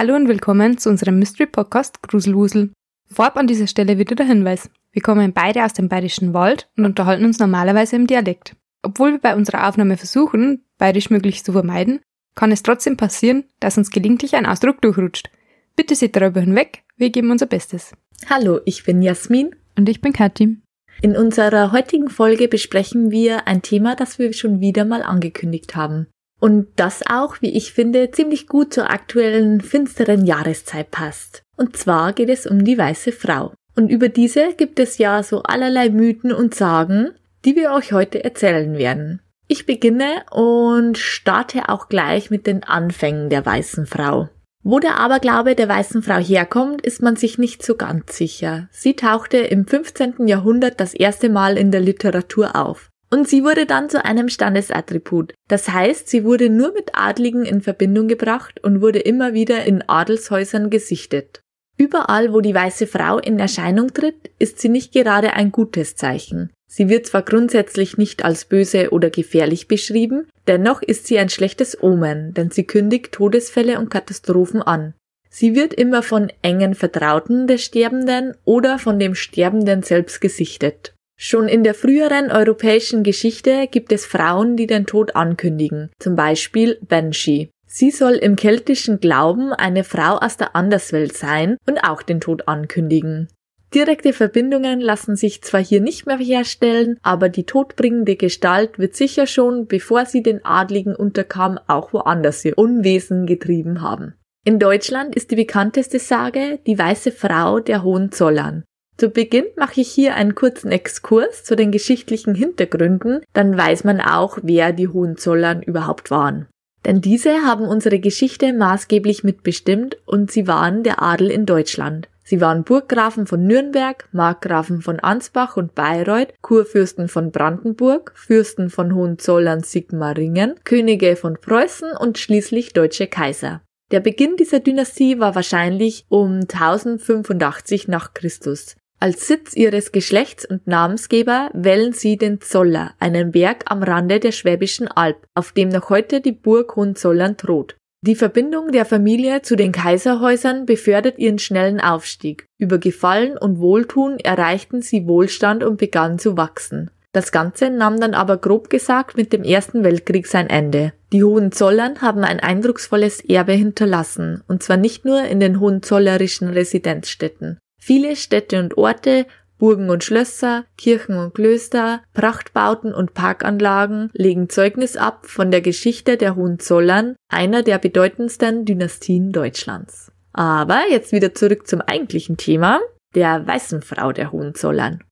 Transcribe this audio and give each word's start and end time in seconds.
Hallo 0.00 0.14
und 0.14 0.28
willkommen 0.28 0.78
zu 0.78 0.90
unserem 0.90 1.18
Mystery 1.18 1.46
Podcast 1.46 2.00
Gruselwusel. 2.04 2.70
Vorab 3.10 3.36
an 3.36 3.48
dieser 3.48 3.66
Stelle 3.66 3.98
wieder 3.98 4.14
der 4.14 4.26
Hinweis. 4.26 4.70
Wir 4.92 5.02
kommen 5.02 5.32
beide 5.32 5.64
aus 5.64 5.72
dem 5.72 5.88
bayerischen 5.88 6.32
Wald 6.34 6.68
und 6.76 6.84
unterhalten 6.84 7.24
uns 7.24 7.40
normalerweise 7.40 7.96
im 7.96 8.06
Dialekt. 8.06 8.54
Obwohl 8.84 9.10
wir 9.10 9.18
bei 9.18 9.34
unserer 9.34 9.66
Aufnahme 9.66 9.96
versuchen, 9.96 10.64
bayerisch 10.78 11.10
möglichst 11.10 11.46
zu 11.46 11.50
vermeiden, 11.50 11.98
kann 12.36 12.52
es 12.52 12.62
trotzdem 12.62 12.96
passieren, 12.96 13.42
dass 13.58 13.76
uns 13.76 13.90
gelegentlich 13.90 14.36
ein 14.36 14.46
Ausdruck 14.46 14.80
durchrutscht. 14.82 15.30
Bitte 15.74 15.96
seht 15.96 16.14
darüber 16.14 16.42
hinweg, 16.42 16.84
wir 16.96 17.10
geben 17.10 17.32
unser 17.32 17.46
Bestes. 17.46 17.90
Hallo, 18.30 18.60
ich 18.66 18.84
bin 18.84 19.02
Jasmin. 19.02 19.56
Und 19.76 19.88
ich 19.88 20.00
bin 20.00 20.12
Kathi. 20.12 20.58
In 21.02 21.16
unserer 21.16 21.72
heutigen 21.72 22.08
Folge 22.08 22.46
besprechen 22.46 23.10
wir 23.10 23.48
ein 23.48 23.62
Thema, 23.62 23.96
das 23.96 24.20
wir 24.20 24.32
schon 24.32 24.60
wieder 24.60 24.84
mal 24.84 25.02
angekündigt 25.02 25.74
haben. 25.74 26.06
Und 26.40 26.68
das 26.76 27.02
auch, 27.08 27.40
wie 27.40 27.56
ich 27.56 27.72
finde, 27.72 28.10
ziemlich 28.10 28.46
gut 28.46 28.72
zur 28.72 28.90
aktuellen 28.90 29.60
finsteren 29.60 30.24
Jahreszeit 30.24 30.90
passt. 30.90 31.42
Und 31.56 31.76
zwar 31.76 32.12
geht 32.12 32.28
es 32.28 32.46
um 32.46 32.64
die 32.64 32.78
weiße 32.78 33.12
Frau. 33.12 33.52
Und 33.74 33.90
über 33.90 34.08
diese 34.08 34.54
gibt 34.54 34.78
es 34.78 34.98
ja 34.98 35.22
so 35.22 35.42
allerlei 35.42 35.90
Mythen 35.90 36.32
und 36.32 36.54
Sagen, 36.54 37.10
die 37.44 37.56
wir 37.56 37.72
euch 37.72 37.92
heute 37.92 38.22
erzählen 38.24 38.76
werden. 38.78 39.20
Ich 39.46 39.66
beginne 39.66 40.24
und 40.30 40.98
starte 40.98 41.68
auch 41.68 41.88
gleich 41.88 42.30
mit 42.30 42.46
den 42.46 42.64
Anfängen 42.64 43.30
der 43.30 43.44
weißen 43.46 43.86
Frau. 43.86 44.28
Wo 44.62 44.80
der 44.80 44.98
Aberglaube 44.98 45.54
der 45.54 45.68
weißen 45.68 46.02
Frau 46.02 46.18
herkommt, 46.18 46.82
ist 46.82 47.00
man 47.00 47.16
sich 47.16 47.38
nicht 47.38 47.64
so 47.64 47.76
ganz 47.76 48.16
sicher. 48.16 48.68
Sie 48.70 48.94
tauchte 48.94 49.38
im 49.38 49.66
15. 49.66 50.26
Jahrhundert 50.26 50.80
das 50.80 50.92
erste 50.92 51.30
Mal 51.30 51.56
in 51.56 51.70
der 51.70 51.80
Literatur 51.80 52.54
auf. 52.56 52.90
Und 53.10 53.28
sie 53.28 53.42
wurde 53.42 53.64
dann 53.64 53.88
zu 53.88 54.04
einem 54.04 54.28
Standesattribut. 54.28 55.32
Das 55.48 55.68
heißt, 55.68 56.08
sie 56.08 56.24
wurde 56.24 56.50
nur 56.50 56.72
mit 56.72 56.90
Adligen 56.94 57.44
in 57.44 57.62
Verbindung 57.62 58.08
gebracht 58.08 58.62
und 58.62 58.82
wurde 58.82 58.98
immer 58.98 59.32
wieder 59.32 59.64
in 59.64 59.82
Adelshäusern 59.88 60.68
gesichtet. 60.68 61.40
Überall, 61.78 62.32
wo 62.32 62.40
die 62.40 62.54
weiße 62.54 62.86
Frau 62.86 63.18
in 63.18 63.38
Erscheinung 63.38 63.94
tritt, 63.94 64.30
ist 64.38 64.58
sie 64.58 64.68
nicht 64.68 64.92
gerade 64.92 65.34
ein 65.34 65.52
gutes 65.52 65.94
Zeichen. 65.94 66.50
Sie 66.66 66.88
wird 66.90 67.06
zwar 67.06 67.22
grundsätzlich 67.22 67.96
nicht 67.96 68.24
als 68.24 68.44
böse 68.44 68.90
oder 68.90 69.08
gefährlich 69.08 69.68
beschrieben, 69.68 70.28
dennoch 70.46 70.82
ist 70.82 71.06
sie 71.06 71.18
ein 71.18 71.30
schlechtes 71.30 71.82
Omen, 71.82 72.34
denn 72.34 72.50
sie 72.50 72.64
kündigt 72.64 73.12
Todesfälle 73.12 73.78
und 73.78 73.90
Katastrophen 73.90 74.60
an. 74.60 74.94
Sie 75.30 75.54
wird 75.54 75.72
immer 75.72 76.02
von 76.02 76.30
engen 76.42 76.74
Vertrauten 76.74 77.46
des 77.46 77.62
Sterbenden 77.64 78.34
oder 78.44 78.78
von 78.78 78.98
dem 78.98 79.14
Sterbenden 79.14 79.82
selbst 79.82 80.20
gesichtet. 80.20 80.94
Schon 81.20 81.48
in 81.48 81.64
der 81.64 81.74
früheren 81.74 82.30
europäischen 82.30 83.02
Geschichte 83.02 83.66
gibt 83.66 83.90
es 83.90 84.06
Frauen, 84.06 84.56
die 84.56 84.68
den 84.68 84.86
Tod 84.86 85.16
ankündigen, 85.16 85.90
zum 85.98 86.14
Beispiel 86.14 86.78
Banshee. 86.80 87.50
Sie 87.66 87.90
soll 87.90 88.14
im 88.14 88.36
keltischen 88.36 89.00
Glauben 89.00 89.52
eine 89.52 89.82
Frau 89.82 90.16
aus 90.18 90.36
der 90.36 90.54
Anderswelt 90.54 91.16
sein 91.16 91.56
und 91.66 91.78
auch 91.78 92.02
den 92.02 92.20
Tod 92.20 92.46
ankündigen. 92.46 93.26
Direkte 93.74 94.12
Verbindungen 94.12 94.80
lassen 94.80 95.16
sich 95.16 95.42
zwar 95.42 95.62
hier 95.62 95.80
nicht 95.80 96.06
mehr 96.06 96.18
herstellen, 96.18 96.98
aber 97.02 97.28
die 97.28 97.44
todbringende 97.44 98.14
Gestalt 98.14 98.78
wird 98.78 98.94
sicher 98.94 99.26
schon, 99.26 99.66
bevor 99.66 100.06
sie 100.06 100.22
den 100.22 100.44
Adligen 100.44 100.94
unterkam, 100.94 101.58
auch 101.66 101.92
woanders 101.92 102.44
ihr 102.44 102.56
Unwesen 102.56 103.26
getrieben 103.26 103.82
haben. 103.82 104.14
In 104.44 104.60
Deutschland 104.60 105.16
ist 105.16 105.32
die 105.32 105.36
bekannteste 105.36 105.98
Sage 105.98 106.60
die 106.64 106.78
weiße 106.78 107.10
Frau 107.10 107.58
der 107.58 107.82
Hohenzollern. 107.82 108.62
Zu 108.98 109.10
Beginn 109.10 109.44
mache 109.56 109.80
ich 109.80 109.88
hier 109.88 110.16
einen 110.16 110.34
kurzen 110.34 110.72
Exkurs 110.72 111.44
zu 111.44 111.54
den 111.54 111.70
geschichtlichen 111.70 112.34
Hintergründen, 112.34 113.20
dann 113.32 113.56
weiß 113.56 113.84
man 113.84 114.00
auch, 114.00 114.38
wer 114.42 114.72
die 114.72 114.88
Hohenzollern 114.88 115.62
überhaupt 115.62 116.10
waren. 116.10 116.48
Denn 116.84 117.00
diese 117.00 117.44
haben 117.44 117.64
unsere 117.64 118.00
Geschichte 118.00 118.52
maßgeblich 118.52 119.22
mitbestimmt 119.22 119.98
und 120.04 120.32
sie 120.32 120.48
waren 120.48 120.82
der 120.82 121.00
Adel 121.00 121.30
in 121.30 121.46
Deutschland. 121.46 122.08
Sie 122.24 122.40
waren 122.40 122.64
Burggrafen 122.64 123.28
von 123.28 123.46
Nürnberg, 123.46 124.08
Markgrafen 124.10 124.82
von 124.82 124.98
Ansbach 124.98 125.56
und 125.56 125.76
Bayreuth, 125.76 126.34
Kurfürsten 126.42 127.06
von 127.06 127.30
Brandenburg, 127.30 128.12
Fürsten 128.16 128.68
von 128.68 128.96
Hohenzollern 128.96 129.62
Sigmaringen, 129.62 130.56
Könige 130.64 131.14
von 131.14 131.38
Preußen 131.40 131.92
und 131.92 132.18
schließlich 132.18 132.72
deutsche 132.72 133.06
Kaiser. 133.06 133.62
Der 133.90 134.00
Beginn 134.00 134.36
dieser 134.36 134.60
Dynastie 134.60 135.18
war 135.20 135.34
wahrscheinlich 135.34 136.04
um 136.08 136.40
1085 136.40 137.88
nach 137.88 138.12
Christus. 138.12 138.76
Als 139.00 139.28
Sitz 139.28 139.54
ihres 139.54 139.92
Geschlechts 139.92 140.44
und 140.44 140.66
Namensgeber 140.66 141.50
wählen 141.52 141.92
sie 141.92 142.16
den 142.16 142.40
Zoller, 142.40 142.94
einen 142.98 143.30
Berg 143.30 143.64
am 143.66 143.84
Rande 143.84 144.18
der 144.18 144.32
Schwäbischen 144.32 144.88
Alb, 144.88 145.24
auf 145.34 145.52
dem 145.52 145.68
noch 145.68 145.88
heute 145.88 146.20
die 146.20 146.32
Burg 146.32 146.74
Hohenzollern 146.74 147.36
thront. 147.36 147.76
Die 148.00 148.16
Verbindung 148.16 148.72
der 148.72 148.84
Familie 148.84 149.42
zu 149.42 149.54
den 149.54 149.70
Kaiserhäusern 149.70 150.66
befördert 150.66 151.18
ihren 151.18 151.38
schnellen 151.38 151.80
Aufstieg. 151.80 152.46
Über 152.58 152.78
Gefallen 152.78 153.38
und 153.38 153.60
Wohltun 153.60 154.18
erreichten 154.18 154.82
sie 154.82 155.06
Wohlstand 155.06 155.62
und 155.62 155.76
begannen 155.76 156.18
zu 156.18 156.36
wachsen. 156.36 156.90
Das 157.12 157.30
Ganze 157.32 157.70
nahm 157.70 158.00
dann 158.00 158.14
aber 158.14 158.36
grob 158.36 158.68
gesagt 158.68 159.16
mit 159.16 159.32
dem 159.32 159.42
Ersten 159.42 159.82
Weltkrieg 159.82 160.26
sein 160.26 160.50
Ende. 160.50 160.92
Die 161.12 161.24
Hohenzollern 161.24 162.02
haben 162.02 162.22
ein 162.22 162.38
eindrucksvolles 162.40 163.20
Erbe 163.20 163.52
hinterlassen, 163.52 164.42
und 164.46 164.62
zwar 164.62 164.76
nicht 164.76 165.04
nur 165.04 165.22
in 165.22 165.40
den 165.40 165.58
hohenzollerischen 165.60 166.48
Residenzstädten. 166.48 167.58
Viele 167.78 168.16
Städte 168.16 168.58
und 168.60 168.76
Orte, 168.76 169.26
Burgen 169.58 169.90
und 169.90 170.04
Schlösser, 170.04 170.64
Kirchen 170.76 171.18
und 171.18 171.34
Klöster, 171.34 172.02
Prachtbauten 172.14 172.94
und 172.94 173.14
Parkanlagen 173.14 174.10
legen 174.12 174.48
Zeugnis 174.48 174.96
ab 174.96 175.26
von 175.26 175.50
der 175.50 175.60
Geschichte 175.60 176.16
der 176.16 176.36
Hohenzollern, 176.36 177.16
einer 177.28 177.62
der 177.62 177.78
bedeutendsten 177.78 178.64
Dynastien 178.64 179.32
Deutschlands. 179.32 180.12
Aber 180.32 180.82
jetzt 180.90 181.12
wieder 181.12 181.34
zurück 181.34 181.66
zum 181.66 181.80
eigentlichen 181.80 182.36
Thema, 182.36 182.80
der 183.14 183.46
weißen 183.46 183.82
Frau 183.82 184.12
der 184.12 184.30
Hohenzollern. 184.30 185.02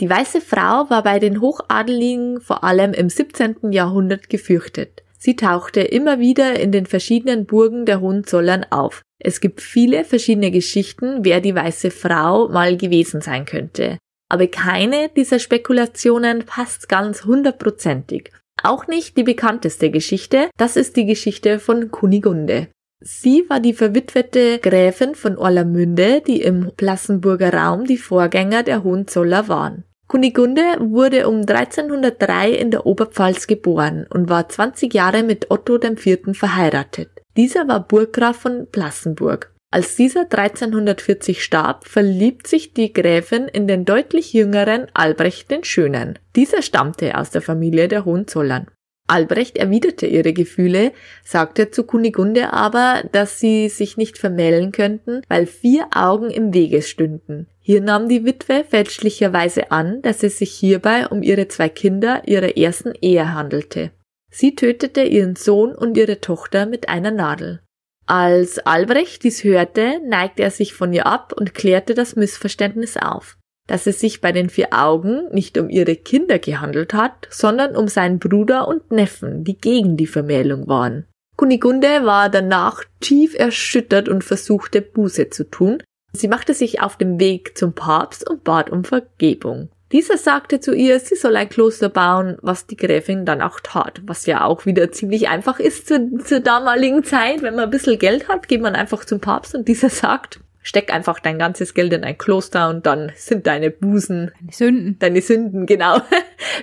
Die 0.00 0.10
weiße 0.10 0.40
Frau 0.40 0.90
war 0.90 1.02
bei 1.04 1.18
den 1.18 1.40
Hochadeligen 1.40 2.40
vor 2.40 2.64
allem 2.64 2.92
im 2.92 3.08
17. 3.08 3.72
Jahrhundert 3.72 4.28
gefürchtet. 4.28 5.02
Sie 5.16 5.36
tauchte 5.36 5.80
immer 5.80 6.18
wieder 6.18 6.58
in 6.58 6.72
den 6.72 6.84
verschiedenen 6.84 7.46
Burgen 7.46 7.86
der 7.86 8.00
Hohenzollern 8.00 8.66
auf. 8.68 9.02
Es 9.26 9.40
gibt 9.40 9.62
viele 9.62 10.04
verschiedene 10.04 10.50
Geschichten, 10.50 11.24
wer 11.24 11.40
die 11.40 11.54
weiße 11.54 11.90
Frau 11.90 12.48
mal 12.48 12.76
gewesen 12.76 13.22
sein 13.22 13.46
könnte. 13.46 13.96
Aber 14.28 14.46
keine 14.48 15.08
dieser 15.16 15.38
Spekulationen 15.38 16.44
passt 16.44 16.90
ganz 16.90 17.24
hundertprozentig. 17.24 18.30
Auch 18.62 18.86
nicht 18.86 19.16
die 19.16 19.22
bekannteste 19.22 19.90
Geschichte, 19.90 20.50
das 20.58 20.76
ist 20.76 20.96
die 20.96 21.06
Geschichte 21.06 21.58
von 21.58 21.90
Kunigunde. 21.90 22.68
Sie 23.00 23.44
war 23.48 23.60
die 23.60 23.72
verwitwete 23.72 24.58
Gräfin 24.58 25.14
von 25.14 25.38
Orlamünde, 25.38 26.22
die 26.26 26.42
im 26.42 26.72
Plassenburger 26.76 27.52
Raum 27.52 27.86
die 27.86 27.98
Vorgänger 27.98 28.62
der 28.62 28.84
Hohenzoller 28.84 29.48
waren. 29.48 29.84
Kunigunde 30.06 30.62
wurde 30.80 31.28
um 31.28 31.40
1303 31.40 32.50
in 32.50 32.70
der 32.70 32.84
Oberpfalz 32.84 33.46
geboren 33.46 34.06
und 34.10 34.28
war 34.28 34.48
20 34.50 34.92
Jahre 34.92 35.22
mit 35.22 35.50
Otto 35.50 35.78
IV. 35.82 36.36
verheiratet. 36.36 37.23
Dieser 37.36 37.66
war 37.66 37.86
Burggraf 37.86 38.36
von 38.36 38.66
Plassenburg. 38.70 39.52
Als 39.72 39.96
dieser 39.96 40.22
1340 40.30 41.42
starb, 41.42 41.88
verliebt 41.88 42.46
sich 42.46 42.74
die 42.74 42.92
Gräfin 42.92 43.48
in 43.48 43.66
den 43.66 43.84
deutlich 43.84 44.32
jüngeren 44.32 44.86
Albrecht 44.94 45.50
den 45.50 45.64
Schönen. 45.64 46.16
Dieser 46.36 46.62
stammte 46.62 47.18
aus 47.18 47.30
der 47.30 47.42
Familie 47.42 47.88
der 47.88 48.04
Hohenzollern. 48.04 48.68
Albrecht 49.06 49.58
erwiderte 49.58 50.06
ihre 50.06 50.32
Gefühle, 50.32 50.92
sagte 51.24 51.70
zu 51.70 51.84
Kunigunde 51.84 52.52
aber, 52.52 53.02
dass 53.12 53.38
sie 53.38 53.68
sich 53.68 53.96
nicht 53.96 54.16
vermählen 54.16 54.72
könnten, 54.72 55.22
weil 55.28 55.46
vier 55.46 55.88
Augen 55.94 56.30
im 56.30 56.54
Wege 56.54 56.80
stünden. 56.80 57.48
Hier 57.58 57.80
nahm 57.80 58.08
die 58.08 58.24
Witwe 58.24 58.64
fälschlicherweise 58.64 59.72
an, 59.72 60.00
dass 60.02 60.22
es 60.22 60.38
sich 60.38 60.52
hierbei 60.52 61.08
um 61.08 61.22
ihre 61.22 61.48
zwei 61.48 61.68
Kinder 61.68 62.22
ihrer 62.26 62.56
ersten 62.56 62.92
Ehe 63.00 63.34
handelte. 63.34 63.90
Sie 64.34 64.56
tötete 64.56 65.02
ihren 65.02 65.36
Sohn 65.36 65.74
und 65.74 65.96
ihre 65.96 66.20
Tochter 66.20 66.66
mit 66.66 66.88
einer 66.88 67.12
Nadel. 67.12 67.60
Als 68.06 68.58
Albrecht 68.58 69.22
dies 69.22 69.44
hörte, 69.44 70.00
neigte 70.04 70.42
er 70.42 70.50
sich 70.50 70.74
von 70.74 70.92
ihr 70.92 71.06
ab 71.06 71.32
und 71.34 71.54
klärte 71.54 71.94
das 71.94 72.16
Missverständnis 72.16 72.96
auf 72.96 73.38
dass 73.66 73.86
es 73.86 73.98
sich 74.00 74.20
bei 74.20 74.32
den 74.32 74.50
vier 74.50 74.68
Augen 74.72 75.28
nicht 75.32 75.56
um 75.56 75.70
ihre 75.70 75.96
Kinder 75.96 76.38
gehandelt 76.38 76.92
hat, 76.92 77.26
sondern 77.30 77.76
um 77.76 77.88
seinen 77.88 78.18
Bruder 78.18 78.68
und 78.68 78.90
Neffen, 78.90 79.44
die 79.44 79.56
gegen 79.56 79.96
die 79.96 80.06
Vermählung 80.06 80.68
waren. 80.68 81.06
Kunigunde 81.36 82.04
war 82.04 82.28
danach 82.28 82.84
tief 83.00 83.34
erschüttert 83.34 84.08
und 84.08 84.22
versuchte 84.22 84.82
Buße 84.82 85.30
zu 85.30 85.50
tun. 85.50 85.82
Sie 86.12 86.28
machte 86.28 86.54
sich 86.54 86.80
auf 86.80 86.96
den 86.96 87.18
Weg 87.18 87.58
zum 87.58 87.72
Papst 87.72 88.28
und 88.28 88.44
bat 88.44 88.70
um 88.70 88.84
Vergebung. 88.84 89.70
Dieser 89.94 90.18
sagte 90.18 90.58
zu 90.58 90.74
ihr, 90.74 90.98
sie 90.98 91.14
soll 91.14 91.36
ein 91.36 91.48
Kloster 91.48 91.88
bauen, 91.88 92.36
was 92.42 92.66
die 92.66 92.74
Gräfin 92.74 93.24
dann 93.24 93.40
auch 93.40 93.60
tat, 93.60 94.02
was 94.04 94.26
ja 94.26 94.44
auch 94.44 94.66
wieder 94.66 94.90
ziemlich 94.90 95.28
einfach 95.28 95.60
ist 95.60 95.86
zu, 95.86 96.18
zur 96.18 96.40
damaligen 96.40 97.04
Zeit. 97.04 97.42
Wenn 97.42 97.54
man 97.54 97.66
ein 97.66 97.70
bisschen 97.70 98.00
Geld 98.00 98.28
hat, 98.28 98.48
geht 98.48 98.60
man 98.60 98.74
einfach 98.74 99.04
zum 99.04 99.20
Papst 99.20 99.54
und 99.54 99.68
dieser 99.68 99.90
sagt, 99.90 100.40
steck 100.62 100.92
einfach 100.92 101.20
dein 101.20 101.38
ganzes 101.38 101.74
Geld 101.74 101.92
in 101.92 102.02
ein 102.02 102.18
Kloster 102.18 102.70
und 102.70 102.86
dann 102.86 103.12
sind 103.14 103.46
deine 103.46 103.70
Busen, 103.70 104.32
deine 104.40 104.52
Sünden, 104.52 104.98
deine 104.98 105.22
Sünden, 105.22 105.64
genau, 105.66 106.00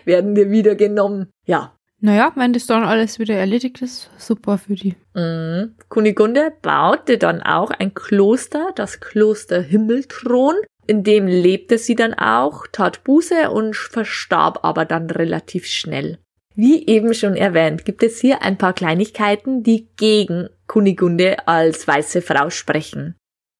werden 0.04 0.36
dir 0.36 0.52
wieder 0.52 0.76
genommen. 0.76 1.28
Ja. 1.46 1.74
Naja, 2.02 2.34
wenn 2.36 2.52
das 2.52 2.66
dann 2.66 2.84
alles 2.84 3.18
wieder 3.18 3.36
erledigt 3.36 3.82
ist, 3.82 4.10
super 4.18 4.58
für 4.58 4.74
die. 4.74 4.98
Mhm. 5.14 5.76
Kunigunde 5.88 6.52
baute 6.62 7.18
dann 7.18 7.42
auch 7.42 7.70
ein 7.70 7.94
Kloster, 7.94 8.72
das 8.76 9.00
Kloster 9.00 9.62
Himmelthron. 9.62 10.56
In 10.88 11.04
dem 11.04 11.28
lebte 11.28 11.78
sie 11.78 11.96
dann 11.96 12.14
auch, 12.14 12.66
tat 12.72 13.04
Buße 13.04 13.52
und 13.52 13.76
verstarb 13.76 14.60
aber 14.64 14.86
dann 14.86 15.10
relativ 15.10 15.66
schnell. 15.68 16.18
Wie 16.56 16.86
eben 16.88 17.14
schon 17.14 17.36
erwähnt, 17.36 17.86
gibt 17.86 18.04
es 18.04 18.20
hier 18.20 18.42
ein 18.42 18.58
paar 18.58 18.74
Kleinigkeiten, 18.74 19.64
die 19.64 19.88
gegen 19.96 20.50
Kunigunde 20.68 21.48
als 21.48 21.88
weiße 21.88 22.22
Frau 22.22 22.50
sprechen. 22.50 23.16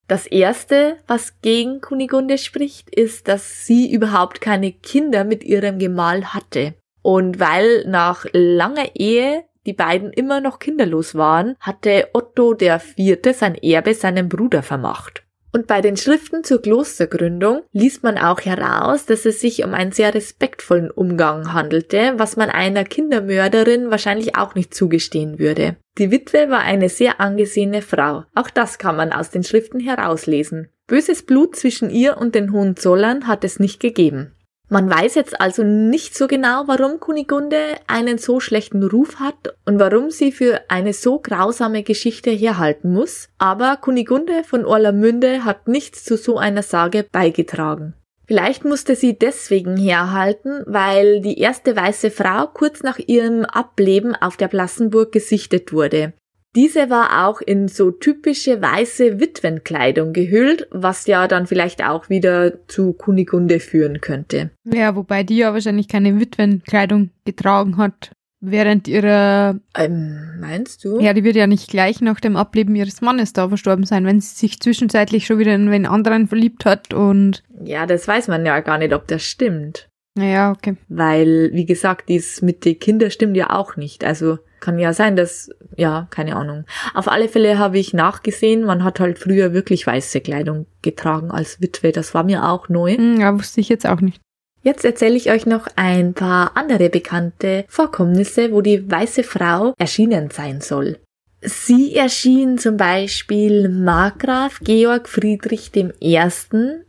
Das 0.08 0.28
erste, 0.28 0.98
was 1.08 1.40
gegen 1.42 1.80
Kunigunde 1.80 2.38
spricht, 2.38 2.94
ist, 2.94 3.30
dass 3.30 3.66
sie 3.66 3.92
überhaupt 3.92 4.42
keine 4.42 4.74
Kinder 4.74 5.24
mit 5.24 5.44
ihrem 5.44 5.80
Gemahl 5.80 6.34
hatte. 6.34 6.74
Und 7.02 7.40
weil 7.40 7.86
nach 7.88 8.26
langer 8.34 8.96
Ehe 8.96 9.46
die 9.66 9.74
beiden 9.74 10.12
immer 10.12 10.42
noch 10.42 10.60
kinderlos 10.60 11.16
waren, 11.16 11.56
hatte 11.60 12.10
Otto 12.14 12.54
der 12.54 12.80
Vierte 12.80 13.34
sein 13.34 13.56
Erbe 13.56 13.94
seinem 13.94 14.28
Bruder 14.28 14.64
vermacht. 14.64 15.21
Und 15.54 15.68
bei 15.68 15.82
den 15.82 15.98
Schriften 15.98 16.44
zur 16.44 16.62
Klostergründung 16.62 17.64
liest 17.74 18.04
man 18.04 18.18
auch 18.18 18.40
heraus, 18.42 19.06
dass 19.06 19.26
es 19.26 19.42
sich 19.42 19.64
um 19.66 19.74
einen 19.74 19.92
sehr 19.92 20.14
respektvollen 20.14 20.90
Umgang 20.90 21.54
handelte, 21.54 22.14
was 22.18 22.38
man 22.38 22.50
einer 22.50 22.86
Kindermörderin 22.86 23.92
wahrscheinlich 23.92 24.38
auch 24.38 24.56
nicht 24.56 24.74
zugestehen 24.74 25.40
würde. 25.40 25.76
Die 25.98 26.10
Witwe 26.10 26.50
war 26.50 26.60
eine 26.60 26.88
sehr 26.88 27.20
angesehene 27.20 27.82
Frau. 27.82 28.24
Auch 28.34 28.50
das 28.50 28.78
kann 28.78 28.96
man 28.96 29.12
aus 29.12 29.30
den 29.30 29.44
Schriften 29.44 29.82
herauslesen. 29.82 30.70
Böses 30.88 31.24
Blut 31.24 31.56
zwischen 31.56 31.90
ihr 31.90 32.18
und 32.18 32.34
den 32.34 32.54
Hohenzollern 32.54 33.28
hat 33.28 33.44
es 33.44 33.60
nicht 33.60 33.80
gegeben. 33.82 34.34
Man 34.74 34.90
weiß 34.90 35.16
jetzt 35.16 35.42
also 35.42 35.64
nicht 35.64 36.16
so 36.16 36.28
genau, 36.28 36.64
warum 36.68 37.02
Kunigunde 37.02 37.76
einen 37.88 38.18
so 38.18 38.40
schlechten 38.40 38.84
Ruf 38.84 39.20
hat 39.20 39.54
und 39.66 39.80
warum 39.80 40.12
sie 40.12 40.32
für 40.32 40.62
eine 40.70 40.94
so 40.94 41.20
grausame 41.20 41.84
Geschichte 41.84 42.30
herhalten 42.32 42.94
muss, 42.94 43.28
aber 43.38 43.76
Kunigunde 43.76 44.46
von 44.46 44.64
Orlamünde 44.64 45.44
hat 45.44 45.68
nichts 45.68 46.06
zu 46.06 46.16
so 46.16 46.38
einer 46.38 46.64
Sage 46.64 47.06
beigetragen. 47.12 47.96
Vielleicht 48.28 48.64
musste 48.64 48.96
sie 48.96 49.20
deswegen 49.20 49.76
herhalten, 49.76 50.64
weil 50.66 51.20
die 51.20 51.38
erste 51.38 51.76
weiße 51.76 52.10
Frau 52.10 52.48
kurz 52.48 52.82
nach 52.82 52.98
ihrem 52.98 53.44
Ableben 53.44 54.16
auf 54.16 54.38
der 54.38 54.48
Plassenburg 54.48 55.12
gesichtet 55.12 55.74
wurde. 55.74 56.14
Diese 56.56 56.90
war 56.90 57.28
auch 57.28 57.40
in 57.40 57.70
so 57.70 57.92
typische 57.92 58.62
weiße 58.62 59.22
Witwenkleidung 59.22 60.12
gehüllt, 60.12 60.68
was 60.72 61.08
ja 61.08 61.28
dann 61.28 61.48
vielleicht 61.48 61.84
auch 61.84 62.10
wieder 62.10 62.68
zu 62.68 62.92
Kunigunde 62.92 63.62
führen 63.62 64.02
könnte. 64.02 64.52
Ja, 64.66 64.96
wobei 64.96 65.24
die 65.24 65.38
ja 65.38 65.54
wahrscheinlich 65.54 65.88
keine 65.88 66.20
Witwenkleidung 66.20 67.12
getragen 67.24 67.78
hat. 67.78 68.12
Während 68.44 68.88
ihrer. 68.88 69.60
Ähm, 69.78 70.40
meinst 70.40 70.84
du? 70.84 71.00
Ja, 71.00 71.14
die 71.14 71.24
wird 71.24 71.36
ja 71.36 71.46
nicht 71.46 71.70
gleich 71.70 72.02
nach 72.02 72.20
dem 72.20 72.36
Ableben 72.36 72.76
ihres 72.76 73.00
Mannes 73.00 73.34
da 73.34 73.48
verstorben 73.48 73.86
sein, 73.86 74.04
wenn 74.04 74.20
sie 74.20 74.36
sich 74.36 74.60
zwischenzeitlich 74.60 75.28
schon 75.28 75.38
wieder 75.38 75.54
in 75.54 75.70
einen 75.70 75.86
anderen 75.86 76.28
verliebt 76.28 76.66
hat 76.66 76.92
und. 76.92 77.44
Ja, 77.64 77.86
das 77.86 78.08
weiß 78.08 78.30
man 78.30 78.44
ja 78.44 78.60
gar 78.62 78.80
nicht, 78.80 78.94
ob 78.94 79.08
das 79.08 79.24
stimmt. 79.24 79.90
Naja, 80.16 80.52
okay. 80.52 80.76
Weil, 80.90 81.52
wie 81.54 81.66
gesagt, 81.66 82.10
dies 82.10 82.42
mit 82.42 82.66
den 82.66 82.80
Kindern 82.80 83.12
stimmt 83.12 83.38
ja 83.38 83.52
auch 83.52 83.78
nicht. 83.78 84.04
Also 84.04 84.40
kann 84.62 84.80
ja 84.80 84.94
sein, 84.94 85.18
dass, 85.18 85.50
ja, 85.76 86.08
keine 86.10 86.38
Ahnung. 86.38 86.64
Auf 86.94 87.10
alle 87.10 87.28
Fälle 87.28 87.58
habe 87.58 87.80
ich 87.80 87.94
nachgesehen, 87.94 88.64
man 88.64 88.84
hat 88.84 89.02
halt 89.02 89.20
früher 89.20 89.54
wirklich 89.54 89.86
weiße 89.86 90.22
Kleidung 90.22 90.68
getragen 90.82 91.32
als 91.32 91.60
Witwe. 91.60 91.92
Das 91.92 92.14
war 92.14 92.24
mir 92.24 92.48
auch 92.48 92.70
neu. 92.70 92.96
Hm, 92.96 93.20
ja, 93.20 93.38
wusste 93.38 93.60
ich 93.60 93.68
jetzt 93.68 93.86
auch 93.86 94.00
nicht. 94.00 94.22
Jetzt 94.64 94.86
erzähle 94.86 95.16
ich 95.16 95.32
euch 95.32 95.48
noch 95.48 95.68
ein 95.76 96.14
paar 96.14 96.56
andere 96.56 96.90
bekannte 96.90 97.66
Vorkommnisse, 97.68 98.52
wo 98.52 98.62
die 98.62 98.90
weiße 98.90 99.24
Frau 99.24 99.74
erschienen 99.78 100.30
sein 100.30 100.62
soll. 100.62 101.00
Sie 101.44 101.96
erschien 101.96 102.60
zum 102.60 102.78
Beispiel 102.78 103.68
Markgraf 103.68 104.60
Georg 104.64 105.10
Friedrich 105.10 105.72
I. 105.76 106.20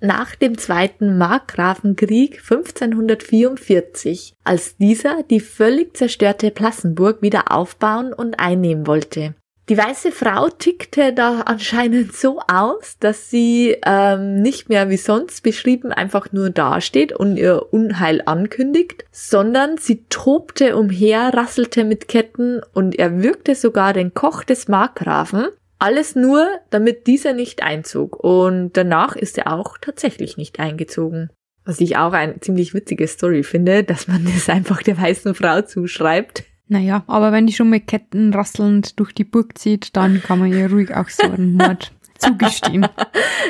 nach 0.00 0.34
dem 0.34 0.58
Zweiten 0.58 1.16
Markgrafenkrieg 1.16 2.38
1544, 2.38 4.34
als 4.44 4.76
dieser 4.76 5.22
die 5.22 5.40
völlig 5.40 5.96
zerstörte 5.96 6.50
Plassenburg 6.50 7.22
wieder 7.22 7.50
aufbauen 7.50 8.12
und 8.12 8.38
einnehmen 8.38 8.87
wollte. 8.87 9.34
Die 9.72 9.78
weiße 9.78 10.12
Frau 10.12 10.50
tickte 10.50 11.14
da 11.14 11.40
anscheinend 11.46 12.14
so 12.14 12.40
aus, 12.40 12.98
dass 13.00 13.30
sie 13.30 13.74
ähm, 13.86 14.42
nicht 14.42 14.69
mehr 14.69 14.90
wie 14.90 14.98
sonst 14.98 15.42
beschrieben 15.42 15.92
einfach 15.92 16.30
nur 16.30 16.50
dasteht 16.50 17.14
und 17.14 17.38
ihr 17.38 17.72
Unheil 17.72 18.20
ankündigt, 18.26 19.06
sondern 19.12 19.78
sie 19.78 20.04
tobte 20.10 20.76
umher, 20.76 21.32
rasselte 21.32 21.84
mit 21.84 22.06
Ketten 22.06 22.60
und 22.74 22.98
erwürgte 22.98 23.54
sogar 23.54 23.94
den 23.94 24.12
Koch 24.12 24.44
des 24.44 24.69
Markgrafen. 24.69 25.46
Alles 25.78 26.16
nur, 26.16 26.46
damit 26.69 27.06
dieser 27.06 27.32
nicht 27.32 27.62
einzog. 27.62 28.22
Und 28.22 28.72
danach 28.74 29.16
ist 29.16 29.38
er 29.38 29.54
auch 29.54 29.78
tatsächlich 29.78 30.36
nicht 30.36 30.60
eingezogen. 30.60 31.30
Was 31.64 31.80
ich 31.80 31.96
auch 31.96 32.12
eine 32.12 32.40
ziemlich 32.40 32.74
witzige 32.74 33.08
Story 33.08 33.42
finde, 33.42 33.84
dass 33.84 34.06
man 34.06 34.22
das 34.34 34.50
einfach 34.50 34.82
der 34.82 35.00
weißen 35.00 35.34
Frau 35.34 35.62
zuschreibt. 35.62 36.44
Naja, 36.72 37.04
aber 37.06 37.32
wenn 37.32 37.46
die 37.46 37.52
schon 37.52 37.69
mit 37.69 37.86
Ketten 37.86 38.32
rasselnd 38.32 38.98
durch 38.98 39.12
die 39.12 39.24
Burg 39.24 39.58
zieht, 39.58 39.94
dann 39.94 40.22
kann 40.22 40.38
man 40.38 40.50
ihr 40.50 40.70
ruhig 40.70 40.94
auch 40.96 41.10
so 41.10 41.24
einen 41.24 41.52
Mord 41.52 41.92
zugestehen. 42.19 42.88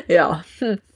Ja. 0.09 0.43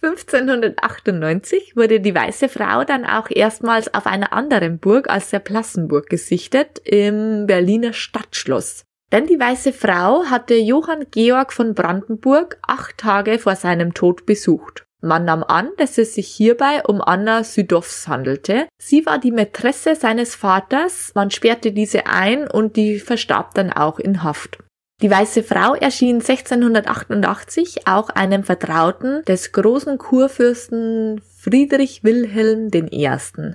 1598 0.02 1.76
wurde 1.76 2.00
die 2.00 2.16
Weiße 2.16 2.48
Frau 2.48 2.82
dann 2.82 3.04
auch 3.04 3.30
erstmals 3.30 3.94
auf 3.94 4.08
einer 4.08 4.32
anderen 4.32 4.80
Burg 4.80 5.08
als 5.08 5.30
der 5.30 5.38
Plassenburg 5.38 6.08
gesichtet, 6.08 6.80
im 6.84 7.46
Berliner 7.46 7.92
Stadtschloss. 7.92 8.82
Denn 9.12 9.28
die 9.28 9.38
Weiße 9.38 9.72
Frau 9.72 10.24
hatte 10.24 10.56
Johann 10.56 11.06
Georg 11.12 11.52
von 11.52 11.74
Brandenburg 11.74 12.58
acht 12.66 12.98
Tage 12.98 13.38
vor 13.38 13.54
seinem 13.54 13.94
Tod 13.94 14.26
besucht. 14.26 14.85
Man 15.02 15.24
nahm 15.24 15.44
an, 15.44 15.70
dass 15.76 15.98
es 15.98 16.14
sich 16.14 16.28
hierbei 16.28 16.82
um 16.86 17.00
Anna 17.00 17.44
Südows 17.44 18.08
handelte. 18.08 18.66
Sie 18.78 19.04
war 19.06 19.18
die 19.18 19.30
Mätresse 19.30 19.94
seines 19.94 20.34
Vaters, 20.34 21.12
man 21.14 21.30
sperrte 21.30 21.72
diese 21.72 22.06
ein 22.06 22.48
und 22.48 22.76
die 22.76 22.98
verstarb 22.98 23.54
dann 23.54 23.72
auch 23.72 23.98
in 23.98 24.22
Haft. 24.22 24.58
Die 25.02 25.10
Weiße 25.10 25.42
Frau 25.42 25.74
erschien 25.74 26.20
1688 26.20 27.86
auch 27.86 28.08
einem 28.08 28.44
Vertrauten 28.44 29.22
des 29.26 29.52
großen 29.52 29.98
Kurfürsten 29.98 31.20
Friedrich 31.20 32.02
Wilhelm 32.02 32.70
I., 32.72 33.10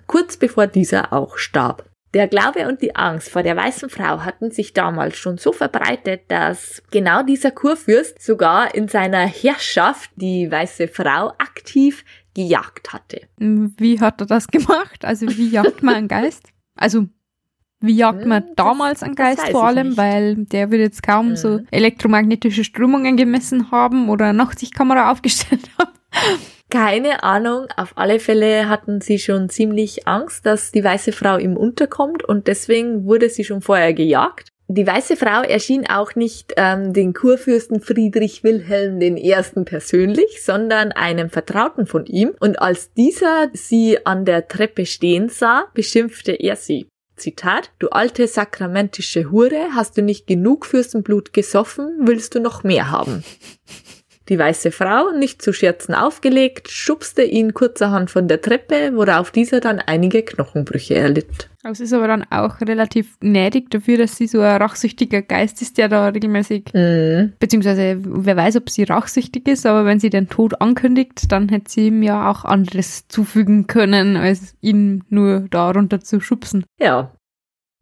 kurz 0.05 0.37
bevor 0.37 0.67
dieser 0.67 1.11
auch 1.11 1.39
starb. 1.39 1.90
Der 2.13 2.27
Glaube 2.27 2.67
und 2.67 2.81
die 2.81 2.95
Angst 2.95 3.29
vor 3.29 3.41
der 3.41 3.55
weißen 3.55 3.89
Frau 3.89 4.21
hatten 4.21 4.51
sich 4.51 4.73
damals 4.73 5.17
schon 5.17 5.37
so 5.37 5.53
verbreitet, 5.53 6.23
dass 6.27 6.83
genau 6.91 7.23
dieser 7.23 7.51
Kurfürst 7.51 8.21
sogar 8.21 8.75
in 8.75 8.89
seiner 8.89 9.25
Herrschaft 9.25 10.11
die 10.15 10.51
weiße 10.51 10.89
Frau 10.89 11.29
aktiv 11.37 12.03
gejagt 12.33 12.91
hatte. 12.91 13.21
Wie 13.37 13.99
hat 13.99 14.21
er 14.21 14.27
das 14.27 14.47
gemacht? 14.47 15.05
Also 15.05 15.27
wie 15.37 15.49
jagt 15.49 15.83
man 15.83 15.95
einen 15.95 16.07
Geist? 16.07 16.49
Also 16.75 17.07
wie 17.81 17.95
jagt 17.95 18.25
man 18.25 18.43
hm, 18.43 18.55
damals 18.55 19.03
einen 19.03 19.15
Geist 19.15 19.49
vor 19.49 19.65
allem, 19.65 19.97
weil 19.97 20.35
der 20.35 20.71
wird 20.71 20.81
jetzt 20.81 21.03
kaum 21.03 21.29
hm. 21.29 21.35
so 21.35 21.59
elektromagnetische 21.71 22.63
Strömungen 22.63 23.17
gemessen 23.17 23.71
haben 23.71 24.09
oder 24.09 24.25
eine 24.25 24.37
Nachtsichtkamera 24.37 25.11
aufgestellt 25.11 25.69
haben. 25.77 25.91
Keine 26.69 27.23
Ahnung, 27.23 27.67
auf 27.75 27.91
alle 27.97 28.19
Fälle 28.19 28.69
hatten 28.69 29.01
sie 29.01 29.19
schon 29.19 29.49
ziemlich 29.49 30.07
Angst, 30.07 30.45
dass 30.45 30.71
die 30.71 30.83
weiße 30.83 31.11
Frau 31.11 31.37
ihm 31.37 31.57
unterkommt 31.57 32.23
und 32.23 32.47
deswegen 32.47 33.03
wurde 33.05 33.29
sie 33.29 33.43
schon 33.43 33.61
vorher 33.61 33.93
gejagt. 33.93 34.47
Die 34.73 34.87
weiße 34.87 35.17
Frau 35.17 35.41
erschien 35.41 35.85
auch 35.89 36.15
nicht 36.15 36.53
ähm, 36.55 36.93
den 36.93 37.13
Kurfürsten 37.13 37.81
Friedrich 37.81 38.45
Wilhelm 38.45 39.01
I. 39.01 39.35
persönlich, 39.65 40.41
sondern 40.45 40.93
einem 40.93 41.29
Vertrauten 41.29 41.85
von 41.85 42.05
ihm. 42.05 42.33
Und 42.39 42.61
als 42.61 42.93
dieser 42.93 43.49
sie 43.51 44.05
an 44.05 44.23
der 44.23 44.47
Treppe 44.47 44.85
stehen 44.85 45.27
sah, 45.27 45.65
beschimpfte 45.73 46.31
er 46.31 46.55
sie. 46.55 46.87
Zitat, 47.21 47.71
du 47.77 47.89
alte 47.89 48.27
sakramentische 48.27 49.29
Hure, 49.29 49.69
hast 49.75 49.95
du 49.95 50.01
nicht 50.01 50.25
genug 50.25 50.65
Fürstenblut 50.65 51.33
gesoffen, 51.33 51.99
willst 52.01 52.33
du 52.33 52.39
noch 52.39 52.63
mehr 52.63 52.89
haben? 52.89 53.23
Die 54.29 54.37
weiße 54.37 54.71
Frau, 54.71 55.11
nicht 55.11 55.41
zu 55.41 55.51
Scherzen 55.51 55.95
aufgelegt, 55.95 56.69
schubste 56.69 57.23
ihn 57.23 57.53
kurzerhand 57.53 58.11
von 58.11 58.27
der 58.27 58.41
Treppe, 58.41 58.91
worauf 58.93 59.31
dieser 59.31 59.59
dann 59.59 59.79
einige 59.79 60.21
Knochenbrüche 60.21 60.95
erlitt. 60.95 61.49
Das 61.63 61.79
ist 61.79 61.93
aber 61.93 62.07
dann 62.07 62.25
auch 62.29 62.61
relativ 62.61 63.19
gnädig 63.19 63.69
dafür, 63.69 63.97
dass 63.97 64.17
sie 64.17 64.27
so 64.27 64.41
ein 64.41 64.61
rachsüchtiger 64.61 65.21
Geist 65.21 65.61
ist, 65.61 65.77
der 65.77 65.89
da 65.89 66.07
regelmäßig, 66.07 66.65
mm. 66.73 67.33
beziehungsweise 67.39 67.97
wer 67.99 68.35
weiß, 68.37 68.57
ob 68.57 68.69
sie 68.69 68.83
rachsüchtig 68.83 69.47
ist, 69.47 69.65
aber 69.65 69.85
wenn 69.85 69.99
sie 69.99 70.09
den 70.09 70.29
Tod 70.29 70.59
ankündigt, 70.61 71.31
dann 71.31 71.49
hätte 71.49 71.71
sie 71.71 71.87
ihm 71.87 72.01
ja 72.01 72.29
auch 72.29 72.45
anderes 72.45 73.07
zufügen 73.07 73.67
können, 73.67 74.17
als 74.17 74.55
ihn 74.61 75.03
nur 75.09 75.47
da 75.49 75.71
runter 75.71 75.99
zu 75.99 76.19
schubsen. 76.19 76.63
Ja, 76.79 77.11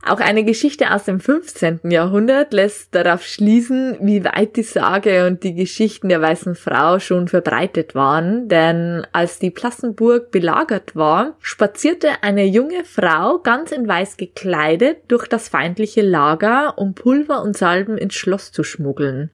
Auch 0.06 0.22
eine 0.22 0.46
Geschichte 0.46 0.94
aus 0.94 1.04
dem 1.04 1.20
15. 1.20 1.82
Jahrhundert 1.92 2.54
lässt 2.54 2.96
darauf 2.96 3.24
schließen, 3.24 3.98
wie 4.00 4.24
weit 4.24 4.56
die 4.56 4.64
Sage 4.64 5.28
und 5.28 5.44
die 5.44 5.54
Geschichten 5.54 6.08
der 6.08 6.22
Weißen 6.22 6.56
Frau 6.56 7.00
schon 7.00 7.28
verbreitet 7.28 7.96
waren, 7.96 8.48
denn 8.48 9.06
als 9.12 9.40
die 9.40 9.52
Plassenburg 9.52 10.32
belagert 10.32 10.96
war, 10.96 11.36
spazierte 11.42 12.24
eine 12.24 12.46
junge 12.46 12.86
Frau 12.86 13.40
ganz 13.40 13.74
in 13.74 13.88
weiß 13.88 14.16
gekleidet 14.16 15.00
durch 15.10 15.28
das 15.28 15.50
feindliche 15.50 16.02
Lager, 16.02 16.78
um 16.78 16.96
Pulver 16.96 17.42
und 17.42 17.58
Salben 17.58 17.98
ins 17.98 18.16
Schloss 18.16 18.54
zu 18.54 18.64
schmuggeln. 18.64 19.32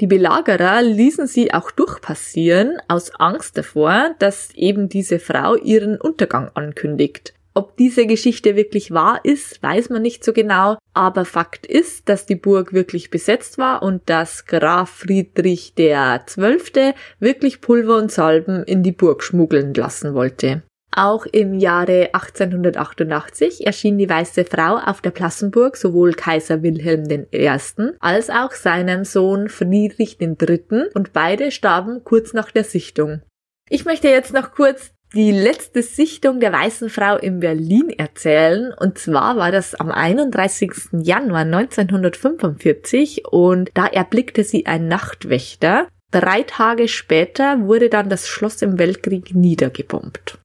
Die 0.00 0.06
Belagerer 0.06 0.82
ließen 0.82 1.26
sie 1.26 1.54
auch 1.54 1.70
durchpassieren, 1.70 2.78
aus 2.86 3.14
Angst 3.14 3.56
davor, 3.56 4.14
dass 4.18 4.50
eben 4.54 4.88
diese 4.88 5.18
Frau 5.18 5.54
ihren 5.54 5.96
Untergang 6.00 6.50
ankündigt. 6.54 7.34
Ob 7.54 7.76
diese 7.76 8.06
Geschichte 8.06 8.56
wirklich 8.56 8.92
wahr 8.92 9.20
ist, 9.24 9.62
weiß 9.62 9.90
man 9.90 10.00
nicht 10.00 10.24
so 10.24 10.32
genau, 10.32 10.78
aber 10.94 11.26
Fakt 11.26 11.66
ist, 11.66 12.08
dass 12.08 12.24
die 12.24 12.34
Burg 12.34 12.72
wirklich 12.72 13.10
besetzt 13.10 13.58
war 13.58 13.82
und 13.82 14.08
dass 14.08 14.46
Graf 14.46 14.88
Friedrich 14.88 15.74
Zwölfte 15.74 16.94
wirklich 17.18 17.60
Pulver 17.60 17.96
und 17.96 18.10
Salben 18.10 18.64
in 18.64 18.82
die 18.82 18.92
Burg 18.92 19.22
schmuggeln 19.22 19.74
lassen 19.74 20.14
wollte. 20.14 20.62
Auch 20.94 21.24
im 21.24 21.54
Jahre 21.54 22.10
1888 22.12 23.66
erschien 23.66 23.96
die 23.96 24.08
Weiße 24.08 24.44
Frau 24.44 24.76
auf 24.76 25.00
der 25.00 25.10
Plassenburg 25.10 25.76
sowohl 25.76 26.12
Kaiser 26.12 26.62
Wilhelm 26.62 27.26
I. 27.32 27.50
als 27.98 28.28
auch 28.28 28.52
seinem 28.52 29.04
Sohn 29.04 29.48
Friedrich 29.48 30.20
III. 30.20 30.90
und 30.92 31.14
beide 31.14 31.50
starben 31.50 32.04
kurz 32.04 32.34
nach 32.34 32.50
der 32.50 32.64
Sichtung. 32.64 33.22
Ich 33.70 33.86
möchte 33.86 34.08
jetzt 34.08 34.34
noch 34.34 34.52
kurz 34.52 34.91
die 35.14 35.30
letzte 35.30 35.82
Sichtung 35.82 36.40
der 36.40 36.52
Weißen 36.52 36.88
Frau 36.88 37.16
in 37.16 37.40
Berlin 37.40 37.90
erzählen. 37.90 38.72
Und 38.72 38.98
zwar 38.98 39.36
war 39.36 39.52
das 39.52 39.74
am 39.74 39.90
31. 39.90 40.72
Januar 41.02 41.40
1945 41.42 43.26
und 43.26 43.70
da 43.74 43.86
erblickte 43.86 44.44
sie 44.44 44.66
ein 44.66 44.88
Nachtwächter. 44.88 45.88
Drei 46.10 46.42
Tage 46.42 46.88
später 46.88 47.60
wurde 47.60 47.88
dann 47.88 48.08
das 48.08 48.28
Schloss 48.28 48.62
im 48.62 48.78
Weltkrieg 48.78 49.34
niedergebombt. 49.34 50.38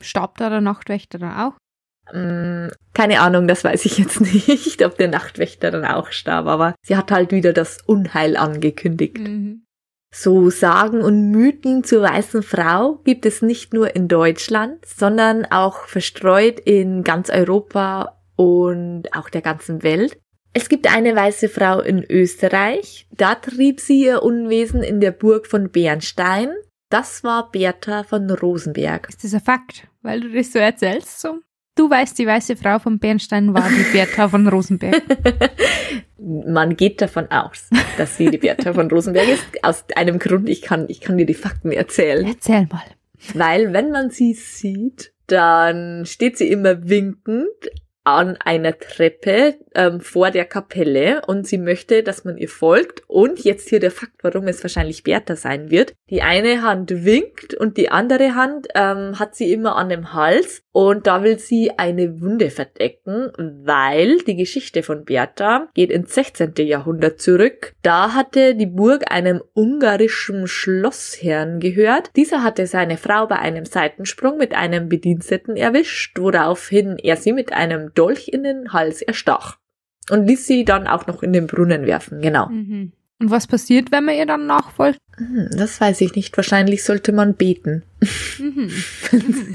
Starb 0.00 0.38
da 0.38 0.50
der 0.50 0.60
Nachtwächter 0.60 1.18
dann 1.18 1.36
auch? 1.36 1.52
Mm, 2.12 2.68
keine 2.92 3.20
Ahnung, 3.20 3.48
das 3.48 3.64
weiß 3.64 3.84
ich 3.86 3.98
jetzt 3.98 4.20
nicht, 4.48 4.84
ob 4.84 4.98
der 4.98 5.08
Nachtwächter 5.08 5.70
dann 5.70 5.84
auch 5.84 6.10
starb, 6.10 6.46
aber 6.46 6.74
sie 6.84 6.96
hat 6.96 7.10
halt 7.10 7.32
wieder 7.32 7.52
das 7.52 7.78
Unheil 7.86 8.36
angekündigt. 8.36 9.18
Mhm. 9.18 9.63
So 10.16 10.48
Sagen 10.48 11.02
und 11.02 11.32
Mythen 11.32 11.82
zur 11.82 12.02
weißen 12.02 12.44
Frau 12.44 13.00
gibt 13.02 13.26
es 13.26 13.42
nicht 13.42 13.74
nur 13.74 13.96
in 13.96 14.06
Deutschland, 14.06 14.86
sondern 14.86 15.44
auch 15.44 15.88
verstreut 15.88 16.60
in 16.60 17.02
ganz 17.02 17.30
Europa 17.30 18.22
und 18.36 19.08
auch 19.12 19.28
der 19.28 19.42
ganzen 19.42 19.82
Welt. 19.82 20.16
Es 20.52 20.68
gibt 20.68 20.86
eine 20.86 21.16
weiße 21.16 21.48
Frau 21.48 21.80
in 21.80 22.04
Österreich, 22.08 23.08
da 23.10 23.34
trieb 23.34 23.80
sie 23.80 24.04
ihr 24.04 24.22
Unwesen 24.22 24.84
in 24.84 25.00
der 25.00 25.10
Burg 25.10 25.48
von 25.48 25.70
Bernstein. 25.70 26.54
Das 26.90 27.24
war 27.24 27.50
Bertha 27.50 28.04
von 28.04 28.30
Rosenberg. 28.30 29.08
Ist 29.08 29.24
das 29.24 29.34
ein 29.34 29.40
Fakt, 29.40 29.88
weil 30.02 30.20
du 30.20 30.30
das 30.30 30.52
so 30.52 30.60
erzählst? 30.60 31.20
So? 31.20 31.40
Du 31.76 31.90
weißt, 31.90 32.16
die 32.18 32.26
weiße 32.26 32.56
Frau 32.56 32.78
von 32.78 33.00
Bernstein 33.00 33.52
war 33.52 33.68
die 33.68 33.92
Bertha 33.92 34.28
von 34.28 34.46
Rosenberg. 34.46 35.02
Man 36.18 36.76
geht 36.76 37.02
davon 37.02 37.28
aus, 37.30 37.68
dass 37.98 38.16
sie 38.16 38.30
die 38.30 38.38
Bertha 38.38 38.72
von 38.72 38.88
Rosenberg 38.88 39.28
ist. 39.28 39.44
Aus 39.62 39.84
einem 39.96 40.20
Grund, 40.20 40.48
ich 40.48 40.62
kann, 40.62 40.86
ich 40.88 41.00
kann 41.00 41.18
dir 41.18 41.26
die 41.26 41.34
Fakten 41.34 41.72
erzählen. 41.72 42.26
Erzähl 42.26 42.68
mal. 42.70 42.84
Weil, 43.34 43.72
wenn 43.72 43.90
man 43.90 44.10
sie 44.10 44.34
sieht, 44.34 45.12
dann 45.26 46.06
steht 46.06 46.38
sie 46.38 46.48
immer 46.48 46.88
winkend 46.88 47.48
an 48.04 48.36
einer 48.36 48.78
Treppe 48.78 49.54
ähm, 49.74 50.00
vor 50.00 50.30
der 50.30 50.44
Kapelle 50.44 51.22
und 51.26 51.46
sie 51.46 51.58
möchte, 51.58 52.02
dass 52.02 52.24
man 52.24 52.36
ihr 52.36 52.48
folgt. 52.48 53.02
Und 53.08 53.42
jetzt 53.44 53.70
hier 53.70 53.80
der 53.80 53.90
Fakt, 53.90 54.22
warum 54.22 54.46
es 54.46 54.62
wahrscheinlich 54.62 55.02
Bertha 55.02 55.36
sein 55.36 55.70
wird. 55.70 55.94
Die 56.10 56.22
eine 56.22 56.62
Hand 56.62 57.04
winkt 57.04 57.54
und 57.54 57.78
die 57.78 57.90
andere 57.90 58.34
Hand 58.34 58.68
ähm, 58.74 59.18
hat 59.18 59.34
sie 59.34 59.52
immer 59.52 59.76
an 59.76 59.88
dem 59.88 60.12
Hals 60.12 60.62
und 60.72 61.06
da 61.06 61.22
will 61.22 61.38
sie 61.38 61.70
eine 61.78 62.20
Wunde 62.20 62.50
verdecken, 62.50 63.30
weil 63.64 64.18
die 64.18 64.36
Geschichte 64.36 64.82
von 64.82 65.04
Bertha 65.04 65.68
geht 65.72 65.90
ins 65.90 66.14
16. 66.14 66.52
Jahrhundert 66.58 67.20
zurück. 67.20 67.74
Da 67.82 68.12
hatte 68.12 68.54
die 68.54 68.66
Burg 68.66 69.10
einem 69.10 69.40
ungarischen 69.54 70.46
Schlossherrn 70.46 71.60
gehört. 71.60 72.10
Dieser 72.16 72.42
hatte 72.42 72.66
seine 72.66 72.96
Frau 72.96 73.26
bei 73.26 73.38
einem 73.38 73.64
Seitensprung 73.64 74.36
mit 74.36 74.54
einem 74.54 74.88
Bediensteten 74.88 75.56
erwischt, 75.56 76.18
woraufhin 76.18 76.98
er 76.98 77.16
sie 77.16 77.32
mit 77.32 77.52
einem 77.52 77.93
Dolch 77.94 78.28
in 78.28 78.42
den 78.42 78.72
Hals 78.72 79.02
erstach. 79.02 79.58
Und 80.10 80.26
ließ 80.26 80.46
sie 80.46 80.64
dann 80.64 80.86
auch 80.86 81.06
noch 81.06 81.22
in 81.22 81.32
den 81.32 81.46
Brunnen 81.46 81.86
werfen, 81.86 82.20
genau. 82.20 82.48
Mhm. 82.48 82.92
Und 83.20 83.30
was 83.30 83.46
passiert, 83.46 83.92
wenn 83.92 84.04
man 84.04 84.16
ihr 84.16 84.26
dann 84.26 84.46
nachfolgt? 84.46 84.98
Hm, 85.16 85.48
das 85.56 85.80
weiß 85.80 86.00
ich 86.00 86.14
nicht. 86.16 86.36
Wahrscheinlich 86.36 86.82
sollte 86.82 87.12
man 87.12 87.34
beten. 87.34 87.84
Mhm. 88.38 88.70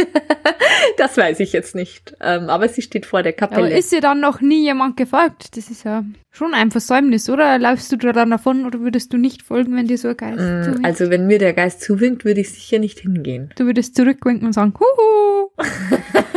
das 0.97 1.17
weiß 1.17 1.41
ich 1.41 1.51
jetzt 1.51 1.75
nicht. 1.75 2.15
Ähm, 2.21 2.49
aber 2.49 2.69
sie 2.69 2.81
steht 2.81 3.05
vor 3.05 3.21
der 3.21 3.33
Kapelle. 3.33 3.67
Aber 3.67 3.75
ist 3.75 3.91
ihr 3.91 3.99
dann 3.99 4.21
noch 4.21 4.39
nie 4.39 4.63
jemand 4.63 4.95
gefolgt? 4.95 5.57
Das 5.57 5.69
ist 5.69 5.83
ja 5.83 6.03
schon 6.31 6.53
ein 6.53 6.71
Versäumnis, 6.71 7.29
oder? 7.29 7.59
Läufst 7.59 7.91
du 7.91 7.97
da 7.97 8.13
dann 8.13 8.29
davon 8.29 8.65
oder 8.65 8.79
würdest 8.79 9.11
du 9.11 9.17
nicht 9.17 9.41
folgen, 9.41 9.75
wenn 9.75 9.87
dir 9.87 9.97
so 9.97 10.07
ein 10.07 10.17
Geist 10.17 10.39
mm, 10.39 10.63
zuwinkt? 10.63 10.85
Also 10.85 11.09
wenn 11.09 11.27
mir 11.27 11.37
der 11.37 11.53
Geist 11.53 11.81
zuwinkt, 11.81 12.23
würde 12.23 12.41
ich 12.41 12.51
sicher 12.51 12.79
nicht 12.79 12.99
hingehen. 12.99 13.51
Du 13.57 13.65
würdest 13.65 13.95
zurückwinken 13.95 14.47
und 14.47 14.53
sagen, 14.53 14.73
huhu! 14.79 15.49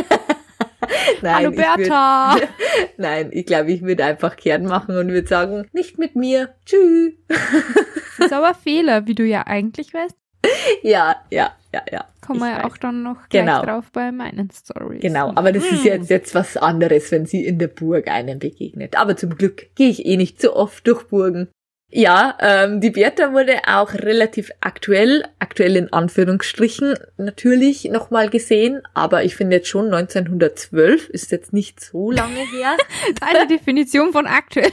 Nein, 1.21 1.35
Hallo 1.35 1.51
Bertha! 1.51 2.35
Ich 2.35 2.41
würd, 2.41 2.49
nein, 2.97 3.29
ich 3.31 3.45
glaube, 3.45 3.71
ich 3.71 3.81
würde 3.81 4.05
einfach 4.05 4.35
kehrt 4.35 4.63
machen 4.63 4.97
und 4.97 5.09
würde 5.09 5.27
sagen, 5.27 5.67
nicht 5.73 5.97
mit 5.97 6.15
mir. 6.15 6.55
Tschüss. 6.65 7.13
Das 7.27 8.27
ist 8.27 8.33
aber 8.33 8.53
Fehler, 8.53 9.07
wie 9.07 9.15
du 9.15 9.23
ja 9.23 9.45
eigentlich 9.47 9.93
weißt. 9.93 10.15
Ja, 10.81 11.15
ja, 11.29 11.51
ja, 11.73 11.81
ja. 11.91 12.05
Kommen 12.25 12.39
wir 12.39 12.49
ja 12.49 12.65
auch 12.65 12.77
dann 12.77 13.03
noch 13.03 13.29
gleich 13.29 13.45
genau. 13.45 13.63
drauf 13.63 13.85
bei 13.91 14.11
meinen 14.11 14.49
Stories. 14.51 15.01
Genau, 15.01 15.31
aber 15.35 15.51
das 15.51 15.65
ist 15.65 15.83
jetzt, 15.83 16.09
jetzt 16.09 16.35
was 16.35 16.57
anderes, 16.57 17.11
wenn 17.11 17.25
sie 17.25 17.45
in 17.45 17.59
der 17.59 17.67
Burg 17.67 18.07
einem 18.07 18.39
begegnet. 18.39 18.97
Aber 18.97 19.17
zum 19.17 19.35
Glück 19.35 19.75
gehe 19.75 19.89
ich 19.89 20.05
eh 20.05 20.17
nicht 20.17 20.41
so 20.41 20.55
oft 20.55 20.85
durch 20.87 21.07
Burgen. 21.07 21.49
Ja, 21.95 22.35
ähm, 22.39 22.81
die 22.81 22.89
Bertha 22.89 23.33
wurde 23.33 23.61
auch 23.67 23.93
relativ 23.93 24.49
aktuell, 24.61 25.25
aktuell 25.37 25.75
in 25.75 25.93
Anführungsstrichen 25.93 26.95
natürlich 27.17 27.85
nochmal 27.85 28.31
gesehen, 28.31 28.81
aber 28.95 29.23
ich 29.23 29.35
finde 29.35 29.57
jetzt 29.57 29.67
schon 29.67 29.93
1912 29.93 31.09
ist 31.09 31.31
jetzt 31.31 31.53
nicht 31.53 31.79
so 31.79 32.09
lange 32.09 32.39
her. 32.51 32.77
Deine 33.21 33.45
Definition 33.45 34.11
von 34.11 34.25
aktuell 34.25 34.71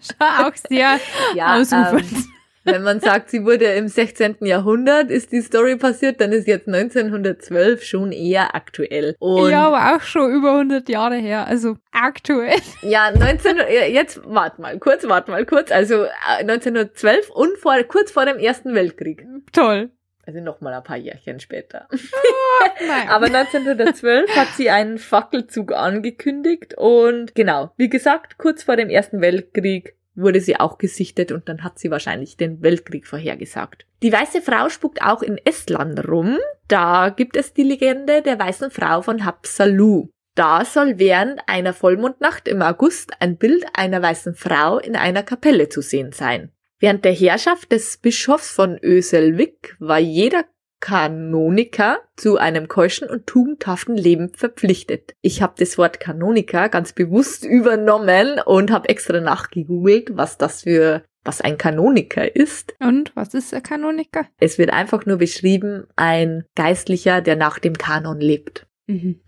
ist 0.00 0.16
auch 0.18 0.52
sehr 0.70 0.98
ja, 1.34 1.54
ausufernd. 1.54 2.00
Ähm, 2.00 2.24
wenn 2.64 2.82
man 2.82 3.00
sagt, 3.00 3.30
sie 3.30 3.44
wurde 3.44 3.66
im 3.66 3.88
16. 3.88 4.36
Jahrhundert, 4.40 5.10
ist 5.10 5.32
die 5.32 5.42
Story 5.42 5.76
passiert, 5.76 6.20
dann 6.20 6.32
ist 6.32 6.46
jetzt 6.46 6.66
1912 6.66 7.84
schon 7.84 8.12
eher 8.12 8.54
aktuell. 8.54 9.14
Und 9.18 9.50
ja, 9.50 9.66
aber 9.66 9.96
auch 9.96 10.02
schon 10.02 10.32
über 10.32 10.52
100 10.52 10.88
Jahre 10.88 11.16
her, 11.16 11.46
also 11.46 11.76
aktuell. 11.92 12.60
Ja, 12.82 13.10
19, 13.10 13.56
jetzt 13.90 14.20
warte 14.24 14.60
mal, 14.60 14.78
kurz, 14.78 15.06
warte 15.06 15.30
mal, 15.30 15.44
kurz, 15.46 15.70
also 15.70 16.06
1912 16.26 17.28
äh, 17.28 17.32
und 17.32 17.58
vor, 17.58 17.74
kurz 17.84 18.10
vor 18.10 18.26
dem 18.26 18.38
Ersten 18.38 18.74
Weltkrieg. 18.74 19.26
Toll. 19.52 19.90
Also 20.26 20.40
noch 20.40 20.60
mal 20.60 20.72
ein 20.72 20.82
paar 20.82 20.96
Jährchen 20.96 21.38
später. 21.38 21.86
Oh, 21.92 22.64
Aber 23.08 23.26
1912 23.26 24.34
hat 24.34 24.48
sie 24.56 24.70
einen 24.70 24.98
Fackelzug 24.98 25.72
angekündigt 25.72 26.74
und 26.78 27.34
genau, 27.34 27.72
wie 27.76 27.90
gesagt, 27.90 28.38
kurz 28.38 28.62
vor 28.62 28.76
dem 28.76 28.88
Ersten 28.88 29.20
Weltkrieg 29.20 29.96
wurde 30.14 30.40
sie 30.40 30.58
auch 30.58 30.78
gesichtet 30.78 31.32
und 31.32 31.48
dann 31.48 31.64
hat 31.64 31.78
sie 31.78 31.90
wahrscheinlich 31.90 32.36
den 32.36 32.62
Weltkrieg 32.62 33.06
vorhergesagt. 33.06 33.86
Die 34.02 34.12
weiße 34.12 34.42
Frau 34.42 34.68
spukt 34.68 35.02
auch 35.02 35.22
in 35.22 35.38
Estland 35.44 36.06
rum. 36.08 36.38
Da 36.68 37.08
gibt 37.10 37.36
es 37.36 37.52
die 37.52 37.62
Legende 37.62 38.22
der 38.22 38.38
weißen 38.38 38.70
Frau 38.70 39.02
von 39.02 39.24
Hapsalu. 39.24 40.08
Da 40.34 40.64
soll 40.64 40.98
während 40.98 41.40
einer 41.46 41.72
Vollmondnacht 41.72 42.48
im 42.48 42.60
August 42.60 43.12
ein 43.20 43.36
Bild 43.36 43.64
einer 43.74 44.02
weißen 44.02 44.34
Frau 44.34 44.78
in 44.78 44.96
einer 44.96 45.22
Kapelle 45.22 45.68
zu 45.68 45.80
sehen 45.80 46.12
sein. 46.12 46.50
Während 46.80 47.04
der 47.04 47.12
Herrschaft 47.12 47.70
des 47.72 47.96
Bischofs 47.98 48.50
von 48.50 48.78
Öselvik 48.82 49.76
war 49.78 50.00
jeder 50.00 50.44
Kanoniker 50.84 52.00
zu 52.14 52.36
einem 52.36 52.68
keuschen 52.68 53.08
und 53.08 53.26
tugendhaften 53.26 53.96
Leben 53.96 54.28
verpflichtet. 54.34 55.14
Ich 55.22 55.40
habe 55.40 55.54
das 55.56 55.78
Wort 55.78 55.98
Kanoniker 55.98 56.68
ganz 56.68 56.92
bewusst 56.92 57.46
übernommen 57.46 58.38
und 58.44 58.70
habe 58.70 58.90
extra 58.90 59.18
nachgegoogelt, 59.18 60.14
was 60.14 60.36
das 60.36 60.64
für 60.64 61.02
was 61.24 61.40
ein 61.40 61.56
Kanoniker 61.56 62.36
ist. 62.36 62.74
Und 62.80 63.12
was 63.16 63.32
ist 63.32 63.54
ein 63.54 63.62
Kanoniker? 63.62 64.26
Es 64.38 64.58
wird 64.58 64.74
einfach 64.74 65.06
nur 65.06 65.16
beschrieben, 65.16 65.86
ein 65.96 66.44
Geistlicher, 66.54 67.22
der 67.22 67.36
nach 67.36 67.58
dem 67.58 67.78
Kanon 67.78 68.20
lebt. 68.20 68.66
Mhm. 68.86 69.22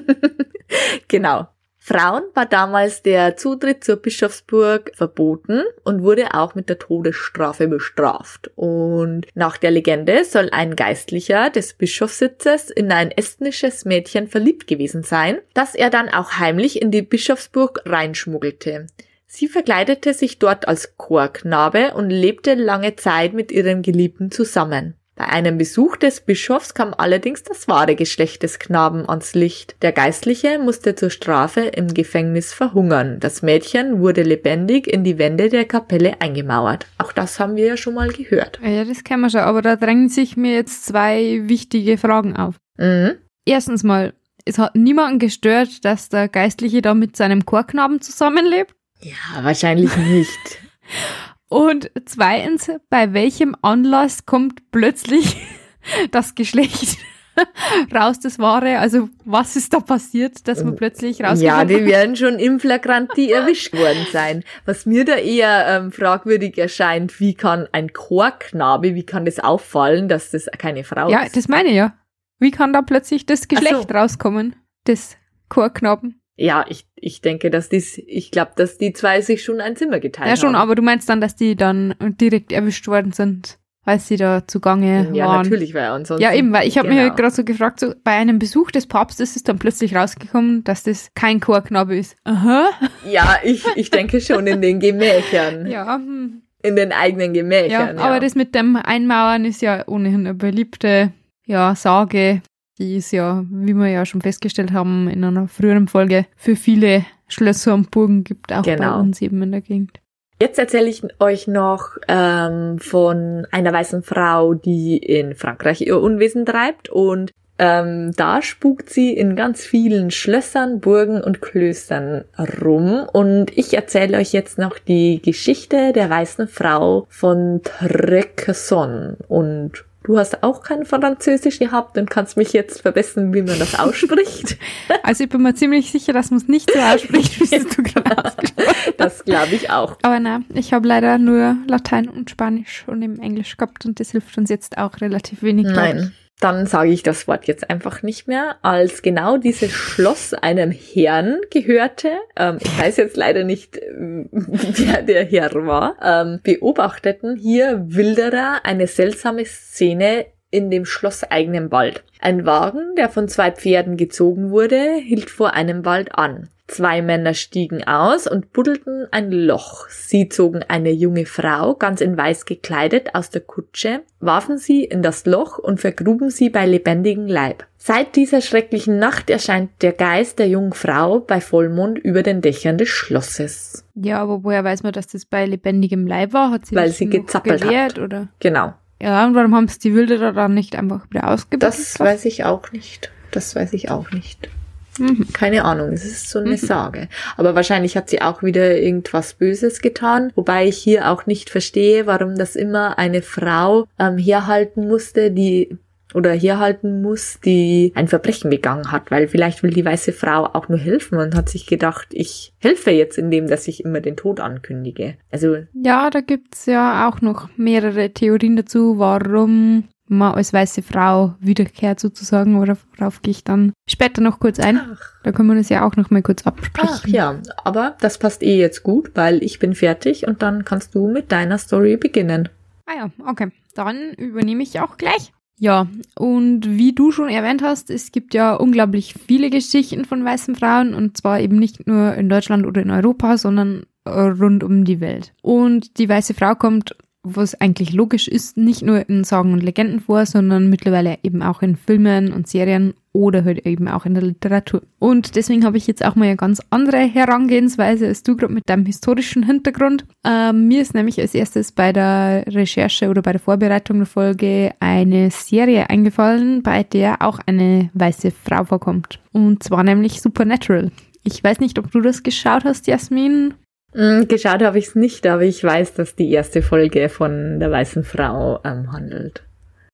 genau. 1.09 1.49
Frauen 1.89 2.25
war 2.35 2.45
damals 2.45 3.03
der 3.03 3.39
Zutritt 3.39 3.83
zur 3.83 3.97
Bischofsburg 3.97 4.93
verboten 4.95 5.63
und 5.85 6.03
wurde 6.03 6.35
auch 6.35 6.55
mit 6.55 6.69
der 6.69 6.79
Todesstrafe 6.79 7.67
bestraft. 7.67 8.51
Und 8.57 9.27
nach 9.35 9.57
der 9.57 9.71
Legende 9.71 10.23
soll 10.27 10.51
ein 10.53 10.77
Geistlicher 10.77 11.49
des 11.49 11.73
Bischofssitzes 11.73 12.69
in 12.69 12.93
ein 12.93 13.11
estnisches 13.11 13.87
Mädchen 13.87 14.29
verliebt 14.29 14.67
gewesen 14.67 15.03
sein, 15.03 15.39
das 15.55 15.75
er 15.75 15.89
dann 15.89 16.11
auch 16.11 16.33
heimlich 16.33 16.83
in 16.83 16.91
die 16.91 17.01
Bischofsburg 17.01 17.81
reinschmuggelte. 17.87 18.89
Sie 19.27 19.49
verkleidete 19.49 20.13
sich 20.13 20.39
dort 20.39 20.69
als 20.69 20.99
Chorknabe 20.99 21.95
und 21.95 22.11
lebte 22.11 22.53
lange 22.53 22.97
Zeit 22.97 23.33
mit 23.33 23.51
ihrem 23.51 23.81
Geliebten 23.81 24.31
zusammen. 24.31 24.98
Bei 25.19 25.27
einem 25.31 25.59
Besuch 25.59 25.97
des 25.97 26.21
Bischofs 26.21 26.75
kam 26.75 26.95
allerdings 26.97 27.43
das 27.43 27.67
wahre 27.67 27.97
Geschlecht 27.97 28.45
des 28.45 28.61
Knaben 28.61 29.09
ans 29.09 29.35
Licht. 29.35 29.75
Der 29.83 29.91
Geistliche 29.91 30.61
musste 30.61 30.95
zur 30.95 31.11
Strafe 31.11 31.63
im 31.63 31.93
Gefängnis 31.93 32.55
verhungern. 32.55 33.19
Das 33.19 33.43
Mädchen 33.43 33.99
wurde 33.99 34.23
lebendig 34.23 34.87
in 34.87 35.03
die 35.03 35.19
Wände 35.19 35.49
der 35.49 35.65
Kapelle 35.65 36.21
eingemauert. 36.21 36.87
Auch 36.99 37.11
das 37.11 37.41
haben 37.41 37.57
wir 37.57 37.67
ja 37.67 37.77
schon 37.77 37.95
mal 37.95 38.11
gehört. 38.11 38.61
Ja, 38.63 38.85
das 38.85 39.03
kennen 39.03 39.23
wir 39.23 39.31
schon, 39.31 39.41
aber 39.41 39.61
da 39.61 39.75
drängen 39.75 40.09
sich 40.09 40.37
mir 40.37 40.55
jetzt 40.55 40.87
zwei 40.87 41.41
wichtige 41.49 41.99
Fragen 41.99 42.37
auf. 42.37 42.55
Mhm. 42.77 43.15
Erstens 43.45 43.83
mal, 43.83 44.15
es 44.45 44.59
hat 44.59 44.77
niemanden 44.77 45.19
gestört, 45.19 45.85
dass 45.85 46.11
der 46.11 46.29
Geistliche 46.29 46.81
da 46.81 46.95
mit 46.95 47.17
seinem 47.17 47.45
Chorknaben 47.45 48.01
zusammenlebt. 48.01 48.73
Ja, 49.01 49.43
wahrscheinlich 49.43 49.97
nicht. 49.97 50.29
Und 51.49 51.91
zweitens, 52.05 52.71
bei 52.91 53.13
welchem 53.13 53.57
Anlass 53.63 54.27
kommt 54.27 54.71
plötzlich 54.71 55.37
das 56.11 56.35
Geschlecht 56.35 56.99
raus, 57.95 58.21
das 58.21 58.39
Wahre? 58.39 58.79
Also 58.79 59.09
was 59.25 59.57
ist 59.57 59.73
da 59.73 59.81
passiert, 59.81 60.47
dass 60.47 60.63
man 60.63 60.77
plötzlich 60.77 61.23
rausgefunden 61.23 61.47
Ja, 61.47 61.65
die 61.65 61.87
werden 61.87 62.17
schon 62.17 62.39
im 62.39 62.61
Flagranti 62.61 63.31
erwischt 63.31 63.73
worden 63.75 64.07
sein. 64.13 64.45
Was 64.67 64.85
mir 64.85 65.05
da 65.05 65.15
eher 65.15 65.67
ähm, 65.69 65.93
fragwürdig 65.93 66.59
erscheint, 66.59 67.19
wie 67.21 67.35
kann 67.35 67.67
ein 67.73 67.93
Chorknabe, 67.93 68.95
wie 68.95 69.07
kann 69.07 69.25
das 69.25 69.39
auffallen, 69.39 70.09
dass 70.09 70.31
das 70.31 70.47
keine 70.59 70.85
Frau 70.85 71.09
Ja, 71.09 71.23
ist? 71.23 71.37
das 71.37 71.49
meine 71.49 71.71
ich 71.71 71.77
ja. 71.77 71.95
Wie 72.41 72.51
kann 72.51 72.73
da 72.73 72.83
plötzlich 72.83 73.27
das 73.27 73.49
Geschlecht 73.49 73.89
so. 73.89 73.95
rauskommen, 73.95 74.55
des 74.87 75.17
Chorknaben? 75.49 76.18
Ja, 76.41 76.65
ich, 76.69 76.87
ich 76.95 77.21
denke, 77.21 77.51
dass 77.51 77.69
dies, 77.69 77.99
ich 77.99 78.31
glaube, 78.31 78.53
dass 78.55 78.79
die 78.79 78.93
zwei 78.93 79.21
sich 79.23 79.43
schon 79.43 79.61
ein 79.61 79.75
Zimmer 79.75 79.99
geteilt 79.99 80.31
Ja, 80.31 80.37
schon, 80.37 80.55
haben. 80.55 80.63
aber 80.63 80.77
du 80.77 80.83
meinst 80.83 81.09
dann, 81.09 81.21
dass 81.21 81.35
die 81.35 81.57
dann 81.57 81.95
direkt 82.01 82.53
erwischt 82.53 82.87
worden 82.87 83.11
sind, 83.11 83.59
weil 83.85 83.99
sie 83.99 84.17
da 84.17 84.47
zugange 84.47 85.11
Ja, 85.13 85.27
waren. 85.27 85.43
natürlich, 85.43 85.75
weil 85.75 85.87
ansonsten. 85.89 86.23
Ja, 86.23 86.33
eben, 86.33 86.53
weil 86.53 86.69
ich 86.69 86.79
habe 86.79 86.87
mir 86.89 86.95
Genau. 86.95 87.09
halt 87.09 87.17
gerade 87.19 87.35
so 87.35 87.43
gefragt, 87.43 87.81
so 87.81 87.93
bei 88.05 88.13
einem 88.13 88.39
Besuch 88.39 88.71
des 88.71 88.87
Papstes 88.87 89.35
ist 89.35 89.49
dann 89.49 89.59
plötzlich 89.59 89.97
rausgekommen, 89.97 90.63
dass 90.63 90.85
das 90.85 91.11
kein 91.15 91.41
Chorknabe 91.41 91.97
ist. 91.97 92.15
Aha. 92.23 92.69
Ja, 93.11 93.39
ich, 93.43 93.65
ich 93.75 93.91
denke 93.91 94.21
schon 94.21 94.47
in 94.47 94.63
den 94.63 94.79
Gemächern. 94.79 95.67
Ja, 95.71 95.97
hm. 95.97 96.43
In 96.63 96.75
den 96.77 96.93
eigenen 96.93 97.35
ja, 97.35 97.43
Gemächern. 97.43 97.99
aber 97.99 98.21
das 98.21 98.35
mit 98.35 98.55
dem 98.55 98.77
Einmauern 98.77 99.45
ist 99.45 99.63
ja 99.63 99.85
ohnehin 99.87 100.21
eine 100.27 100.35
beliebte 100.35 101.13
ja, 101.47 101.75
Sage. 101.75 102.43
Die 102.79 102.97
ist 102.97 103.11
ja, 103.11 103.45
wie 103.51 103.75
wir 103.75 103.89
ja 103.89 104.07
schon 104.07 104.21
festgestellt 104.21 104.73
haben 104.73 105.09
in 105.09 105.25
einer 105.25 105.49
früheren 105.49 105.89
Folge, 105.89 106.27
für 106.37 106.55
viele 106.57 107.05
Schlösser 107.27 107.75
und 107.75 107.91
Burgen 107.91 108.25
gibt, 108.25 108.53
auch 108.53 108.63
bei 108.63 108.77
Genau. 108.77 109.01
uns 109.01 109.21
eben 109.21 109.43
in 109.43 109.51
der 109.53 109.61
Gegend. 109.61 109.99
Jetzt 110.41 110.59
erzähle 110.61 110.89
ich 110.89 111.03
euch 111.19 111.49
noch 111.49 111.97
ähm, 112.07 112.79
von 112.79 113.47
einer 113.51 113.73
weißen 113.73 114.05
Frau, 114.05 114.55
die 114.55 114.97
in 114.97 115.35
Frankreich 115.35 115.81
ihr 115.81 116.01
Unwesen 116.01 116.47
treibt 116.47 116.89
und 116.89 117.33
ähm, 117.61 118.13
da 118.17 118.41
spukt 118.41 118.89
sie 118.89 119.13
in 119.13 119.35
ganz 119.35 119.65
vielen 119.65 120.13
Schlössern, 120.13 120.79
Burgen 120.79 121.21
und 121.21 121.43
Klöstern 121.43 122.25
rum 122.63 123.05
und 123.13 123.51
ich 123.59 123.75
erzähle 123.75 124.17
euch 124.19 124.33
jetzt 124.33 124.59
noch 124.59 124.79
die 124.79 125.21
Geschichte 125.21 125.93
der 125.93 126.09
weißen 126.09 126.47
Frau 126.47 127.09
von 127.11 127.61
Trequesson 127.65 129.17
und 129.27 129.85
du 130.05 130.19
hast 130.19 130.43
auch 130.43 130.63
kein 130.63 130.85
Französisch 130.87 131.59
gehabt 131.59 131.99
und 131.99 132.11
kannst 132.11 132.37
mich 132.37 132.53
jetzt 132.53 132.83
verbessern, 132.83 133.35
wie 133.35 133.43
man 133.43 133.59
das 133.59 133.79
ausspricht. 133.79 134.57
Also 135.03 135.25
ich 135.25 135.31
bin 135.31 135.43
mir 135.43 135.55
ziemlich 135.55 135.91
sicher, 135.91 136.13
dass 136.13 136.31
man 136.31 136.39
es 136.39 136.49
nicht 136.49 136.71
so 136.71 136.79
ausspricht, 136.79 137.41
wie 137.41 137.57
es 137.57 137.67
du 137.77 137.83
gerade 137.83 138.25
ausgesprochen 138.25 138.67
hast. 138.69 138.95
das 138.99 139.25
glaube 139.25 139.55
ich 139.55 139.71
auch. 139.71 139.97
Aber 140.03 140.21
nein, 140.21 140.45
ich 140.53 140.75
habe 140.75 140.87
leider 140.87 141.17
nur 141.17 141.57
Latein 141.67 142.09
und 142.09 142.29
Spanisch 142.29 142.85
und 142.87 143.01
eben 143.01 143.19
Englisch 143.19 143.57
gehabt 143.57 143.87
und 143.87 144.01
das 144.01 144.11
hilft 144.11 144.37
uns 144.37 144.51
jetzt 144.51 144.77
auch 144.77 145.01
relativ 145.01 145.43
wenig. 145.43 145.67
Nein. 145.67 146.13
Dann 146.41 146.67
sage 146.67 146.91
ich 146.91 147.03
das 147.03 147.27
Wort 147.27 147.47
jetzt 147.47 147.69
einfach 147.69 148.03
nicht 148.03 148.29
mehr, 148.29 148.57
als 148.63 149.03
genau 149.03 149.39
dieses 149.39 149.73
Schloss 149.73 150.35
einem 150.35 150.71
Herrn 150.71 151.41
gehörte. 151.51 152.13
Ähm, 152.37 152.59
ich 152.61 152.79
weiß 152.79 152.97
jetzt 152.99 153.17
leider 153.17 153.45
nicht, 153.45 153.77
wer 153.97 155.03
der 155.03 155.25
Herr 155.25 155.53
war. 155.67 155.97
Ähm, 156.03 156.41
beobachteten 156.43 157.37
hier 157.37 157.83
Wilderer 157.89 158.61
eine 158.65 158.87
seltsame 158.87 159.45
Szene 159.45 160.27
in 160.51 160.71
dem 160.71 160.85
schlosseigenen 160.85 161.71
Wald. 161.73 162.05
Ein 162.21 162.47
Wagen, 162.47 162.95
der 162.97 163.09
von 163.09 163.29
zwei 163.29 163.51
Pferden 163.51 163.97
gezogen 163.97 164.51
wurde, 164.51 164.95
hielt 164.95 165.31
vor 165.31 165.55
einem 165.55 165.85
Wald 165.85 166.15
an. 166.15 166.49
Zwei 166.69 167.01
Männer 167.01 167.33
stiegen 167.33 167.83
aus 167.85 168.27
und 168.27 168.53
buddelten 168.53 169.07
ein 169.11 169.33
Loch. 169.33 169.89
Sie 169.89 170.29
zogen 170.29 170.63
eine 170.69 170.91
junge 170.91 171.25
Frau, 171.25 171.75
ganz 171.75 172.03
in 172.03 172.15
weiß 172.17 172.45
gekleidet, 172.45 173.15
aus 173.15 173.31
der 173.31 173.41
Kutsche, 173.41 174.03
warfen 174.21 174.59
sie 174.59 174.85
in 174.85 175.03
das 175.03 175.25
Loch 175.25 175.59
und 175.59 175.81
vergruben 175.81 176.29
sie 176.29 176.51
bei 176.51 176.67
lebendigem 176.67 177.27
Leib. 177.27 177.67
Seit 177.79 178.17
dieser 178.17 178.43
schrecklichen 178.43 178.99
Nacht 178.99 179.31
erscheint 179.31 179.71
der 179.81 179.93
Geist 179.93 180.39
der 180.39 180.49
jungen 180.49 180.75
Frau 180.75 181.21
bei 181.21 181.41
Vollmond 181.41 181.99
über 181.99 182.23
den 182.23 182.43
Dächern 182.43 182.77
des 182.77 182.91
Schlosses. 182.91 183.87
Ja, 183.95 184.19
aber 184.21 184.45
woher 184.45 184.63
weiß 184.63 184.83
man, 184.83 184.93
dass 184.93 185.07
das 185.07 185.25
bei 185.25 185.47
lebendigem 185.47 186.07
Leib 186.07 186.35
war? 186.35 186.51
Hat 186.51 186.67
sie 186.67 186.75
Weil 186.77 186.91
sie 186.91 187.07
gezappelt 187.09 187.63
hat. 187.63 187.69
gewehrt, 187.69 187.99
Oder? 187.99 188.29
Genau. 188.41 188.75
Ja, 189.01 189.25
und 189.27 189.35
warum 189.35 189.55
haben 189.55 189.65
es 189.65 189.79
die 189.79 189.95
Wilderer 189.95 190.33
dann 190.35 190.53
nicht 190.53 190.77
einfach 190.77 191.09
wieder 191.09 191.29
ausgebildet? 191.31 191.67
Das 191.67 191.99
weiß 191.99 192.27
ich 192.27 192.45
auch 192.45 192.73
nicht. 192.73 193.11
Das 193.31 193.57
weiß 193.57 193.73
ich 193.73 193.91
auch 193.91 194.11
nicht. 194.11 194.51
Mhm. 194.99 195.27
Keine 195.33 195.65
Ahnung, 195.65 195.93
es 195.93 196.05
ist 196.05 196.31
so 196.31 196.39
eine 196.39 196.51
Mhm. 196.51 196.57
Sage. 196.57 197.09
Aber 197.37 197.55
wahrscheinlich 197.55 197.97
hat 197.97 198.09
sie 198.11 198.21
auch 198.23 198.43
wieder 198.43 198.79
irgendwas 198.79 199.35
Böses 199.35 199.81
getan, 199.81 200.33
wobei 200.35 200.67
ich 200.67 200.79
hier 200.79 201.11
auch 201.11 201.27
nicht 201.27 201.51
verstehe, 201.51 202.07
warum 202.07 202.37
das 202.37 202.57
immer 202.57 202.99
eine 202.99 203.23
Frau 203.23 203.87
ähm, 203.99 204.19
herhalten 204.19 204.89
musste, 204.89 205.31
die 205.31 205.77
oder 206.15 206.33
herhalten 206.33 207.03
muss, 207.03 207.39
die 207.45 207.93
ein 207.95 208.09
Verbrechen 208.09 208.49
begangen 208.49 208.91
hat, 208.91 209.11
weil 209.11 209.29
vielleicht 209.29 209.63
will 209.63 209.73
die 209.73 209.85
weiße 209.85 210.13
Frau 210.15 210.47
auch 210.47 210.71
nur 210.71 210.79
helfen 210.79 211.19
und 211.19 211.35
hat 211.35 211.51
sich 211.51 211.67
gedacht, 211.67 212.07
ich 212.13 212.55
helfe 212.61 212.91
jetzt 212.93 213.19
indem, 213.19 213.47
dass 213.47 213.69
ich 213.69 213.85
immer 213.85 214.01
den 214.01 214.17
Tod 214.17 214.41
ankündige. 214.41 215.17
Also 215.31 215.57
Ja, 215.75 216.09
da 216.09 216.23
gibt's 216.23 216.65
ja 216.65 217.07
auch 217.11 217.21
noch 217.21 217.51
mehrere 217.59 218.09
Theorien 218.11 218.57
dazu, 218.57 218.99
warum 218.99 219.85
man 220.11 220.35
als 220.35 220.53
weiße 220.53 220.83
Frau 220.83 221.35
wiederkehrt 221.41 222.01
sozusagen, 222.01 222.57
oder 222.59 222.77
worauf 222.97 223.23
gehe 223.23 223.31
ich 223.33 223.45
dann 223.45 223.73
später 223.89 224.21
noch 224.21 224.41
kurz 224.41 224.59
ein. 224.61 224.79
ach, 224.93 225.13
Da 225.23 225.33
können 225.33 225.49
wir 225.49 225.57
das 225.57 225.69
ja 225.69 225.87
auch 225.87 225.97
noch 225.97 226.11
mal 226.11 226.23
kurz 226.23 226.47
absprechen. 226.47 226.89
ach 226.93 227.07
ja, 227.07 227.39
aber 227.65 227.97
das 228.01 228.19
passt 228.19 228.43
eh 228.43 228.59
jetzt 228.59 228.83
gut, 228.83 229.11
weil 229.15 229.43
ich 229.43 229.59
bin 229.59 229.75
fertig 229.75 230.27
und 230.27 230.43
dann 230.43 230.65
kannst 230.65 230.95
du 230.95 231.09
mit 231.09 231.33
deiner 231.33 231.59
Story 231.59 231.97
beginnen. 231.97 232.49
Ah 232.87 232.95
ja, 232.97 233.11
okay. 233.27 233.51
Dann 233.75 234.13
übernehme 234.15 234.63
ich 234.63 234.81
auch 234.81 234.97
gleich. 234.97 235.33
Ja, 235.61 235.89
und 236.17 236.69
wie 236.79 236.95
du 236.95 237.11
schon 237.11 237.29
erwähnt 237.29 237.63
hast, 237.63 237.91
es 237.91 238.13
gibt 238.13 238.33
ja 238.33 238.55
unglaublich 238.55 239.15
viele 239.27 239.51
Geschichten 239.51 240.05
von 240.05 240.25
weißen 240.25 240.55
Frauen 240.55 240.95
und 240.95 241.17
zwar 241.17 241.41
eben 241.41 241.57
nicht 241.59 241.87
nur 241.87 242.15
in 242.15 242.29
Deutschland 242.29 242.65
oder 242.65 242.81
in 242.81 242.91
Europa, 242.93 243.37
sondern 243.39 243.85
äh, 244.05 244.11
rund 244.11 244.63
um 244.63 244.85
die 244.85 245.01
Welt. 245.01 245.33
Und 245.43 245.99
die 245.99 246.09
weiße 246.09 246.35
Frau 246.35 246.55
kommt, 246.55 246.97
was 247.23 247.61
eigentlich 247.61 247.93
logisch 247.93 248.29
ist, 248.29 248.57
nicht 248.57 248.83
nur 248.83 249.09
in 249.09 249.25
Sagen 249.25 249.53
und 249.53 249.63
Legenden 249.63 250.01
vor, 250.01 250.25
sondern 250.27 250.71
mittlerweile 250.71 251.19
eben 251.23 251.43
auch 251.43 251.63
in 251.63 251.77
Filmen 251.77 252.33
und 252.33 252.49
Serien 252.49 252.95
oder 253.13 253.45
halt 253.45 253.67
eben 253.67 253.89
auch 253.89 254.07
in 254.07 254.15
der 254.15 254.23
Literatur. 254.23 254.83
Und 254.99 255.35
deswegen 255.35 255.65
habe 255.65 255.77
ich 255.77 255.87
jetzt 255.87 256.05
auch 256.05 256.15
mal 256.15 256.27
eine 256.27 256.37
ganz 256.37 256.63
andere 256.71 256.99
Herangehensweise 256.99 258.07
als 258.07 258.23
du 258.23 258.37
gerade 258.37 258.53
mit 258.53 258.69
deinem 258.69 258.87
historischen 258.87 259.43
Hintergrund. 259.43 260.05
Ähm, 260.25 260.69
mir 260.69 260.83
ist 260.83 260.95
nämlich 260.95 261.21
als 261.21 261.35
erstes 261.35 261.73
bei 261.73 261.93
der 261.93 262.45
Recherche 262.47 263.09
oder 263.09 263.23
bei 263.23 263.33
der 263.33 263.41
Vorbereitung 263.41 263.99
der 263.99 264.07
Folge 264.07 264.73
eine 264.79 265.31
Serie 265.31 265.91
eingefallen, 265.91 266.63
bei 266.63 266.85
der 266.85 267.23
auch 267.23 267.41
eine 267.47 267.91
weiße 267.95 268.31
Frau 268.31 268.65
vorkommt. 268.65 269.21
Und 269.33 269.63
zwar 269.63 269.83
nämlich 269.83 270.21
Supernatural. 270.21 270.93
Ich 271.25 271.43
weiß 271.43 271.59
nicht, 271.59 271.79
ob 271.79 271.91
du 271.91 272.01
das 272.01 272.23
geschaut 272.23 272.65
hast, 272.65 272.87
Jasmin. 272.87 273.55
Mm, 273.95 274.29
Geschaut 274.29 274.63
habe 274.63 274.79
ich 274.79 274.89
es 274.89 274.95
nicht, 274.95 275.27
aber 275.27 275.43
ich 275.43 275.63
weiß, 275.63 275.95
dass 275.95 276.15
die 276.15 276.31
erste 276.31 276.63
Folge 276.63 277.09
von 277.09 277.59
der 277.61 277.71
weißen 277.71 278.05
Frau 278.05 278.61
ähm, 278.65 278.93
handelt. 278.93 279.43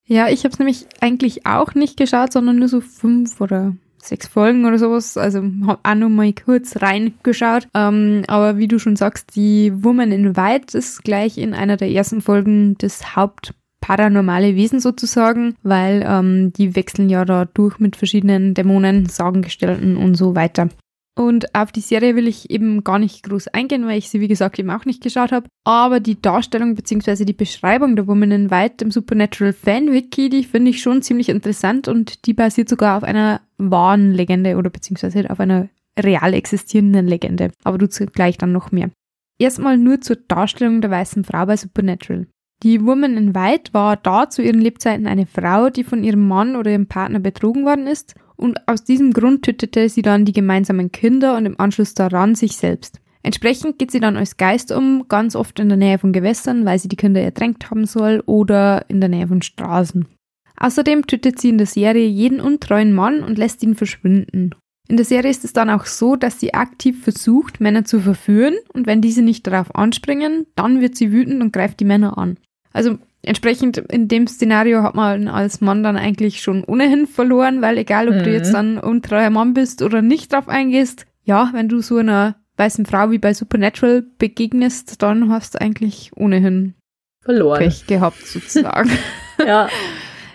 Ja, 0.07 0.29
ich 0.29 0.43
habe 0.43 0.53
es 0.53 0.59
nämlich 0.59 0.85
eigentlich 1.01 1.45
auch 1.45 1.73
nicht 1.73 1.97
geschaut, 1.97 2.31
sondern 2.31 2.57
nur 2.57 2.67
so 2.67 2.81
fünf 2.81 3.41
oder 3.41 3.73
sechs 3.97 4.27
Folgen 4.27 4.65
oder 4.65 4.77
sowas. 4.77 5.17
Also 5.17 5.43
habe 5.65 5.79
auch 5.81 5.95
nur 5.95 6.09
mal 6.09 6.31
kurz 6.33 6.81
reingeschaut. 6.81 7.67
Ähm, 7.73 8.23
aber 8.27 8.57
wie 8.57 8.67
du 8.67 8.79
schon 8.79 8.95
sagst, 8.95 9.35
die 9.35 9.71
Woman 9.83 10.11
in 10.11 10.37
White 10.37 10.77
ist 10.77 11.03
gleich 11.03 11.37
in 11.37 11.53
einer 11.53 11.77
der 11.77 11.89
ersten 11.89 12.21
Folgen 12.21 12.77
das 12.77 13.15
Hauptparanormale 13.15 14.55
Wesen 14.55 14.79
sozusagen, 14.79 15.55
weil 15.63 16.05
ähm, 16.07 16.53
die 16.53 16.75
wechseln 16.75 17.09
ja 17.09 17.25
da 17.25 17.45
durch 17.45 17.79
mit 17.79 17.95
verschiedenen 17.95 18.53
Dämonen, 18.53 19.07
Sagengestalten 19.07 19.97
und 19.97 20.15
so 20.15 20.35
weiter. 20.35 20.69
Und 21.17 21.55
auf 21.55 21.71
die 21.71 21.81
Serie 21.81 22.15
will 22.17 22.27
ich 22.27 22.49
eben 22.49 22.83
gar 22.83 22.99
nicht 22.99 23.23
groß 23.23 23.47
eingehen, 23.47 23.87
weil 23.87 23.97
ich 23.97 24.09
sie, 24.09 24.19
wie 24.19 24.27
gesagt, 24.27 24.59
eben 24.59 24.69
auch 24.69 24.83
nicht 24.83 25.01
geschaut 25.01 25.31
habe. 25.31 25.47
Aber 25.63 26.01
die 26.01 26.21
Darstellung 26.21 26.75
bzw. 26.75 27.23
die 27.23 27.33
Beschreibung 27.33 27.95
der 27.95 28.07
Woman 28.07 28.31
in 28.31 28.51
White 28.51 28.83
im 28.83 28.91
Supernatural 28.91 29.53
Fan-Wiki, 29.53 30.27
die 30.29 30.43
finde 30.43 30.71
ich 30.71 30.81
schon 30.81 31.01
ziemlich 31.01 31.29
interessant 31.29 31.87
und 31.87 32.25
die 32.25 32.33
basiert 32.33 32.67
sogar 32.67 32.97
auf 32.97 33.03
einer 33.03 33.39
wahren 33.57 34.11
Legende 34.11 34.57
oder 34.57 34.69
beziehungsweise 34.69 35.29
auf 35.29 35.39
einer 35.39 35.69
real 35.97 36.33
existierenden 36.33 37.07
Legende. 37.07 37.51
Aber 37.63 37.77
dazu 37.77 38.05
gleich 38.07 38.37
dann 38.37 38.51
noch 38.51 38.73
mehr. 38.73 38.89
Erstmal 39.39 39.77
nur 39.77 40.01
zur 40.01 40.17
Darstellung 40.17 40.81
der 40.81 40.91
weißen 40.91 41.23
Frau 41.23 41.45
bei 41.45 41.55
Supernatural. 41.55 42.27
Die 42.63 42.85
Woman 42.85 43.15
in 43.15 43.35
White 43.35 43.73
war 43.73 43.95
da 43.95 44.29
zu 44.29 44.41
ihren 44.41 44.61
Lebzeiten 44.61 45.07
eine 45.07 45.25
Frau, 45.25 45.69
die 45.69 45.83
von 45.85 46.03
ihrem 46.03 46.27
Mann 46.27 46.57
oder 46.57 46.71
ihrem 46.71 46.87
Partner 46.87 47.19
betrogen 47.19 47.63
worden 47.63 47.87
ist 47.87 48.15
und 48.35 48.67
aus 48.67 48.83
diesem 48.83 49.13
Grund 49.13 49.43
tötete 49.43 49.89
sie 49.89 50.01
dann 50.01 50.25
die 50.25 50.33
gemeinsamen 50.33 50.91
Kinder 50.91 51.37
und 51.37 51.45
im 51.45 51.59
Anschluss 51.59 51.93
daran 51.93 52.35
sich 52.35 52.57
selbst. 52.57 52.99
Entsprechend 53.23 53.79
geht 53.79 53.89
sie 53.89 53.99
dann 53.99 54.17
als 54.17 54.37
Geist 54.37 54.71
um, 54.71 55.07
ganz 55.07 55.35
oft 55.35 55.59
in 55.59 55.69
der 55.69 55.77
Nähe 55.77 55.97
von 55.97 56.13
Gewässern, 56.13 56.63
weil 56.63 56.77
sie 56.77 56.87
die 56.87 56.95
Kinder 56.95 57.21
ertränkt 57.21 57.71
haben 57.71 57.85
soll 57.85 58.21
oder 58.27 58.85
in 58.87 58.99
der 58.99 59.09
Nähe 59.09 59.27
von 59.27 59.41
Straßen. 59.41 60.07
Außerdem 60.57 61.07
tötet 61.07 61.39
sie 61.39 61.49
in 61.49 61.57
der 61.57 61.67
Serie 61.67 62.07
jeden 62.07 62.39
untreuen 62.39 62.93
Mann 62.93 63.23
und 63.23 63.37
lässt 63.37 63.63
ihn 63.63 63.75
verschwinden. 63.75 64.51
In 64.87 64.97
der 64.97 65.05
Serie 65.05 65.31
ist 65.31 65.43
es 65.43 65.53
dann 65.53 65.71
auch 65.71 65.85
so, 65.85 66.15
dass 66.15 66.39
sie 66.39 66.53
aktiv 66.53 67.03
versucht, 67.03 67.59
Männer 67.59 67.85
zu 67.85 67.99
verführen 67.99 68.55
und 68.73 68.85
wenn 68.85 69.01
diese 69.01 69.23
nicht 69.23 69.47
darauf 69.47 69.73
anspringen, 69.73 70.45
dann 70.55 70.79
wird 70.79 70.95
sie 70.95 71.11
wütend 71.11 71.41
und 71.41 71.51
greift 71.51 71.79
die 71.79 71.85
Männer 71.85 72.17
an. 72.19 72.37
Also 72.71 72.99
entsprechend 73.25 73.77
in 73.77 74.07
dem 74.07 74.27
Szenario 74.27 74.83
hat 74.83 74.95
man 74.95 75.27
als 75.27 75.61
Mann 75.61 75.83
dann 75.83 75.97
eigentlich 75.97 76.41
schon 76.41 76.63
ohnehin 76.63 77.07
verloren, 77.07 77.61
weil 77.61 77.77
egal 77.77 78.09
ob 78.09 78.15
mhm. 78.15 78.23
du 78.23 78.31
jetzt 78.31 78.53
dann 78.53 78.77
untreuer 78.77 79.29
Mann 79.29 79.53
bist 79.53 79.81
oder 79.81 80.01
nicht 80.01 80.33
drauf 80.33 80.47
eingehst, 80.47 81.05
ja, 81.23 81.49
wenn 81.53 81.67
du 81.67 81.81
so 81.81 81.97
einer 81.97 82.35
weißen 82.57 82.85
Frau 82.85 83.11
wie 83.11 83.17
bei 83.17 83.33
Supernatural 83.33 84.03
begegnest, 84.17 85.01
dann 85.01 85.29
hast 85.29 85.55
du 85.55 85.61
eigentlich 85.61 86.11
ohnehin 86.15 86.75
verloren. 87.21 87.59
Pech 87.59 87.85
gehabt 87.87 88.25
sozusagen. 88.25 88.91
ja. 89.45 89.67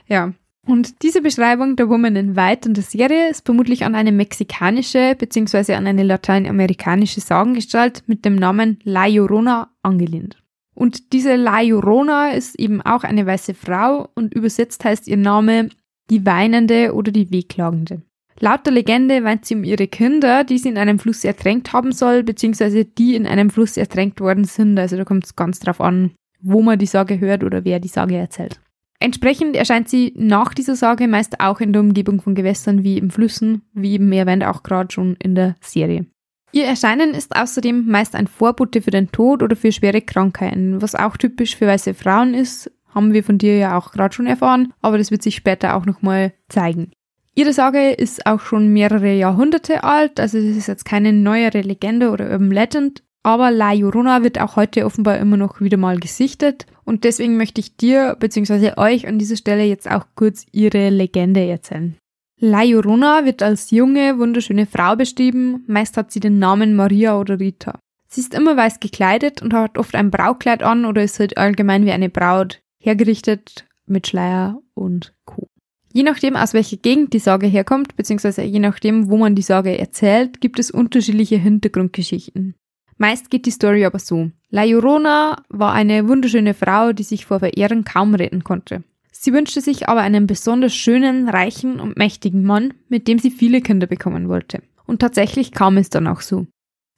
ja. 0.06 0.32
Und 0.66 1.02
diese 1.02 1.22
Beschreibung 1.22 1.76
der 1.76 1.88
Woman 1.88 2.16
in 2.16 2.36
White 2.36 2.68
in 2.68 2.74
der 2.74 2.82
Serie 2.82 3.30
ist 3.30 3.46
vermutlich 3.46 3.84
an 3.84 3.94
eine 3.94 4.12
mexikanische 4.12 5.16
bzw. 5.18 5.74
an 5.74 5.86
eine 5.86 6.02
lateinamerikanische 6.02 7.20
Sagengestalt 7.20 8.04
mit 8.06 8.24
dem 8.24 8.36
Namen 8.36 8.78
La 8.84 9.06
Llorona 9.06 9.70
angelehnt. 9.82 10.39
Und 10.80 11.12
diese 11.12 11.36
La 11.36 11.60
Llorona 11.60 12.30
ist 12.30 12.58
eben 12.58 12.80
auch 12.80 13.04
eine 13.04 13.26
weiße 13.26 13.52
Frau 13.52 14.08
und 14.14 14.32
übersetzt 14.32 14.82
heißt 14.82 15.08
ihr 15.08 15.18
Name 15.18 15.68
die 16.08 16.24
Weinende 16.24 16.94
oder 16.94 17.12
die 17.12 17.30
Wehklagende. 17.30 18.00
Laut 18.38 18.64
der 18.64 18.72
Legende 18.72 19.22
weint 19.22 19.44
sie 19.44 19.56
um 19.56 19.62
ihre 19.62 19.88
Kinder, 19.88 20.42
die 20.42 20.56
sie 20.56 20.70
in 20.70 20.78
einem 20.78 20.98
Fluss 20.98 21.22
ertränkt 21.22 21.74
haben 21.74 21.92
soll, 21.92 22.22
beziehungsweise 22.22 22.86
die 22.86 23.14
in 23.14 23.26
einem 23.26 23.50
Fluss 23.50 23.76
ertränkt 23.76 24.22
worden 24.22 24.44
sind. 24.44 24.78
Also 24.78 24.96
da 24.96 25.04
kommt 25.04 25.26
es 25.26 25.36
ganz 25.36 25.60
drauf 25.60 25.82
an, 25.82 26.12
wo 26.40 26.62
man 26.62 26.78
die 26.78 26.86
Sage 26.86 27.20
hört 27.20 27.44
oder 27.44 27.66
wer 27.66 27.78
die 27.78 27.88
Sage 27.88 28.16
erzählt. 28.16 28.58
Entsprechend 29.00 29.56
erscheint 29.56 29.90
sie 29.90 30.14
nach 30.16 30.54
dieser 30.54 30.76
Sage 30.76 31.08
meist 31.08 31.40
auch 31.40 31.60
in 31.60 31.74
der 31.74 31.82
Umgebung 31.82 32.22
von 32.22 32.34
Gewässern 32.34 32.84
wie 32.84 32.96
im 32.96 33.10
Flüssen, 33.10 33.60
wie 33.74 33.92
eben 33.92 34.10
erwähnt 34.12 34.44
auch 34.44 34.62
gerade 34.62 34.90
schon 34.90 35.16
in 35.16 35.34
der 35.34 35.56
Serie. 35.60 36.06
Ihr 36.52 36.64
Erscheinen 36.64 37.14
ist 37.14 37.36
außerdem 37.36 37.86
meist 37.86 38.16
ein 38.16 38.26
Vorbote 38.26 38.82
für 38.82 38.90
den 38.90 39.12
Tod 39.12 39.42
oder 39.42 39.54
für 39.54 39.70
schwere 39.70 40.00
Krankheiten, 40.00 40.82
was 40.82 40.96
auch 40.96 41.16
typisch 41.16 41.56
für 41.56 41.68
weiße 41.68 41.94
Frauen 41.94 42.34
ist, 42.34 42.70
haben 42.92 43.12
wir 43.12 43.22
von 43.22 43.38
dir 43.38 43.56
ja 43.56 43.78
auch 43.78 43.92
gerade 43.92 44.14
schon 44.14 44.26
erfahren, 44.26 44.72
aber 44.82 44.98
das 44.98 45.12
wird 45.12 45.22
sich 45.22 45.36
später 45.36 45.76
auch 45.76 45.86
nochmal 45.86 46.32
zeigen. 46.48 46.90
Ihre 47.36 47.52
Sage 47.52 47.90
ist 47.90 48.26
auch 48.26 48.40
schon 48.40 48.72
mehrere 48.72 49.14
Jahrhunderte 49.14 49.84
alt, 49.84 50.18
also 50.18 50.38
es 50.38 50.56
ist 50.56 50.66
jetzt 50.66 50.84
keine 50.84 51.12
neuere 51.12 51.60
Legende 51.60 52.10
oder 52.10 52.28
Urban 52.30 52.50
Legend, 52.50 53.04
aber 53.22 53.52
La 53.52 53.72
Llorona 53.72 54.24
wird 54.24 54.40
auch 54.40 54.56
heute 54.56 54.84
offenbar 54.84 55.18
immer 55.18 55.36
noch 55.36 55.60
wieder 55.60 55.76
mal 55.76 56.00
gesichtet 56.00 56.66
und 56.84 57.04
deswegen 57.04 57.36
möchte 57.36 57.60
ich 57.60 57.76
dir 57.76 58.16
bzw. 58.18 58.72
euch 58.76 59.06
an 59.06 59.20
dieser 59.20 59.36
Stelle 59.36 59.62
jetzt 59.62 59.88
auch 59.88 60.06
kurz 60.16 60.46
ihre 60.50 60.90
Legende 60.90 61.46
erzählen. 61.46 61.96
La 62.42 62.62
Llorona 62.62 63.26
wird 63.26 63.42
als 63.42 63.70
junge, 63.70 64.18
wunderschöne 64.18 64.64
Frau 64.64 64.96
beschrieben, 64.96 65.62
meist 65.66 65.98
hat 65.98 66.10
sie 66.10 66.20
den 66.20 66.38
Namen 66.38 66.74
Maria 66.74 67.18
oder 67.18 67.38
Rita. 67.38 67.78
Sie 68.08 68.22
ist 68.22 68.32
immer 68.32 68.56
weiß 68.56 68.80
gekleidet 68.80 69.42
und 69.42 69.52
hat 69.52 69.76
oft 69.76 69.94
ein 69.94 70.10
Braukleid 70.10 70.62
an 70.62 70.86
oder 70.86 71.02
ist 71.04 71.20
halt 71.20 71.36
allgemein 71.36 71.84
wie 71.84 71.92
eine 71.92 72.08
Braut, 72.08 72.62
hergerichtet 72.82 73.66
mit 73.86 74.06
Schleier 74.06 74.58
und 74.72 75.12
Co. 75.26 75.48
Je 75.92 76.02
nachdem, 76.02 76.34
aus 76.34 76.54
welcher 76.54 76.78
Gegend 76.78 77.12
die 77.12 77.18
Sage 77.18 77.46
herkommt, 77.46 77.94
beziehungsweise 77.96 78.42
je 78.42 78.58
nachdem, 78.58 79.10
wo 79.10 79.18
man 79.18 79.34
die 79.34 79.42
Sage 79.42 79.78
erzählt, 79.78 80.40
gibt 80.40 80.58
es 80.58 80.70
unterschiedliche 80.70 81.36
Hintergrundgeschichten. 81.36 82.54
Meist 82.96 83.28
geht 83.28 83.44
die 83.44 83.50
Story 83.50 83.84
aber 83.84 83.98
so. 83.98 84.30
La 84.48 84.64
Llorona 84.64 85.42
war 85.50 85.74
eine 85.74 86.08
wunderschöne 86.08 86.54
Frau, 86.54 86.94
die 86.94 87.02
sich 87.02 87.26
vor 87.26 87.40
Verehrern 87.40 87.84
kaum 87.84 88.14
retten 88.14 88.44
konnte. 88.44 88.82
Sie 89.22 89.34
wünschte 89.34 89.60
sich 89.60 89.86
aber 89.86 90.00
einen 90.00 90.26
besonders 90.26 90.74
schönen, 90.74 91.28
reichen 91.28 91.78
und 91.78 91.98
mächtigen 91.98 92.42
Mann, 92.42 92.72
mit 92.88 93.06
dem 93.06 93.18
sie 93.18 93.30
viele 93.30 93.60
Kinder 93.60 93.86
bekommen 93.86 94.30
wollte. 94.30 94.62
Und 94.86 95.00
tatsächlich 95.00 95.52
kam 95.52 95.76
es 95.76 95.90
dann 95.90 96.06
auch 96.06 96.22
so. 96.22 96.46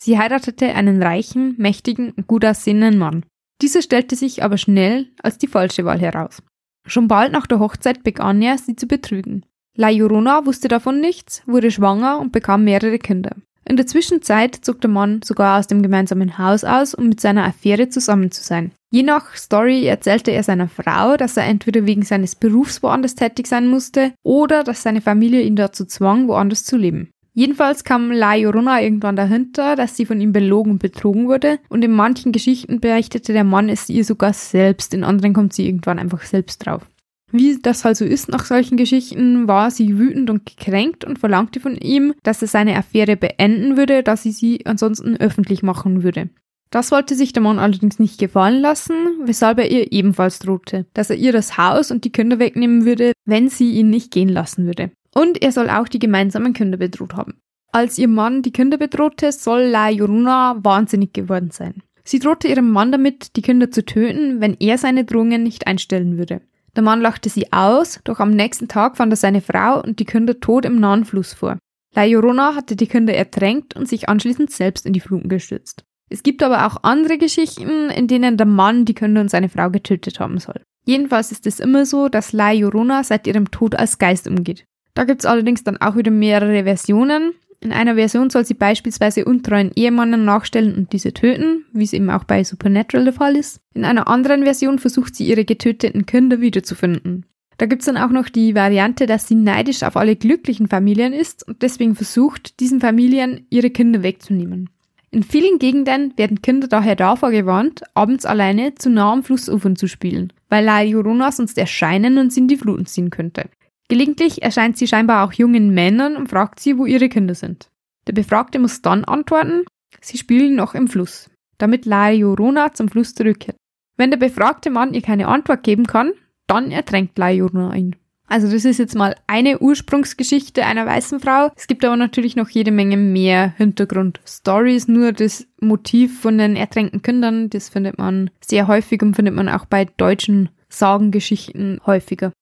Sie 0.01 0.17
heiratete 0.17 0.73
einen 0.73 1.03
reichen, 1.03 1.57
mächtigen 1.59 2.13
und 2.13 2.29
gut 2.29 2.45
aussehenden 2.45 2.97
Mann. 2.97 3.25
Dieser 3.61 3.83
stellte 3.83 4.15
sich 4.15 4.45
aber 4.45 4.57
schnell 4.57 5.09
als 5.21 5.37
die 5.37 5.49
falsche 5.49 5.85
Wahl 5.85 5.99
heraus. 5.99 6.45
Schon 6.87 7.09
bald 7.09 7.33
nach 7.33 7.49
der 7.49 7.59
Hochzeit 7.59 8.05
begann 8.05 8.41
er, 8.41 8.57
sie 8.57 8.77
zu 8.77 8.87
betrügen. 8.87 9.45
La 9.77 9.89
Llorona 9.89 10.47
wusste 10.47 10.69
davon 10.69 11.01
nichts, 11.01 11.43
wurde 11.47 11.73
schwanger 11.73 12.21
und 12.21 12.31
bekam 12.31 12.63
mehrere 12.63 13.01
Kinder. 13.01 13.35
In 13.69 13.77
der 13.77 13.89
Zwischenzeit 13.89 14.55
zog 14.55 14.81
der 14.81 14.91
Mann 14.91 15.23
sogar 15.25 15.59
aus 15.59 15.67
dem 15.67 15.83
gemeinsamen 15.83 16.39
Haus 16.39 16.63
aus, 16.63 16.95
um 16.95 17.09
mit 17.09 17.21
seiner 17.21 17.45
Affäre 17.45 17.89
zusammen 17.89 18.31
zu 18.31 18.45
sein. 18.45 18.71
Je 18.95 19.03
nach 19.03 19.35
Story 19.37 19.87
erzählte 19.87 20.33
er 20.33 20.43
seiner 20.43 20.69
Frau, 20.69 21.17
dass 21.17 21.39
er 21.39 21.47
entweder 21.47 21.87
wegen 21.87 22.03
seines 22.03 22.35
Berufs 22.35 22.83
woanders 22.83 23.15
tätig 23.15 23.47
sein 23.47 23.67
musste 23.67 24.13
oder 24.23 24.65
dass 24.65 24.83
seine 24.83 25.01
Familie 25.01 25.41
ihn 25.41 25.57
dazu 25.57 25.87
zwang, 25.87 26.29
woanders 26.29 26.65
zu 26.65 26.77
leben. 26.77 27.09
Jedenfalls 27.33 27.85
kam 27.85 28.13
La 28.13 28.35
Llorona 28.35 28.83
irgendwann 28.83 29.17
dahinter, 29.17 29.77
dass 29.77 29.97
sie 29.97 30.05
von 30.05 30.21
ihm 30.21 30.35
belogen 30.35 30.73
und 30.73 30.83
betrogen 30.83 31.27
wurde 31.27 31.59
und 31.71 31.83
in 31.83 31.93
manchen 31.93 32.33
Geschichten 32.33 32.81
berichtete 32.81 33.33
der 33.33 33.45
Mann 33.45 33.71
es 33.71 33.89
ihr 33.89 34.05
sogar 34.05 34.35
selbst, 34.35 34.93
in 34.93 35.05
anderen 35.05 35.33
kommt 35.33 35.55
sie 35.55 35.65
irgendwann 35.65 35.99
einfach 35.99 36.21
selbst 36.25 36.67
drauf. 36.67 36.83
Wie 37.31 37.59
das 37.63 37.87
halt 37.87 37.97
so 37.97 38.05
ist 38.05 38.29
nach 38.29 38.45
solchen 38.45 38.77
Geschichten, 38.77 39.49
war 39.49 39.71
sie 39.71 39.99
wütend 39.99 40.29
und 40.29 40.45
gekränkt 40.45 41.07
und 41.07 41.19
verlangte 41.19 41.61
von 41.61 41.77
ihm, 41.77 42.13
dass 42.23 42.43
er 42.43 42.49
seine 42.49 42.77
Affäre 42.77 43.17
beenden 43.17 43.79
würde, 43.79 44.03
da 44.03 44.19
sie 44.19 44.33
sie 44.33 44.67
ansonsten 44.67 45.17
öffentlich 45.17 45.63
machen 45.63 46.03
würde. 46.03 46.29
Das 46.73 46.91
wollte 46.91 47.15
sich 47.15 47.35
der 47.35 47.43
Mann 47.43 47.59
allerdings 47.59 47.99
nicht 47.99 48.19
gefallen 48.19 48.63
lassen, 48.63 48.95
weshalb 49.25 49.59
er 49.59 49.71
ihr 49.71 49.93
ebenfalls 49.93 50.39
drohte, 50.39 50.87
dass 50.95 51.11
er 51.11 51.17
ihr 51.17 51.31
das 51.31 51.59
Haus 51.59 51.91
und 51.91 52.05
die 52.05 52.13
Kinder 52.13 52.39
wegnehmen 52.39 52.87
würde, 52.87 53.13
wenn 53.27 53.51
sie 53.51 53.73
ihn 53.73 53.91
nicht 53.91 54.11
gehen 54.11 54.31
lassen 54.31 54.65
würde. 54.65 54.91
Und 55.15 55.43
er 55.43 55.53
soll 55.53 55.69
auch 55.69 55.87
die 55.87 55.99
gemeinsamen 55.99 56.55
Kinder 56.55 56.79
bedroht 56.79 57.13
haben. 57.13 57.35
Als 57.73 57.99
ihr 57.99 58.09
Mann 58.09 58.41
die 58.41 58.53
Kinder 58.53 58.79
bedrohte, 58.79 59.33
soll 59.33 59.65
La 59.65 59.91
Llorona 59.91 60.57
wahnsinnig 60.65 61.13
geworden 61.13 61.51
sein. 61.51 61.83
Sie 62.05 62.19
drohte 62.19 62.49
ihrem 62.49 62.71
Mann 62.71 62.91
damit, 62.91 63.37
die 63.37 63.43
Kinder 63.43 63.71
zu 63.71 63.85
töten, 63.85 64.41
wenn 64.41 64.57
er 64.59 64.79
seine 64.79 65.05
Drohungen 65.05 65.43
nicht 65.43 65.67
einstellen 65.67 66.17
würde. 66.17 66.41
Der 66.75 66.83
Mann 66.83 67.03
lachte 67.03 67.29
sie 67.29 67.53
aus, 67.53 68.01
doch 68.05 68.19
am 68.19 68.31
nächsten 68.31 68.69
Tag 68.69 68.97
fand 68.97 69.13
er 69.13 69.17
seine 69.17 69.43
Frau 69.43 69.83
und 69.83 69.99
die 69.99 70.07
Kinder 70.07 70.41
tot 70.41 70.65
im 70.65 70.81
nahen 70.81 71.05
Fluss 71.05 71.35
vor. 71.35 71.59
La 71.95 72.05
Llorona 72.05 72.55
hatte 72.55 72.77
die 72.77 72.87
Kinder 72.87 73.13
ertränkt 73.13 73.77
und 73.77 73.87
sich 73.87 74.09
anschließend 74.09 74.51
selbst 74.51 74.87
in 74.87 74.95
die 74.95 75.01
Fluten 75.01 75.29
gestürzt. 75.29 75.85
Es 76.13 76.23
gibt 76.23 76.43
aber 76.43 76.67
auch 76.67 76.77
andere 76.83 77.17
Geschichten, 77.17 77.89
in 77.89 78.07
denen 78.07 78.37
der 78.37 78.47
Mann 78.47 78.85
die 78.85 78.93
Kinder 78.93 79.23
und 79.23 79.31
seine 79.31 79.49
Frau 79.49 79.71
getötet 79.71 80.21
haben 80.21 80.39
soll. 80.39 80.61
Jedenfalls 80.85 81.33
ist 81.33 81.47
es 81.47 81.59
immer 81.59 81.87
so, 81.87 82.09
dass 82.09 82.35
La 82.35 82.53
Llorona 82.53 83.03
seit 83.03 83.27
ihrem 83.27 83.51
Tod 83.51 83.75
als 83.75 83.97
Geist 83.97 84.27
umgeht. 84.27 84.67
Da 84.93 85.05
gibt 85.05 85.23
es 85.23 85.27
allerdings 85.27 85.65
dann 85.65 85.79
auch 85.79 85.97
wieder 85.97 86.11
mehrere 86.11 86.65
Versionen. 86.65 87.33
In 87.61 87.73
einer 87.73 87.95
Version 87.95 88.29
soll 88.29 88.45
sie 88.45 88.55
beispielsweise 88.55 89.25
untreuen 89.25 89.71
Ehemannen 89.75 90.27
nachstellen 90.27 90.75
und 90.75 90.93
diese 90.93 91.15
töten, 91.15 91.65
wie 91.73 91.85
es 91.85 91.95
eben 91.95 92.11
auch 92.11 92.25
bei 92.25 92.45
Supernatural 92.45 93.05
der 93.05 93.15
Fall 93.15 93.37
ist. 93.37 93.61
In 93.73 93.87
einer 93.87 94.07
anderen 94.09 94.43
Version 94.43 94.79
versucht 94.79 95.15
sie 95.15 95.25
ihre 95.25 95.47
getöteten 95.47 96.05
Kinder 96.05 96.41
wiederzufinden. 96.41 97.25
Da 97.57 97.67
gibt 97.67 97.83
es 97.83 97.87
dann 97.87 97.97
auch 97.97 98.11
noch 98.11 98.29
die 98.29 98.55
Variante, 98.55 99.07
dass 99.07 99.29
sie 99.29 99.37
neidisch 99.37 99.83
auf 99.83 99.97
alle 99.97 100.17
glücklichen 100.17 100.69
Familien 100.69 101.15
ist 101.15 101.47
und 101.47 101.63
deswegen 101.63 101.95
versucht, 101.95 102.61
diesen 102.61 102.81
Familien 102.81 103.47
ihre 103.49 103.71
Kinder 103.71 104.03
wegzunehmen. 104.03 104.69
In 105.15 105.23
vielen 105.23 105.59
Gegenden 105.59 106.17
werden 106.17 106.41
Kinder 106.41 106.69
daher 106.69 106.97
davor 106.97 107.31
gewarnt, 107.31 107.83
abends 107.93 108.25
alleine 108.25 108.75
zu 108.77 108.89
nah 108.89 109.13
am 109.13 109.23
Flussufern 109.23 109.77
zu 109.77 109.87
spielen, 109.87 110.33
weil 110.49 110.65
La 110.65 110.81
Llorona 110.81 111.31
sonst 111.31 111.59
erscheinen 111.59 112.17
und 112.17 112.33
sie 112.33 112.41
in 112.41 112.49
die 112.49 112.57
Fluten 112.57 112.87
ziehen 112.87 113.11
könnte. 113.11 113.51
Gelegentlich 113.89 114.43
erscheint 114.43 114.79
sie 114.79 114.89
scheinbar 114.89 115.27
auch 115.27 115.35
jungen 115.35 115.75
Männern 115.75 116.17
und 116.17 116.31
fragt 116.31 116.61
sie, 116.61 116.79
wo 116.79 116.87
ihre 116.87 117.11
Kinder 117.11 117.35
sind. 117.35 117.69
Der 118.07 118.15
Befragte 118.15 118.59
muss 118.59 118.81
dann 118.81 119.05
antworten, 119.05 119.65
sie 120.01 120.17
spielen 120.17 120.55
noch 120.55 120.75
im 120.75 120.89
Fluss, 120.89 121.29
damit 121.59 121.85
La 121.85 122.09
Llorona 122.09 122.73
zum 122.73 122.89
Fluss 122.89 123.15
zurückkehrt. 123.15 123.59
Wenn 123.99 124.11
der 124.11 124.19
befragte 124.19 124.71
Mann 124.71 124.95
ihr 124.95 125.03
keine 125.03 125.29
Antwort 125.29 125.63
geben 125.63 125.87
kann, 125.87 126.13
dann 126.47 126.71
ertränkt 126.71 127.19
La 127.19 127.29
Llorona 127.29 127.75
ihn. 127.75 127.97
Also 128.33 128.51
das 128.51 128.65
ist 128.65 128.79
jetzt 128.79 128.95
mal 128.95 129.15
eine 129.27 129.59
Ursprungsgeschichte 129.59 130.65
einer 130.65 130.87
weißen 130.87 131.21
Frau. 131.21 131.51
Es 131.55 131.67
gibt 131.67 131.85
aber 131.85 131.99
natürlich 131.99 132.35
noch 132.35 132.49
jede 132.49 132.71
Menge 132.71 132.97
mehr 132.97 133.53
Hintergrundstories. 133.59 134.89
Nur 134.89 135.13
das 135.13 135.47
Motiv 135.61 136.19
von 136.23 136.39
den 136.39 136.57
ertränkten 136.57 137.03
Kindern, 137.03 137.51
das 137.51 137.69
findet 137.69 137.99
man 137.99 138.31
sehr 138.41 138.69
häufig 138.69 139.03
und 139.03 139.17
findet 139.17 139.35
man 139.35 139.51
auch 139.51 139.67
bei 139.67 139.85
deutschen 139.85 140.49
Sagengeschichten 140.71 141.83
häufiger. 141.85 142.33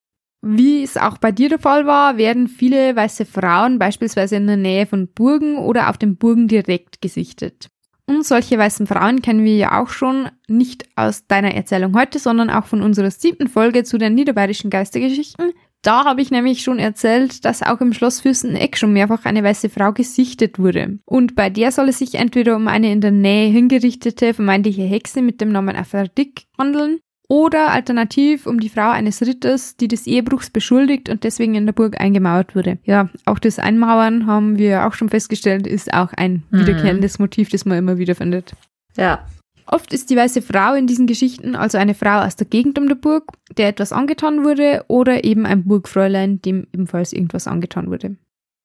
Wie 0.42 0.84
es 0.84 0.96
auch 0.96 1.18
bei 1.18 1.32
dir 1.32 1.48
der 1.48 1.58
Fall 1.58 1.86
war, 1.86 2.16
werden 2.16 2.46
viele 2.46 2.94
weiße 2.94 3.24
Frauen 3.24 3.80
beispielsweise 3.80 4.36
in 4.36 4.46
der 4.46 4.56
Nähe 4.56 4.86
von 4.86 5.08
Burgen 5.08 5.58
oder 5.58 5.90
auf 5.90 5.98
den 5.98 6.14
Burgen 6.18 6.46
direkt 6.46 7.02
gesichtet. 7.02 7.66
Und 8.06 8.24
solche 8.24 8.56
weißen 8.58 8.86
Frauen 8.86 9.22
kennen 9.22 9.44
wir 9.44 9.56
ja 9.56 9.80
auch 9.80 9.88
schon, 9.88 10.28
nicht 10.46 10.84
aus 10.94 11.26
deiner 11.26 11.54
Erzählung 11.54 11.96
heute, 11.96 12.20
sondern 12.20 12.48
auch 12.48 12.66
von 12.66 12.80
unserer 12.80 13.10
siebten 13.10 13.48
Folge 13.48 13.82
zu 13.82 13.98
den 13.98 14.14
niederbayerischen 14.14 14.70
Geistergeschichten. 14.70 15.52
Da 15.82 16.04
habe 16.04 16.20
ich 16.20 16.30
nämlich 16.30 16.62
schon 16.62 16.78
erzählt, 16.78 17.44
dass 17.44 17.62
auch 17.62 17.80
im 17.80 17.94
Schloss 17.94 18.20
Fürsteneck 18.20 18.76
schon 18.76 18.92
mehrfach 18.92 19.24
eine 19.24 19.42
weiße 19.42 19.70
Frau 19.70 19.92
gesichtet 19.92 20.58
wurde. 20.58 20.98
Und 21.06 21.34
bei 21.34 21.48
der 21.48 21.72
soll 21.72 21.88
es 21.88 21.98
sich 21.98 22.16
entweder 22.16 22.56
um 22.56 22.68
eine 22.68 22.92
in 22.92 23.00
der 23.00 23.12
Nähe 23.12 23.50
hingerichtete 23.50 24.34
vermeintliche 24.34 24.82
Hexe 24.82 25.22
mit 25.22 25.40
dem 25.40 25.52
Namen 25.52 25.76
Aphrodite 25.76 26.42
handeln 26.58 27.00
oder 27.28 27.70
alternativ 27.70 28.46
um 28.46 28.60
die 28.60 28.68
Frau 28.68 28.90
eines 28.90 29.22
Ritters, 29.22 29.76
die 29.76 29.88
des 29.88 30.06
Ehebruchs 30.06 30.50
beschuldigt 30.50 31.08
und 31.08 31.24
deswegen 31.24 31.54
in 31.54 31.64
der 31.64 31.72
Burg 31.72 31.98
eingemauert 31.98 32.54
wurde. 32.54 32.78
Ja, 32.84 33.08
auch 33.24 33.38
das 33.38 33.58
Einmauern 33.58 34.26
haben 34.26 34.58
wir 34.58 34.86
auch 34.86 34.94
schon 34.94 35.08
festgestellt, 35.08 35.66
ist 35.66 35.94
auch 35.94 36.12
ein 36.12 36.42
mhm. 36.50 36.60
wiederkehrendes 36.60 37.18
Motiv, 37.20 37.48
das 37.48 37.64
man 37.64 37.78
immer 37.78 37.98
wieder 37.98 38.16
findet. 38.16 38.52
Ja, 38.96 39.24
Oft 39.72 39.92
ist 39.92 40.10
die 40.10 40.16
weiße 40.16 40.42
Frau 40.42 40.74
in 40.74 40.88
diesen 40.88 41.06
Geschichten 41.06 41.54
also 41.54 41.78
eine 41.78 41.94
Frau 41.94 42.22
aus 42.22 42.34
der 42.34 42.48
Gegend 42.48 42.76
um 42.76 42.88
der 42.88 42.96
Burg, 42.96 43.32
der 43.56 43.68
etwas 43.68 43.92
angetan 43.92 44.44
wurde, 44.44 44.84
oder 44.88 45.22
eben 45.22 45.46
ein 45.46 45.64
Burgfräulein, 45.64 46.42
dem 46.42 46.66
ebenfalls 46.72 47.12
irgendwas 47.12 47.46
angetan 47.46 47.88
wurde. 47.88 48.16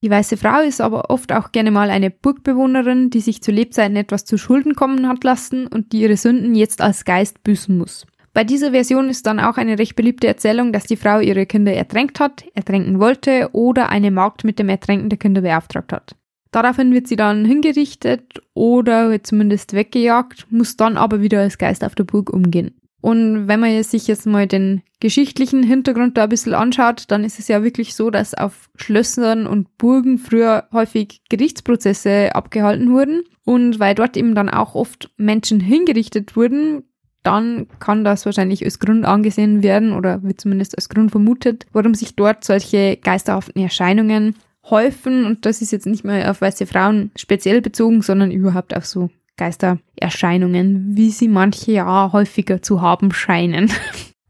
Die 0.01 0.09
weiße 0.09 0.35
Frau 0.35 0.61
ist 0.61 0.81
aber 0.81 1.11
oft 1.11 1.31
auch 1.31 1.51
gerne 1.51 1.69
mal 1.69 1.91
eine 1.91 2.09
Burgbewohnerin, 2.09 3.11
die 3.11 3.19
sich 3.19 3.43
zu 3.43 3.51
Lebzeiten 3.51 3.95
etwas 3.95 4.25
zu 4.25 4.39
Schulden 4.39 4.73
kommen 4.73 5.07
hat 5.07 5.23
lassen 5.23 5.67
und 5.67 5.91
die 5.91 6.01
ihre 6.01 6.17
Sünden 6.17 6.55
jetzt 6.55 6.81
als 6.81 7.05
Geist 7.05 7.43
büßen 7.43 7.77
muss. 7.77 8.07
Bei 8.33 8.43
dieser 8.43 8.71
Version 8.71 9.07
ist 9.07 9.27
dann 9.27 9.39
auch 9.39 9.57
eine 9.57 9.77
recht 9.77 9.95
beliebte 9.95 10.25
Erzählung, 10.25 10.73
dass 10.73 10.85
die 10.85 10.97
Frau 10.97 11.19
ihre 11.19 11.45
Kinder 11.45 11.71
ertränkt 11.71 12.19
hat, 12.19 12.43
ertränken 12.55 12.99
wollte 12.99 13.49
oder 13.53 13.89
eine 13.89 14.09
Magd 14.09 14.43
mit 14.43 14.57
dem 14.57 14.69
Ertränken 14.69 15.09
der 15.09 15.19
Kinder 15.19 15.41
beauftragt 15.41 15.93
hat. 15.93 16.15
Daraufhin 16.55 16.93
wird 16.93 17.05
sie 17.05 17.17
dann 17.17 17.43
hingerichtet 17.43 18.41
oder 18.53 19.21
zumindest 19.21 19.73
weggejagt, 19.73 20.47
muss 20.51 20.77
dann 20.77 20.95
aber 20.95 21.19
wieder 21.19 21.41
als 21.41 21.57
Geist 21.57 21.83
auf 21.83 21.95
der 21.95 22.05
Burg 22.05 22.29
umgehen. 22.29 22.79
Und 23.01 23.49
wenn 23.49 23.59
man 23.59 23.83
sich 23.83 24.07
jetzt 24.07 24.25
mal 24.25 24.47
den 24.47 24.81
geschichtlichen 25.01 25.63
Hintergrund 25.63 26.15
da 26.15 26.23
ein 26.23 26.29
bisschen 26.29 26.53
anschaut, 26.53 27.03
dann 27.09 27.25
ist 27.25 27.39
es 27.39 27.49
ja 27.49 27.61
wirklich 27.61 27.93
so, 27.93 28.09
dass 28.09 28.33
auf 28.33 28.69
Schlössern 28.77 29.47
und 29.47 29.77
Burgen 29.77 30.17
früher 30.17 30.69
häufig 30.71 31.23
Gerichtsprozesse 31.29 32.33
abgehalten 32.33 32.89
wurden. 32.93 33.23
Und 33.43 33.81
weil 33.81 33.93
dort 33.93 34.15
eben 34.15 34.33
dann 34.33 34.49
auch 34.49 34.75
oft 34.75 35.11
Menschen 35.17 35.59
hingerichtet 35.59 36.37
wurden, 36.37 36.83
dann 37.21 37.67
kann 37.79 38.05
das 38.05 38.25
wahrscheinlich 38.25 38.63
als 38.63 38.79
Grund 38.79 39.03
angesehen 39.03 39.61
werden 39.61 39.91
oder 39.91 40.23
wird 40.23 40.39
zumindest 40.39 40.77
als 40.77 40.87
Grund 40.87 41.11
vermutet, 41.11 41.65
warum 41.73 41.95
sich 41.95 42.15
dort 42.15 42.45
solche 42.45 42.95
geisterhaften 42.95 43.61
Erscheinungen 43.61 44.35
häufen 44.69 45.25
und 45.25 45.45
das 45.45 45.61
ist 45.61 45.71
jetzt 45.71 45.85
nicht 45.85 46.03
mehr 46.03 46.29
auf 46.31 46.41
weiße 46.41 46.65
Frauen 46.65 47.11
speziell 47.15 47.61
bezogen, 47.61 48.01
sondern 48.01 48.31
überhaupt 48.31 48.75
auf 48.75 48.85
so 48.85 49.09
Geistererscheinungen, 49.37 50.95
wie 50.95 51.11
sie 51.11 51.27
manche 51.27 51.73
ja 51.73 52.11
häufiger 52.11 52.61
zu 52.61 52.81
haben 52.81 53.11
scheinen. 53.11 53.71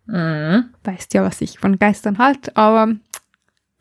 Mhm. 0.07 0.65
Weißt 0.83 1.15
ja, 1.15 1.23
was 1.23 1.41
ich 1.41 1.57
von 1.57 1.79
Geistern 1.79 2.19
halt, 2.19 2.55
aber 2.55 2.93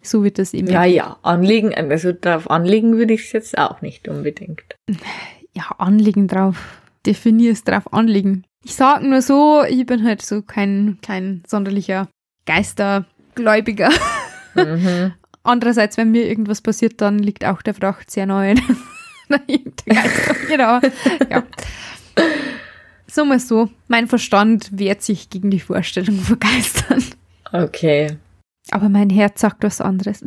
so 0.01 0.25
wird 0.25 0.39
das 0.39 0.55
eben. 0.55 0.69
Ja, 0.69 0.85
ja, 0.85 1.19
anlegen, 1.23 1.75
also 1.75 2.13
darauf 2.13 2.51
anlegen 2.51 2.97
würde 2.97 3.13
ich 3.13 3.25
es 3.25 3.33
jetzt 3.33 3.59
auch 3.59 3.83
nicht 3.83 4.09
unbedingt. 4.09 4.65
Ja, 5.53 5.65
anlegen 5.77 6.27
drauf. 6.27 6.81
Definier 7.05 7.53
es 7.53 7.65
drauf 7.65 7.93
anlegen. 7.93 8.45
Ich 8.65 8.75
sag 8.75 9.03
nur 9.03 9.21
so, 9.21 9.65
ich 9.69 9.85
bin 9.85 10.03
halt 10.03 10.23
so 10.23 10.41
kein, 10.41 10.99
kein 11.03 11.43
sonderlicher 11.47 12.09
Geistergläubiger. 12.47 13.91
Mhm. 14.55 15.13
Andererseits, 15.45 15.97
wenn 15.99 16.11
mir 16.11 16.27
irgendwas 16.27 16.63
passiert, 16.63 17.01
dann 17.01 17.19
liegt 17.19 17.45
auch 17.45 17.63
der 17.63 17.75
Fracht 17.75 18.11
sehr 18.11 18.27
neu. 18.27 18.55
genau. 20.49 20.81
Ja. 21.31 21.45
So 23.07 23.25
mal 23.25 23.39
so, 23.39 23.69
mein 23.87 24.09
Verstand 24.09 24.71
wehrt 24.73 25.03
sich 25.03 25.31
gegen 25.31 25.51
die 25.51 25.61
Vorstellung 25.61 26.19
von 26.19 26.39
Geistern. 26.41 27.05
Okay. 27.53 28.17
Aber 28.71 28.89
mein 28.89 29.11
Herz 29.11 29.43
sagt 29.43 29.63
was 29.63 29.81
anderes. 29.81 30.25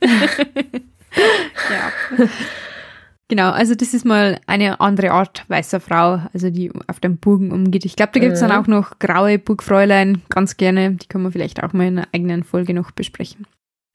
ja. 0.04 1.92
Genau, 3.28 3.50
also 3.50 3.74
das 3.74 3.94
ist 3.94 4.04
mal 4.04 4.38
eine 4.46 4.80
andere 4.80 5.10
Art 5.12 5.44
weißer 5.48 5.80
Frau, 5.80 6.20
also 6.34 6.50
die 6.50 6.70
auf 6.86 7.00
dem 7.00 7.16
Burgen 7.16 7.50
umgeht. 7.52 7.86
Ich 7.86 7.96
glaube, 7.96 8.12
da 8.12 8.20
gibt 8.20 8.34
es 8.34 8.42
mhm. 8.42 8.48
dann 8.48 8.60
auch 8.62 8.66
noch 8.66 8.98
graue 8.98 9.38
Burgfräulein, 9.38 10.22
ganz 10.28 10.58
gerne. 10.58 10.92
Die 10.92 11.08
können 11.08 11.24
wir 11.24 11.32
vielleicht 11.32 11.62
auch 11.62 11.72
mal 11.72 11.86
in 11.86 11.98
einer 11.98 12.08
eigenen 12.12 12.44
Folge 12.44 12.74
noch 12.74 12.90
besprechen. 12.90 13.46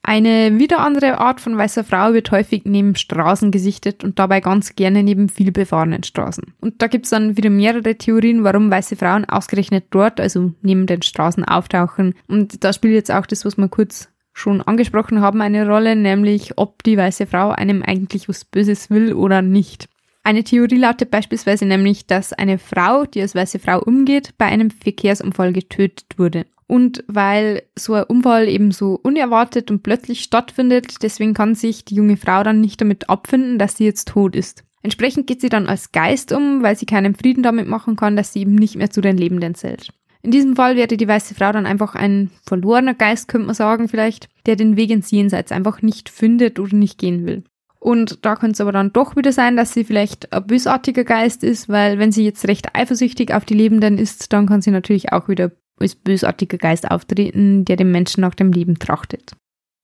Eine 0.01 0.57
wieder 0.57 0.79
andere 0.79 1.19
Art 1.19 1.41
von 1.41 1.57
weißer 1.57 1.83
Frau 1.83 2.13
wird 2.13 2.31
häufig 2.31 2.63
neben 2.65 2.95
Straßen 2.95 3.51
gesichtet 3.51 4.03
und 4.03 4.17
dabei 4.17 4.39
ganz 4.39 4.75
gerne 4.75 5.03
neben 5.03 5.29
viel 5.29 5.51
befahrenen 5.51 6.03
Straßen. 6.03 6.53
Und 6.61 6.81
da 6.81 6.87
gibt's 6.87 7.09
dann 7.09 7.35
wieder 7.37 7.49
mehrere 7.49 7.95
Theorien, 7.95 8.43
warum 8.43 8.71
weiße 8.71 8.95
Frauen 8.95 9.25
ausgerechnet 9.25 9.85
dort, 9.91 10.19
also 10.19 10.53
neben 10.61 10.85
den 10.85 11.01
Straßen, 11.01 11.43
auftauchen. 11.43 12.15
Und 12.27 12.63
da 12.63 12.71
spielt 12.71 12.93
jetzt 12.93 13.11
auch 13.11 13.25
das, 13.25 13.43
was 13.45 13.57
wir 13.57 13.67
kurz 13.67 14.09
schon 14.33 14.61
angesprochen 14.61 15.21
haben, 15.21 15.41
eine 15.41 15.67
Rolle, 15.67 15.95
nämlich 15.95 16.57
ob 16.57 16.81
die 16.83 16.97
weiße 16.97 17.27
Frau 17.27 17.49
einem 17.49 17.83
eigentlich 17.83 18.29
was 18.29 18.45
Böses 18.45 18.89
will 18.89 19.13
oder 19.13 19.41
nicht. 19.41 19.89
Eine 20.23 20.43
Theorie 20.43 20.77
lautet 20.77 21.11
beispielsweise 21.11 21.65
nämlich, 21.65 22.07
dass 22.07 22.33
eine 22.33 22.57
Frau, 22.57 23.05
die 23.05 23.21
als 23.21 23.35
weiße 23.35 23.59
Frau 23.59 23.81
umgeht, 23.81 24.33
bei 24.37 24.45
einem 24.45 24.71
Verkehrsunfall 24.71 25.53
getötet 25.53 26.17
wurde. 26.17 26.45
Und 26.69 27.03
weil 27.07 27.63
so 27.75 27.95
ein 27.95 28.03
Unfall 28.03 28.47
eben 28.47 28.69
so 28.69 28.99
unerwartet 29.01 29.71
und 29.71 29.81
plötzlich 29.81 30.21
stattfindet, 30.21 31.01
deswegen 31.01 31.33
kann 31.33 31.55
sich 31.55 31.83
die 31.83 31.95
junge 31.95 32.15
Frau 32.15 32.43
dann 32.43 32.61
nicht 32.61 32.79
damit 32.79 33.09
abfinden, 33.09 33.57
dass 33.57 33.77
sie 33.77 33.85
jetzt 33.85 34.09
tot 34.09 34.35
ist. 34.35 34.63
Entsprechend 34.83 35.25
geht 35.25 35.41
sie 35.41 35.49
dann 35.49 35.65
als 35.65 35.91
Geist 35.91 36.31
um, 36.31 36.61
weil 36.61 36.75
sie 36.75 36.85
keinen 36.85 37.15
Frieden 37.15 37.41
damit 37.41 37.67
machen 37.67 37.95
kann, 37.95 38.15
dass 38.15 38.33
sie 38.33 38.41
eben 38.41 38.53
nicht 38.53 38.75
mehr 38.75 38.91
zu 38.91 39.01
den 39.01 39.17
Lebenden 39.17 39.55
zählt. 39.55 39.89
In 40.21 40.29
diesem 40.29 40.55
Fall 40.55 40.75
wäre 40.75 40.95
die 40.95 41.07
weiße 41.07 41.33
Frau 41.33 41.51
dann 41.51 41.65
einfach 41.65 41.95
ein 41.95 42.29
verlorener 42.45 42.93
Geist, 42.93 43.27
könnte 43.27 43.47
man 43.47 43.55
sagen 43.55 43.87
vielleicht, 43.87 44.29
der 44.45 44.55
den 44.55 44.77
Weg 44.77 44.91
ins 44.91 45.09
Jenseits 45.09 45.51
einfach 45.51 45.81
nicht 45.81 46.07
findet 46.07 46.59
oder 46.59 46.75
nicht 46.75 46.99
gehen 46.99 47.25
will. 47.25 47.45
Und 47.79 48.25
da 48.25 48.35
könnte 48.35 48.53
es 48.53 48.61
aber 48.61 48.73
dann 48.73 48.93
doch 48.93 49.15
wieder 49.15 49.31
sein, 49.31 49.57
dass 49.57 49.73
sie 49.73 49.85
vielleicht 49.85 50.31
ein 50.31 50.45
bösartiger 50.45 51.03
Geist 51.03 51.43
ist, 51.43 51.67
weil 51.67 51.97
wenn 51.97 52.11
sie 52.11 52.25
jetzt 52.25 52.47
recht 52.47 52.75
eifersüchtig 52.75 53.33
auf 53.33 53.45
die 53.45 53.55
Lebenden 53.55 53.97
ist, 53.97 54.31
dann 54.33 54.45
kann 54.45 54.61
sie 54.61 54.69
natürlich 54.69 55.13
auch 55.13 55.29
wieder 55.29 55.51
als 55.79 55.95
bösartiger 55.95 56.57
Geist 56.57 56.89
auftreten, 56.89 57.65
der 57.65 57.75
dem 57.75 57.91
Menschen 57.91 58.21
nach 58.21 58.35
dem 58.35 58.51
Leben 58.51 58.79
trachtet. 58.79 59.33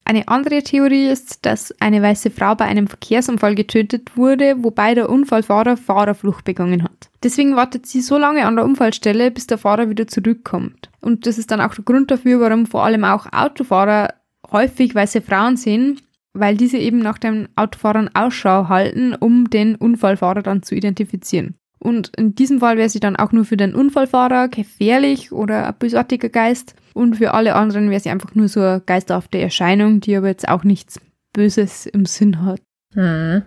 Eine 0.08 0.28
andere 0.28 0.62
Theorie 0.62 1.08
ist, 1.08 1.44
dass 1.46 1.74
eine 1.80 2.00
weiße 2.00 2.30
Frau 2.30 2.54
bei 2.54 2.64
einem 2.66 2.86
Verkehrsunfall 2.86 3.56
getötet 3.56 4.16
wurde, 4.16 4.54
wobei 4.62 4.94
der 4.94 5.10
Unfallfahrer 5.10 5.76
Fahrerflucht 5.76 6.44
begangen 6.44 6.84
hat. 6.84 7.10
Deswegen 7.24 7.56
wartet 7.56 7.86
sie 7.86 8.00
so 8.00 8.16
lange 8.16 8.46
an 8.46 8.54
der 8.54 8.64
Unfallstelle, 8.64 9.32
bis 9.32 9.48
der 9.48 9.58
Fahrer 9.58 9.90
wieder 9.90 10.06
zurückkommt. 10.06 10.90
Und 11.00 11.26
das 11.26 11.38
ist 11.38 11.50
dann 11.50 11.60
auch 11.60 11.74
der 11.74 11.84
Grund 11.84 12.12
dafür, 12.12 12.38
warum 12.38 12.66
vor 12.66 12.84
allem 12.84 13.02
auch 13.02 13.26
Autofahrer 13.32 14.14
häufig 14.52 14.94
weiße 14.94 15.22
Frauen 15.22 15.56
sehen, 15.56 16.00
weil 16.34 16.56
diese 16.56 16.78
eben 16.78 17.00
nach 17.00 17.18
den 17.18 17.48
Autofahrern 17.56 18.10
Ausschau 18.14 18.68
halten, 18.68 19.12
um 19.14 19.50
den 19.50 19.74
Unfallfahrer 19.74 20.42
dann 20.42 20.62
zu 20.62 20.76
identifizieren. 20.76 21.56
Und 21.78 22.12
in 22.16 22.34
diesem 22.34 22.60
Fall 22.60 22.76
wäre 22.76 22.88
sie 22.88 23.00
dann 23.00 23.16
auch 23.16 23.32
nur 23.32 23.44
für 23.44 23.56
den 23.56 23.74
Unfallfahrer 23.74 24.48
gefährlich 24.48 25.32
oder 25.32 25.68
ein 25.68 25.74
bösartiger 25.78 26.28
Geist. 26.28 26.74
Und 26.94 27.16
für 27.16 27.34
alle 27.34 27.54
anderen 27.54 27.90
wäre 27.90 28.00
sie 28.00 28.10
einfach 28.10 28.34
nur 28.34 28.48
so 28.48 28.60
eine 28.60 28.80
geisterhafte 28.84 29.38
Erscheinung, 29.38 30.00
die 30.00 30.16
aber 30.16 30.28
jetzt 30.28 30.48
auch 30.48 30.64
nichts 30.64 31.00
Böses 31.32 31.86
im 31.86 32.06
Sinn 32.06 32.42
hat. 32.42 32.60
Mhm. 32.94 33.42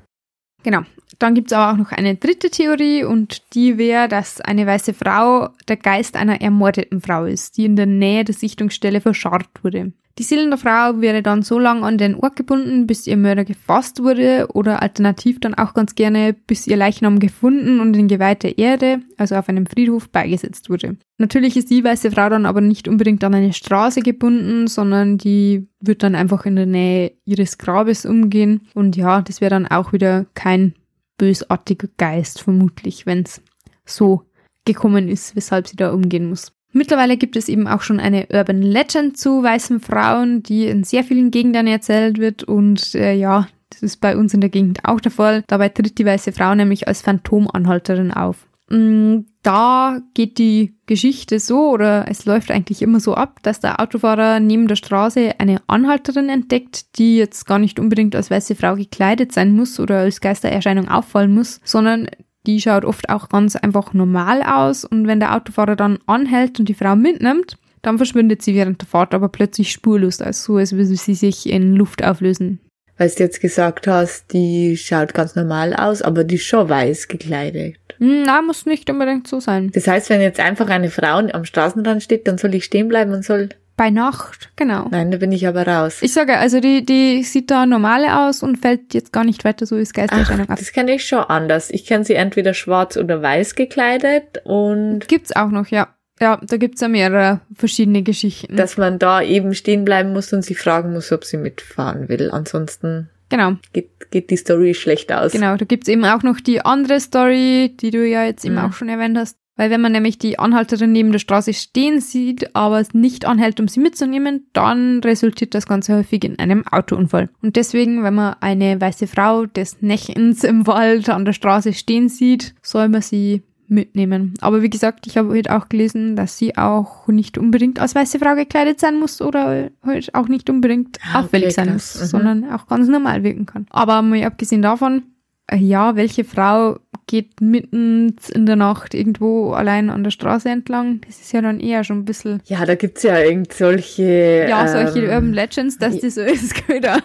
Genau. 0.64 0.84
Dann 1.18 1.34
gibt 1.34 1.52
es 1.52 1.58
aber 1.58 1.74
auch 1.74 1.78
noch 1.78 1.92
eine 1.92 2.16
dritte 2.16 2.50
Theorie 2.50 3.04
und 3.04 3.54
die 3.54 3.78
wäre, 3.78 4.08
dass 4.08 4.42
eine 4.42 4.68
weiße 4.68 4.94
Frau 4.94 5.50
der 5.68 5.78
Geist 5.78 6.16
einer 6.16 6.42
ermordeten 6.42 7.02
Frau 7.02 7.26
ist, 7.26 7.58
die 7.58 7.66
in 7.66 7.76
der 7.76 7.88
Nähe 7.88 8.24
der 8.24 8.36
Sichtungsstelle 8.36 9.02
verscharrt 9.02 9.64
wurde. 9.64 9.92
Die 10.20 10.24
Seele 10.24 10.50
der 10.50 10.58
Frau 10.58 11.00
wäre 11.00 11.24
dann 11.24 11.44
so 11.44 11.60
lange 11.60 11.84
an 11.84 11.98
den 11.98 12.14
Ort 12.14 12.36
gebunden, 12.36 12.88
bis 12.88 13.08
ihr 13.08 13.16
Mörder 13.16 13.46
gefasst 13.46 14.04
wurde 14.04 14.50
oder 14.54 14.82
alternativ 14.82 15.40
dann 15.40 15.54
auch 15.54 15.74
ganz 15.74 15.96
gerne, 15.96 16.36
bis 16.46 16.68
ihr 16.68 16.76
Leichnam 16.76 17.20
gefunden 17.20 17.80
und 17.80 17.96
in 17.96 18.10
geweihter 18.10 18.58
Erde, 18.58 19.00
also 19.16 19.36
auf 19.36 19.48
einem 19.48 19.66
Friedhof, 19.66 20.10
beigesetzt 20.10 20.70
wurde. 20.70 20.98
Natürlich 21.20 21.56
ist 21.56 21.70
die 21.70 21.86
weiße 21.86 22.12
Frau 22.12 22.28
dann 22.28 22.46
aber 22.46 22.60
nicht 22.60 22.90
unbedingt 22.90 23.24
an 23.24 23.34
eine 23.34 23.54
Straße 23.54 24.02
gebunden, 24.02 24.68
sondern 24.68 25.18
die 25.18 25.70
wird 25.80 26.04
dann 26.04 26.16
einfach 26.16 26.46
in 26.46 26.58
der 26.58 26.66
Nähe 26.66 27.14
ihres 27.24 27.58
Grabes 27.58 28.06
umgehen 28.06 28.68
und 28.74 28.98
ja, 28.98 29.22
das 29.22 29.40
wäre 29.40 29.52
dann 29.52 29.68
auch 29.68 29.94
wieder 29.94 30.26
kein 30.34 30.74
bösartiger 31.20 31.88
Geist 31.98 32.42
vermutlich, 32.42 33.06
wenn 33.06 33.22
es 33.22 33.44
so 33.86 34.24
gekommen 34.66 35.08
ist, 35.08 35.36
weshalb 35.36 35.68
sie 35.68 35.76
da 35.76 35.92
umgehen 35.92 36.28
muss. 36.28 36.52
Mittlerweile 36.72 37.18
gibt 37.18 37.36
es 37.36 37.50
eben 37.50 37.68
auch 37.68 37.82
schon 37.82 38.00
eine 38.00 38.28
Urban 38.32 38.62
Legend 38.62 39.18
zu 39.18 39.44
weißen 39.44 39.80
Frauen, 39.80 40.44
die 40.44 40.66
in 40.66 40.84
sehr 40.84 41.04
vielen 41.04 41.32
Gegenden 41.32 41.68
erzählt 41.68 42.20
wird 42.20 42.44
und 42.44 42.96
äh, 42.96 43.14
ja, 43.14 43.48
das 43.70 43.84
ist 43.84 43.98
bei 43.98 44.18
uns 44.18 44.34
in 44.34 44.42
der 44.42 44.50
Gegend 44.50 44.86
auch 44.86 45.00
der 45.00 45.12
Fall. 45.12 45.44
Dabei 45.48 45.70
tritt 45.70 45.98
die 45.98 46.06
weiße 46.06 46.32
Frau 46.32 46.54
nämlich 46.56 46.88
als 46.88 47.02
Phantomanhalterin 47.02 48.12
auf. 48.12 48.49
Mm, 48.70 49.26
da 49.42 50.00
geht 50.14 50.38
die 50.38 50.76
Geschichte 50.86 51.40
so 51.40 51.72
oder 51.72 52.06
es 52.08 52.26
läuft 52.26 52.52
eigentlich 52.52 52.82
immer 52.82 53.00
so 53.00 53.16
ab, 53.16 53.40
dass 53.42 53.60
der 53.60 53.80
Autofahrer 53.80 54.40
neben 54.40 54.68
der 54.68 54.76
Straße 54.76 55.40
eine 55.40 55.62
Anhalterin 55.68 56.30
entdeckt, 56.30 56.98
die 56.98 57.18
jetzt 57.18 57.46
gar 57.46 57.58
nicht 57.58 57.80
unbedingt 57.80 58.16
als 58.16 58.30
weiße 58.30 58.56
Frau 58.56 58.76
gekleidet 58.76 59.32
sein 59.32 59.56
muss 59.56 59.80
oder 59.80 60.00
als 60.00 60.22
Geistererscheinung 60.22 60.88
auffallen 60.88 61.34
muss, 61.34 61.62
sondern 61.64 62.08
die 62.46 62.62
schaut 62.62 62.86
oft 62.86 63.10
auch 63.10 63.30
ganz 63.30 63.56
einfach 63.56 63.94
normal 63.94 64.44
aus 64.44 64.86
und 64.86 65.08
wenn 65.08 65.20
der 65.20 65.36
Autofahrer 65.36 65.76
dann 65.76 66.00
anhält 66.06 66.60
und 66.60 66.70
die 66.70 66.74
Frau 66.74 66.96
mitnimmt, 66.96 67.58
dann 67.82 67.98
verschwindet 67.98 68.42
sie 68.42 68.56
während 68.56 68.82
der 68.82 68.88
Fahrt 68.88 69.14
aber 69.14 69.30
plötzlich 69.30 69.72
spurlos, 69.72 70.22
also 70.22 70.54
so 70.54 70.58
als 70.58 70.74
würde 70.74 70.86
sie 70.86 71.16
sich 71.16 71.50
in 71.50 71.76
Luft 71.76 72.04
auflösen. 72.04 72.60
Weil 73.00 73.10
du 73.10 73.24
jetzt 73.24 73.40
gesagt 73.40 73.88
hast, 73.88 74.34
die 74.34 74.76
schaut 74.76 75.14
ganz 75.14 75.36
normal 75.36 75.74
aus, 75.74 76.02
aber 76.02 76.26
die 76.26 76.36
ist 76.36 76.46
schon 76.46 76.68
weiß 76.68 77.08
gekleidet. 77.08 77.78
Hm, 77.98 78.24
na, 78.26 78.42
muss 78.42 78.66
nicht 78.66 78.90
unbedingt 78.90 79.26
so 79.26 79.40
sein. 79.40 79.72
Das 79.74 79.88
heißt, 79.88 80.10
wenn 80.10 80.20
jetzt 80.22 80.40
einfach 80.40 80.68
eine 80.68 80.92
Frau 80.92 81.18
am 81.18 81.46
Straßenrand 81.46 82.04
steht, 82.04 82.28
dann 82.28 82.38
soll 82.38 82.54
ich 82.56 82.66
stehen 82.66 82.90
bleiben 82.90 83.14
und 83.14 83.24
soll 83.24 83.50
bei 83.78 83.90
Nacht, 83.92 84.50
genau. 84.58 84.90
Nein, 84.92 85.10
da 85.10 85.18
bin 85.18 85.32
ich 85.32 85.48
aber 85.48 85.66
raus. 85.66 86.00
Ich 86.02 86.12
sage, 86.12 86.38
also 86.38 86.60
die, 86.60 86.84
die 86.86 87.24
sieht 87.24 87.50
da 87.50 87.66
normal 87.66 88.04
aus 88.10 88.44
und 88.44 88.58
fällt 88.58 88.94
jetzt 88.94 89.14
gar 89.14 89.24
nicht 89.24 89.46
weiter 89.46 89.66
so 89.66 89.78
als 89.78 89.94
Geistererscheinung 89.94 90.50
ab. 90.50 90.60
Das 90.60 90.74
kenne 90.74 90.96
ich 90.96 91.08
schon 91.08 91.20
anders. 91.20 91.70
Ich 91.70 91.86
kenne 91.86 92.04
sie 92.04 92.16
entweder 92.16 92.54
schwarz 92.54 92.98
oder 92.98 93.22
weiß 93.22 93.56
gekleidet 93.56 94.42
und. 94.44 95.08
Gibt's 95.08 95.34
auch 95.34 95.48
noch, 95.48 95.68
ja. 95.68 95.88
Ja, 96.20 96.40
da 96.42 96.58
gibt's 96.58 96.82
ja 96.82 96.88
mehrere 96.88 97.42
verschiedene 97.56 98.04
Geschichten. 98.04 98.56
Dass 98.56 98.78
man 98.78 99.00
da 99.00 99.22
eben 99.22 99.54
stehen 99.54 99.86
bleiben 99.86 100.14
muss 100.14 100.34
und 100.34 100.44
sie 100.44 100.56
fragen 100.56 100.94
muss, 100.94 101.12
ob 101.12 101.24
sie 101.24 101.38
mitfahren 101.38 102.10
will. 102.10 102.32
Ansonsten 102.32 103.10
Genau. 103.30 103.54
Geht, 103.74 104.12
geht 104.12 104.32
die 104.32 104.38
Story 104.38 104.74
schlecht 104.74 105.12
aus. 105.12 105.32
Genau, 105.32 105.56
da 105.56 105.66
gibt's 105.66 105.88
eben 105.88 106.04
auch 106.04 106.24
noch 106.24 106.40
die 106.40 106.62
andere 106.62 107.00
Story, 107.00 107.76
die 107.80 107.92
du 107.92 108.06
ja 108.06 108.26
jetzt 108.26 108.44
eben 108.44 108.56
mhm. 108.56 108.62
auch 108.62 108.74
schon 108.74 108.90
erwähnt 108.90 109.18
hast. 109.18 109.38
Weil 109.56 109.72
wenn 109.72 109.82
man 109.82 109.92
nämlich 109.92 110.18
die 110.18 110.40
Anhalterin 110.40 110.94
neben 110.94 111.12
der 111.12 111.20
Straße 111.20 111.54
stehen 111.54 112.00
sieht, 112.00 112.56
aber 112.56 112.80
es 112.80 112.94
nicht 112.94 113.26
anhält, 113.26 113.60
um 113.60 113.68
sie 113.68 113.82
mitzunehmen, 113.82 114.48
dann 114.54 115.02
resultiert 115.02 115.54
das 115.54 115.68
Ganze 115.68 115.98
häufig 115.98 116.24
in 116.24 116.40
einem 116.40 116.66
Autounfall. 116.66 117.30
Und 117.42 117.58
deswegen, 117.58 118.02
wenn 118.02 118.16
man 118.16 118.38
eine 118.40 118.80
weiße 118.80 119.06
Frau 119.06 119.46
des 119.46 119.82
Nächtens 119.82 120.46
im 120.46 120.66
Wald 120.66 121.10
an 121.10 121.26
der 121.26 121.34
Straße 121.34 121.74
stehen 121.74 122.08
sieht, 122.08 122.56
soll 122.62 122.88
man 122.88 123.02
sie 123.02 123.44
mitnehmen. 123.70 124.34
Aber 124.42 124.62
wie 124.62 124.70
gesagt, 124.70 125.08
ich 125.08 125.18
habe 125.18 125.30
heute 125.30 125.56
auch 125.56 125.70
gelesen, 125.70 126.16
dass 126.16 126.38
sie 126.38 126.58
auch 126.58 127.08
nicht 127.08 127.38
unbedingt 127.38 127.80
als 127.80 127.96
weiße 127.96 128.20
Frau 128.20 128.36
gekleidet 128.36 128.80
sein 128.80 129.00
muss 129.00 129.22
oder 129.22 129.70
halt 129.84 130.16
auch 130.16 130.28
nicht 130.28 130.50
unbedingt 130.50 130.98
ah, 131.12 131.22
auffällig 131.22 131.54
sein 131.54 131.74
muss, 131.74 132.00
mhm. 132.00 132.06
sondern 132.06 132.52
auch 132.52 132.68
ganz 132.68 132.88
normal 132.88 133.24
wirken 133.24 133.46
kann. 133.46 133.66
Aber 133.70 134.02
mal 134.02 134.24
abgesehen 134.24 134.62
davon, 134.62 135.04
äh, 135.48 135.58
ja, 135.58 135.96
welche 135.96 136.24
Frau 136.24 136.80
geht 137.08 137.42
mitten 137.42 138.16
in 138.34 138.46
der 138.46 138.56
Nacht 138.56 138.94
irgendwo 138.94 139.54
allein 139.54 139.90
an 139.90 140.04
der 140.04 140.12
Straße 140.12 140.50
entlang. 140.50 141.02
Das 141.08 141.20
ist 141.20 141.32
ja 141.34 141.42
dann 141.42 141.60
eher 141.60 141.84
schon 141.84 142.00
ein 142.00 142.06
bisschen. 142.06 142.42
Ja, 142.46 142.66
da 142.66 142.76
gibt's 142.76 143.04
ja 143.04 143.20
irgend 143.20 143.52
solche. 143.52 144.46
Ja, 144.48 144.68
solche 144.68 145.06
ähm, 145.06 145.10
Urban 145.10 145.34
Legends, 145.34 145.78
dass 145.78 146.00
das 146.00 146.16
so 146.16 146.22
ist, 146.22 146.56
Köder. 146.68 147.00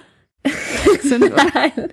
Nein, 1.18 1.88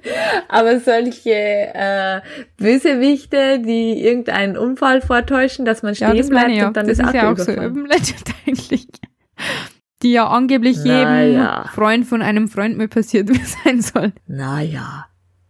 aber 0.49 0.79
solche 0.79 1.31
äh, 1.31 2.21
Bösewichte, 2.57 3.59
die 3.59 4.03
irgendeinen 4.03 4.57
Unfall 4.57 5.01
vortäuschen, 5.01 5.63
dass 5.65 5.83
man 5.83 5.95
stehen 5.95 6.15
ja, 6.15 6.23
bleibt 6.23 6.51
ja. 6.51 6.67
und 6.67 6.77
dann 6.77 6.87
das, 6.87 6.97
das 6.97 7.07
ist 7.07 7.13
ja 7.13 7.31
auch 7.31 7.37
so 7.37 7.51
Urban 7.51 7.85
Legend 7.85 8.23
eigentlich. 8.47 8.87
Die 10.03 10.11
ja 10.11 10.27
angeblich 10.27 10.79
Na, 10.83 11.21
jedem 11.21 11.35
ja. 11.35 11.65
Freund 11.73 12.05
von 12.05 12.21
einem 12.21 12.47
Freund 12.47 12.77
mir 12.77 12.87
passiert 12.87 13.29
sein 13.63 13.81
soll. 13.81 14.13
Naja. 14.27 15.07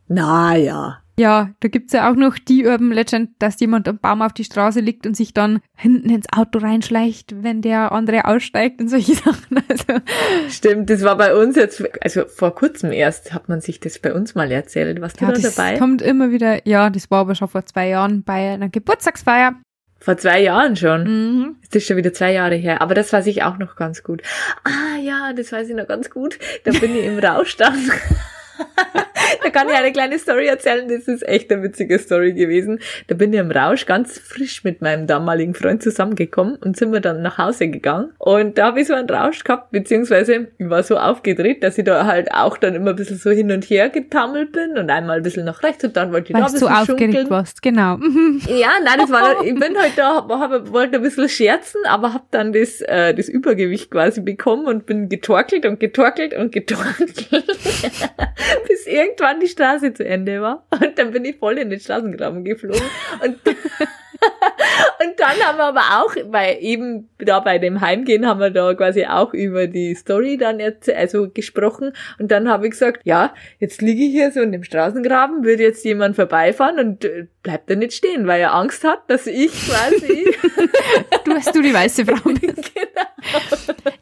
Naja. 0.08 1.02
Ja, 1.22 1.52
da 1.60 1.68
gibt's 1.68 1.94
ja 1.94 2.10
auch 2.10 2.16
noch 2.16 2.40
die 2.40 2.66
Urban 2.66 2.92
Legend, 2.92 3.30
dass 3.38 3.60
jemand 3.60 3.88
am 3.88 4.00
Baum 4.00 4.24
auf 4.24 4.34
die 4.34 4.44
Straße 4.44 4.80
liegt 4.80 5.06
und 5.06 5.16
sich 5.16 5.36
dann 5.36 5.60
hinten 5.78 6.10
ins 6.10 6.26
Auto 6.36 6.58
reinschleicht, 6.58 7.44
wenn 7.44 7.62
der 7.62 7.92
andere 7.92 8.26
aussteigt 8.26 8.82
und 8.82 8.88
solche 8.88 9.14
Sachen. 9.24 9.64
Also. 9.70 10.02
Stimmt, 10.50 10.90
das 10.90 11.04
war 11.04 11.16
bei 11.18 11.36
uns 11.36 11.58
jetzt, 11.58 11.84
also 12.04 12.26
vor 12.26 12.56
kurzem 12.56 12.92
erst 12.92 13.34
hat 13.34 13.50
man 13.50 13.62
sich 13.62 13.80
das 13.80 14.00
bei 14.00 14.16
uns 14.16 14.34
mal 14.34 14.52
erzählt. 14.52 15.00
Was 15.00 15.14
du 15.14 15.26
ja, 15.26 15.32
da 15.32 15.40
das 15.40 15.54
dabei? 15.54 15.78
kommt 15.78 16.02
immer 16.02 16.32
wieder, 16.32 16.68
ja, 16.68 16.90
das 16.90 17.12
war 17.12 17.20
aber 17.20 17.36
schon 17.36 17.50
vor 17.50 17.68
zwei 17.68 17.90
Jahren 17.90 18.24
bei 18.24 18.54
einer 18.54 18.70
Geburtstagsfeier. 18.70 19.62
Vor 20.00 20.18
zwei 20.18 20.42
Jahren 20.42 20.76
schon. 20.76 21.04
Mhm. 21.04 21.56
Das 21.70 21.84
ist 21.84 21.88
schon 21.88 21.98
wieder 21.98 22.14
zwei 22.14 22.34
Jahre 22.34 22.56
her. 22.56 22.82
Aber 22.82 22.96
das 22.96 23.14
weiß 23.14 23.28
ich 23.28 23.44
auch 23.44 23.60
noch 23.60 23.76
ganz 23.76 24.02
gut. 24.02 24.24
Ah 24.64 24.98
ja, 25.00 25.34
das 25.34 25.52
weiß 25.52 25.70
ich 25.70 25.76
noch 25.76 25.88
ganz 25.88 26.10
gut. 26.10 26.40
Da 26.64 26.72
bin 26.72 26.96
ich 26.96 27.06
im 27.06 27.20
Rausch 27.20 27.58
dann. 27.58 27.76
da 29.44 29.50
kann 29.50 29.70
ich 29.70 29.76
eine 29.76 29.92
kleine 29.92 30.20
Story 30.20 30.48
erzählen. 30.48 30.88
Das 30.88 31.08
ist 31.08 31.28
echt 31.28 31.52
eine 31.52 31.64
witzige 31.64 31.98
Story 32.00 32.34
gewesen. 32.34 32.80
Da 33.08 33.16
bin 33.16 33.34
ich 33.34 33.40
im 33.40 33.52
Rausch 33.52 33.86
ganz 33.86 34.20
frisch 34.20 34.64
mit 34.64 34.82
meinem 34.82 35.08
damaligen 35.08 35.54
Freund 35.54 35.84
zusammengekommen 35.84 36.56
und 36.58 36.78
sind 36.78 36.92
wir 36.92 37.00
dann 37.00 37.22
nach 37.22 37.38
Hause 37.38 37.70
gegangen. 37.70 38.12
Und 38.18 38.58
da 38.58 38.68
habe 38.68 38.82
ich 38.82 38.88
so 38.88 38.94
einen 38.94 39.10
Rausch 39.10 39.44
gehabt, 39.44 39.72
beziehungsweise 39.72 40.48
ich 40.58 40.70
war 40.70 40.84
so 40.84 40.98
aufgedreht, 40.98 41.64
dass 41.64 41.78
ich 41.78 41.86
da 41.86 42.06
halt 42.06 42.32
auch 42.32 42.58
dann 42.58 42.76
immer 42.76 42.92
ein 42.92 42.96
bisschen 42.96 43.18
so 43.18 43.32
hin 43.32 43.52
und 43.52 43.66
her 43.66 43.90
getammelt 43.90 44.52
bin 44.52 44.78
und 44.78 44.90
einmal 44.90 45.18
ein 45.18 45.24
bisschen 45.24 45.46
nach 45.46 45.64
rechts 45.64 45.84
und 45.84 45.96
dann 45.96 46.12
wollte 46.12 46.30
ich 46.30 46.34
Weil 46.34 46.42
da 46.42 46.48
ein 46.48 46.54
bisschen 46.54 46.68
du 46.68 46.74
aufgeregt 46.74 47.14
schunkeln. 47.14 47.30
warst, 47.30 47.62
genau. 47.62 47.98
ja, 48.48 48.72
nein, 48.84 49.00
das 49.00 49.12
war, 49.12 49.44
ich 49.44 49.56
bin 49.56 49.78
halt 49.78 49.94
da, 49.96 50.28
hab, 50.28 50.72
wollte 50.72 50.98
ein 50.98 51.04
bisschen 51.04 51.30
scherzen, 51.30 51.82
aber 51.86 52.14
habe 52.14 52.26
dann 52.32 52.54
das, 52.54 52.82
äh, 52.82 53.14
das 53.14 53.30
Übergewicht 53.30 53.92
quasi 53.92 54.22
bekommen 54.22 54.66
und 54.66 54.86
bin 54.86 55.10
getorkelt 55.10 55.66
und 55.66 55.80
getorkelt 55.80 56.34
und 56.34 56.52
getorkelt. 56.52 57.28
bis 58.84 58.92
irgendwann 58.92 59.40
die 59.40 59.48
Straße 59.48 59.94
zu 59.94 60.06
Ende 60.06 60.42
war. 60.42 60.66
Und 60.72 60.98
dann 60.98 61.12
bin 61.12 61.26
ich 61.26 61.38
voll 61.38 61.58
in 61.58 61.70
den 61.70 61.80
Straßengraben 61.80 62.44
geflogen. 62.44 62.82
Und, 63.24 63.40
und 65.04 65.20
dann 65.20 65.40
haben 65.44 65.58
wir 65.58 65.66
aber 65.66 66.04
auch, 66.04 66.16
weil 66.32 66.58
eben 66.60 67.10
da 67.18 67.40
bei 67.40 67.58
dem 67.58 67.82
Heimgehen 67.82 68.28
haben 68.28 68.40
wir 68.40 68.52
da 68.52 68.74
quasi 68.74 69.06
auch 69.06 69.34
über 69.34 69.68
die 69.68 69.96
Story 69.96 70.38
dann 70.38 70.60
jetzt, 70.60 70.90
also 70.90 71.30
gesprochen. 71.30 71.94
Und 72.20 72.32
dann 72.32 72.50
habe 72.50 72.68
ich 72.68 72.72
gesagt, 72.72 73.02
ja, 73.04 73.34
jetzt 73.60 73.82
liege 73.82 74.04
ich 74.04 74.12
hier 74.12 74.32
so 74.32 74.42
in 74.42 74.52
dem 74.52 74.64
Straßengraben, 74.64 75.44
würde 75.44 75.64
jetzt 75.64 75.84
jemand 75.86 76.16
vorbeifahren 76.16 76.80
und 76.80 77.06
äh, 77.06 77.28
bleibt 77.44 77.70
da 77.70 77.76
nicht 77.76 77.94
stehen, 77.94 78.28
weil 78.28 78.42
er 78.42 78.54
Angst 78.54 78.84
hat, 78.84 79.00
dass 79.08 79.28
ich 79.28 79.52
quasi. 79.52 80.36
du 81.26 81.34
hast 81.34 81.56
du 81.56 81.62
die 81.62 81.74
weiße 81.74 82.06
Frau 82.06 82.30
bist. 82.30 82.74
genau. 82.76 83.02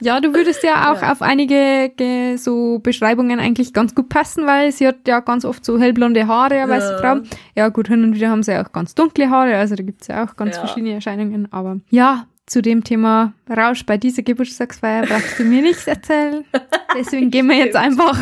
Ja, 0.01 0.21
du 0.21 0.33
würdest 0.33 0.63
ja 0.63 0.93
auch 0.93 1.01
ja. 1.01 1.11
auf 1.11 1.21
einige 1.21 1.91
so 2.37 2.79
Beschreibungen 2.79 3.39
eigentlich 3.39 3.73
ganz 3.73 3.93
gut 3.95 4.09
passen, 4.09 4.47
weil 4.47 4.71
sie 4.71 4.87
hat 4.87 5.07
ja 5.07 5.19
ganz 5.19 5.45
oft 5.45 5.65
so 5.65 5.79
hellblonde 5.79 6.27
Haare, 6.27 6.55
eine 6.55 6.71
weiße 6.71 6.91
ja. 6.93 6.97
Frau. 6.97 7.21
Ja, 7.55 7.69
gut, 7.69 7.87
hin 7.87 8.03
und 8.03 8.15
wieder 8.15 8.29
haben 8.29 8.43
sie 8.43 8.57
auch 8.57 8.71
ganz 8.71 8.95
dunkle 8.95 9.29
Haare, 9.29 9.55
also 9.55 9.75
da 9.75 9.83
gibt's 9.83 10.07
ja 10.09 10.25
auch 10.25 10.35
ganz 10.35 10.55
ja. 10.55 10.61
verschiedene 10.65 10.93
Erscheinungen. 10.93 11.51
Aber 11.51 11.79
ja, 11.89 12.25
zu 12.45 12.61
dem 12.61 12.83
Thema 12.83 13.33
Rausch 13.49 13.85
bei 13.85 13.97
dieser 13.97 14.23
Geburtstagsfeier 14.23 15.05
brauchst 15.05 15.39
du 15.39 15.43
mir 15.43 15.61
nichts 15.61 15.87
erzählen. 15.87 16.43
Deswegen 16.97 17.29
gehen 17.31 17.47
wir 17.47 17.57
jetzt 17.57 17.75
einfach 17.75 18.19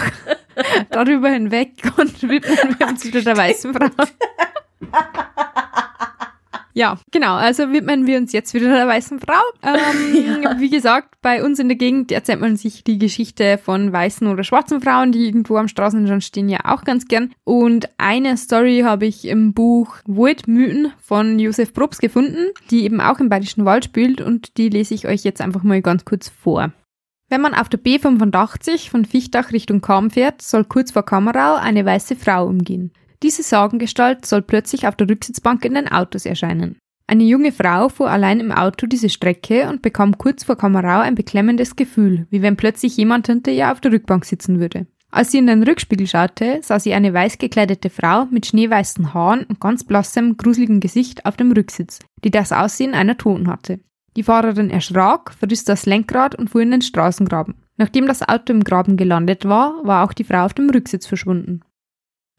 darüber 0.91 1.29
hinweg 1.29 1.71
und 1.97 2.21
widmen 2.23 2.75
wir 2.77 2.87
uns 2.87 3.05
wieder 3.05 3.21
der 3.21 3.37
weißen 3.37 3.73
Frau. 3.73 3.89
Ja, 6.77 6.99
genau. 7.09 7.33
Also 7.33 7.73
widmen 7.73 8.05
wir 8.05 8.19
uns 8.19 8.33
jetzt 8.33 8.53
wieder 8.53 8.67
der 8.71 8.87
weißen 8.87 9.19
Frau. 9.19 9.41
Ähm, 9.63 10.41
ja. 10.43 10.59
Wie 10.59 10.69
gesagt, 10.69 11.15
bei 11.23 11.43
uns 11.43 11.57
in 11.57 11.69
der 11.69 11.75
Gegend 11.75 12.11
erzählt 12.11 12.39
man 12.39 12.55
sich 12.55 12.83
die 12.83 12.99
Geschichte 12.99 13.57
von 13.57 13.91
weißen 13.91 14.27
oder 14.27 14.43
schwarzen 14.43 14.79
Frauen, 14.79 15.11
die 15.11 15.25
irgendwo 15.25 15.57
am 15.57 15.69
Straßenrand 15.69 16.23
stehen, 16.23 16.49
ja 16.49 16.59
auch 16.65 16.83
ganz 16.83 17.07
gern. 17.07 17.33
Und 17.43 17.89
eine 17.97 18.37
Story 18.37 18.81
habe 18.83 19.07
ich 19.07 19.27
im 19.27 19.55
Buch 19.55 19.95
Waldmythen 20.05 20.93
von 21.01 21.39
Josef 21.39 21.73
Probst 21.73 21.99
gefunden, 21.99 22.51
die 22.69 22.83
eben 22.83 23.01
auch 23.01 23.19
im 23.19 23.29
Bayerischen 23.29 23.65
Wald 23.65 23.85
spielt 23.85 24.21
und 24.21 24.55
die 24.59 24.69
lese 24.69 24.93
ich 24.93 25.07
euch 25.07 25.23
jetzt 25.23 25.41
einfach 25.41 25.63
mal 25.63 25.81
ganz 25.81 26.05
kurz 26.05 26.29
vor. 26.29 26.73
Wenn 27.27 27.41
man 27.41 27.55
auf 27.55 27.69
der 27.69 27.79
B85 27.79 28.91
von 28.91 29.03
Fichtach 29.03 29.51
Richtung 29.51 29.81
Kam 29.81 30.11
fährt, 30.11 30.43
soll 30.43 30.63
kurz 30.63 30.91
vor 30.91 31.03
Kamerau 31.03 31.55
eine 31.55 31.83
weiße 31.83 32.15
Frau 32.15 32.45
umgehen. 32.45 32.91
Diese 33.23 33.43
Sagengestalt 33.43 34.25
soll 34.25 34.41
plötzlich 34.41 34.87
auf 34.87 34.95
der 34.95 35.09
Rücksitzbank 35.09 35.65
in 35.65 35.73
den 35.73 35.87
Autos 35.87 36.25
erscheinen. 36.25 36.77
Eine 37.07 37.23
junge 37.23 37.53
Frau 37.53 37.87
fuhr 37.87 38.11
allein 38.11 38.41
im 38.41 38.51
Auto 38.51 38.85
diese 38.85 39.09
Strecke 39.09 39.69
und 39.69 39.81
bekam 39.81 40.17
kurz 40.17 40.43
vor 40.43 40.57
Kamerau 40.57 40.99
ein 40.99 41.15
beklemmendes 41.15 41.77
Gefühl, 41.77 42.27
wie 42.29 42.41
wenn 42.41 42.57
plötzlich 42.57 42.97
jemand 42.97 43.27
hinter 43.27 43.51
ihr 43.51 43.71
auf 43.71 43.79
der 43.79 43.93
Rückbank 43.93 44.25
sitzen 44.25 44.59
würde. 44.59 44.87
Als 45.09 45.31
sie 45.31 45.37
in 45.37 45.47
den 45.47 45.63
Rückspiegel 45.63 46.05
schaute, 46.05 46.59
sah 46.61 46.79
sie 46.79 46.93
eine 46.93 47.13
weiß 47.13 47.37
gekleidete 47.37 47.89
Frau 47.89 48.25
mit 48.25 48.45
schneeweißen 48.45 49.13
Haaren 49.13 49.45
und 49.45 49.61
ganz 49.61 49.85
blassem, 49.85 50.35
gruseligen 50.35 50.81
Gesicht 50.81 51.25
auf 51.25 51.37
dem 51.37 51.53
Rücksitz, 51.53 51.99
die 52.25 52.31
das 52.31 52.51
Aussehen 52.51 52.93
einer 52.93 53.17
Toten 53.17 53.47
hatte. 53.47 53.79
Die 54.17 54.23
Fahrerin 54.23 54.69
erschrak, 54.69 55.33
verriss 55.33 55.63
das 55.63 55.85
Lenkrad 55.85 56.35
und 56.35 56.49
fuhr 56.49 56.61
in 56.61 56.71
den 56.71 56.81
Straßengraben. 56.81 57.55
Nachdem 57.77 58.07
das 58.07 58.27
Auto 58.27 58.51
im 58.51 58.63
Graben 58.63 58.97
gelandet 58.97 59.45
war, 59.45 59.75
war 59.83 60.03
auch 60.03 60.11
die 60.11 60.23
Frau 60.23 60.43
auf 60.43 60.53
dem 60.53 60.69
Rücksitz 60.69 61.05
verschwunden. 61.05 61.61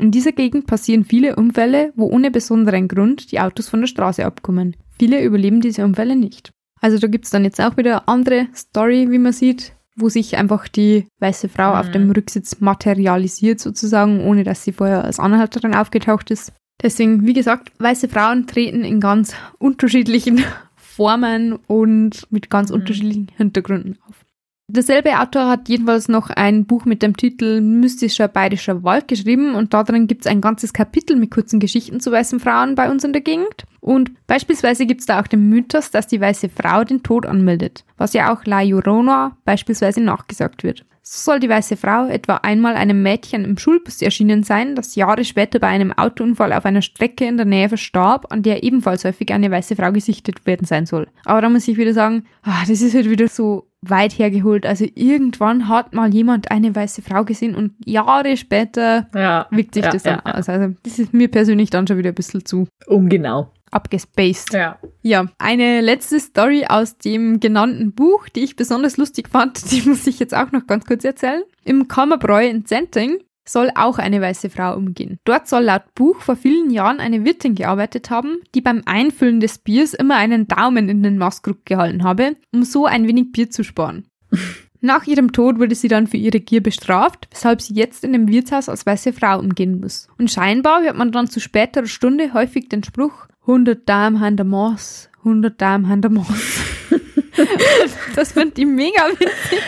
In 0.00 0.10
dieser 0.12 0.32
Gegend 0.32 0.66
passieren 0.66 1.04
viele 1.04 1.34
Unfälle, 1.36 1.92
wo 1.96 2.06
ohne 2.06 2.30
besonderen 2.30 2.86
Grund 2.88 3.32
die 3.32 3.40
Autos 3.40 3.68
von 3.68 3.80
der 3.80 3.88
Straße 3.88 4.24
abkommen. 4.24 4.76
Viele 4.98 5.22
überleben 5.24 5.60
diese 5.60 5.84
Unfälle 5.84 6.14
nicht. 6.16 6.50
Also 6.80 6.98
da 6.98 7.08
gibt's 7.08 7.30
dann 7.30 7.44
jetzt 7.44 7.60
auch 7.60 7.76
wieder 7.76 8.02
eine 8.02 8.08
andere 8.08 8.46
Story, 8.54 9.08
wie 9.10 9.18
man 9.18 9.32
sieht, 9.32 9.72
wo 9.96 10.08
sich 10.08 10.36
einfach 10.36 10.68
die 10.68 11.06
weiße 11.18 11.48
Frau 11.48 11.70
Mhm. 11.72 11.76
auf 11.78 11.90
dem 11.90 12.10
Rücksitz 12.12 12.60
materialisiert 12.60 13.58
sozusagen, 13.58 14.20
ohne 14.24 14.44
dass 14.44 14.62
sie 14.62 14.72
vorher 14.72 15.04
als 15.04 15.18
Anhalterin 15.18 15.74
aufgetaucht 15.74 16.30
ist. 16.30 16.52
Deswegen, 16.80 17.26
wie 17.26 17.32
gesagt, 17.32 17.72
weiße 17.80 18.08
Frauen 18.08 18.46
treten 18.46 18.84
in 18.84 19.00
ganz 19.00 19.34
unterschiedlichen 19.58 20.44
Formen 20.76 21.54
und 21.66 22.30
mit 22.30 22.50
ganz 22.50 22.70
Mhm. 22.70 22.76
unterschiedlichen 22.76 23.28
Hintergründen 23.36 23.98
auf. 24.08 24.24
Derselbe 24.70 25.18
Autor 25.18 25.48
hat 25.48 25.70
jedenfalls 25.70 26.08
noch 26.08 26.28
ein 26.28 26.66
Buch 26.66 26.84
mit 26.84 27.02
dem 27.02 27.16
Titel 27.16 27.62
Mystischer 27.62 28.28
bayerischer 28.28 28.82
Wald 28.82 29.08
geschrieben 29.08 29.54
und 29.54 29.72
darin 29.72 30.06
gibt 30.06 30.26
es 30.26 30.30
ein 30.30 30.42
ganzes 30.42 30.74
Kapitel 30.74 31.16
mit 31.16 31.30
kurzen 31.30 31.58
Geschichten 31.58 32.00
zu 32.00 32.12
weißen 32.12 32.38
Frauen 32.38 32.74
bei 32.74 32.90
uns 32.90 33.02
in 33.02 33.14
der 33.14 33.22
Gegend. 33.22 33.64
Und 33.80 34.10
beispielsweise 34.26 34.84
gibt 34.84 35.00
es 35.00 35.06
da 35.06 35.22
auch 35.22 35.26
den 35.26 35.48
Mythos, 35.48 35.90
dass 35.90 36.06
die 36.06 36.20
weiße 36.20 36.50
Frau 36.50 36.84
den 36.84 37.02
Tod 37.02 37.24
anmeldet, 37.24 37.86
was 37.96 38.12
ja 38.12 38.30
auch 38.30 38.44
La 38.44 38.60
Llorona 38.60 39.38
beispielsweise 39.46 40.02
nachgesagt 40.02 40.62
wird. 40.62 40.84
So 41.00 41.32
soll 41.32 41.40
die 41.40 41.48
weiße 41.48 41.78
Frau 41.78 42.06
etwa 42.06 42.34
einmal 42.34 42.74
einem 42.74 43.02
Mädchen 43.02 43.46
im 43.46 43.56
Schulbus 43.56 44.02
erschienen 44.02 44.42
sein, 44.42 44.74
das 44.74 44.94
Jahre 44.96 45.24
später 45.24 45.58
bei 45.60 45.68
einem 45.68 45.92
Autounfall 45.92 46.52
auf 46.52 46.66
einer 46.66 46.82
Strecke 46.82 47.24
in 47.24 47.38
der 47.38 47.46
Nähe 47.46 47.70
verstarb, 47.70 48.30
an 48.30 48.42
der 48.42 48.62
ebenfalls 48.62 49.06
häufig 49.06 49.32
eine 49.32 49.50
weiße 49.50 49.76
Frau 49.76 49.90
gesichtet 49.92 50.44
werden 50.44 50.66
sein 50.66 50.84
soll. 50.84 51.08
Aber 51.24 51.40
da 51.40 51.48
muss 51.48 51.66
ich 51.66 51.78
wieder 51.78 51.94
sagen, 51.94 52.24
ah, 52.42 52.60
das 52.68 52.82
ist 52.82 52.94
halt 52.94 53.08
wieder 53.08 53.28
so 53.28 53.67
weit 53.82 54.18
hergeholt. 54.18 54.66
Also 54.66 54.86
irgendwann 54.94 55.68
hat 55.68 55.94
mal 55.94 56.12
jemand 56.12 56.50
eine 56.50 56.74
weiße 56.74 57.02
Frau 57.02 57.24
gesehen 57.24 57.54
und 57.54 57.74
Jahre 57.84 58.36
später 58.36 59.08
Ja. 59.14 59.46
wirkt 59.50 59.74
sich 59.74 59.84
ja, 59.84 59.90
das 59.90 60.02
dann 60.02 60.20
ja, 60.24 60.34
aus. 60.34 60.48
Also 60.48 60.74
das 60.82 60.98
ist 60.98 61.14
mir 61.14 61.28
persönlich 61.28 61.70
dann 61.70 61.86
schon 61.86 61.98
wieder 61.98 62.08
ein 62.10 62.14
bisschen 62.14 62.44
zu 62.44 62.66
Ungenau. 62.86 63.52
abgespaced. 63.70 64.52
Ja. 64.52 64.78
Ja, 65.02 65.26
eine 65.38 65.80
letzte 65.80 66.18
Story 66.20 66.64
aus 66.68 66.98
dem 66.98 67.38
genannten 67.40 67.92
Buch, 67.92 68.28
die 68.28 68.40
ich 68.44 68.56
besonders 68.56 68.96
lustig 68.96 69.28
fand, 69.28 69.60
die 69.70 69.88
muss 69.88 70.06
ich 70.06 70.18
jetzt 70.18 70.34
auch 70.34 70.50
noch 70.52 70.66
ganz 70.66 70.84
kurz 70.84 71.04
erzählen. 71.04 71.42
Im 71.64 71.86
Kammerbräu 71.88 72.46
in 72.48 72.64
Zenting 72.66 73.18
soll 73.48 73.70
auch 73.74 73.98
eine 73.98 74.20
weiße 74.20 74.50
Frau 74.50 74.76
umgehen. 74.76 75.18
Dort 75.24 75.48
soll 75.48 75.64
laut 75.64 75.94
Buch 75.94 76.20
vor 76.20 76.36
vielen 76.36 76.70
Jahren 76.70 77.00
eine 77.00 77.24
Wirtin 77.24 77.54
gearbeitet 77.54 78.10
haben, 78.10 78.38
die 78.54 78.60
beim 78.60 78.82
Einfüllen 78.86 79.40
des 79.40 79.58
Biers 79.58 79.94
immer 79.94 80.16
einen 80.16 80.46
Daumen 80.46 80.88
in 80.88 81.02
den 81.02 81.18
Maßkrug 81.18 81.64
gehalten 81.64 82.04
habe, 82.04 82.36
um 82.52 82.64
so 82.64 82.86
ein 82.86 83.06
wenig 83.08 83.32
Bier 83.32 83.50
zu 83.50 83.64
sparen. 83.64 84.06
Nach 84.80 85.06
ihrem 85.06 85.32
Tod 85.32 85.58
wurde 85.58 85.74
sie 85.74 85.88
dann 85.88 86.06
für 86.06 86.18
ihre 86.18 86.38
Gier 86.38 86.62
bestraft, 86.62 87.26
weshalb 87.32 87.60
sie 87.60 87.74
jetzt 87.74 88.04
in 88.04 88.12
dem 88.12 88.28
Wirtshaus 88.28 88.68
als 88.68 88.86
weiße 88.86 89.12
Frau 89.12 89.38
umgehen 89.38 89.80
muss. 89.80 90.08
Und 90.18 90.30
scheinbar 90.30 90.82
hört 90.82 90.96
man 90.96 91.10
dann 91.10 91.28
zu 91.28 91.40
späterer 91.40 91.86
Stunde 91.86 92.32
häufig 92.32 92.68
den 92.68 92.84
Spruch 92.84 93.26
100 93.42 93.88
Damen 93.88 94.20
haben 94.20 94.36
der 94.36 94.46
Maß, 94.46 95.10
100 95.18 95.60
Damen 95.60 95.88
haben 95.88 96.02
der 96.02 96.10
Maß. 96.10 96.28
das 98.16 98.32
fand 98.32 98.58
ich 98.58 98.66
mega 98.66 99.06
witzig. 99.18 99.60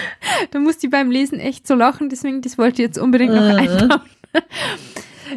Da 0.50 0.58
musste 0.58 0.86
ich 0.86 0.90
beim 0.90 1.10
Lesen 1.10 1.40
echt 1.40 1.66
so 1.66 1.74
lachen, 1.74 2.08
deswegen 2.08 2.40
das 2.42 2.58
wollte 2.58 2.82
ich 2.82 2.88
jetzt 2.88 2.98
unbedingt 2.98 3.34
noch 3.34 3.42
Mhm. 3.42 3.58
einbauen. 3.58 4.00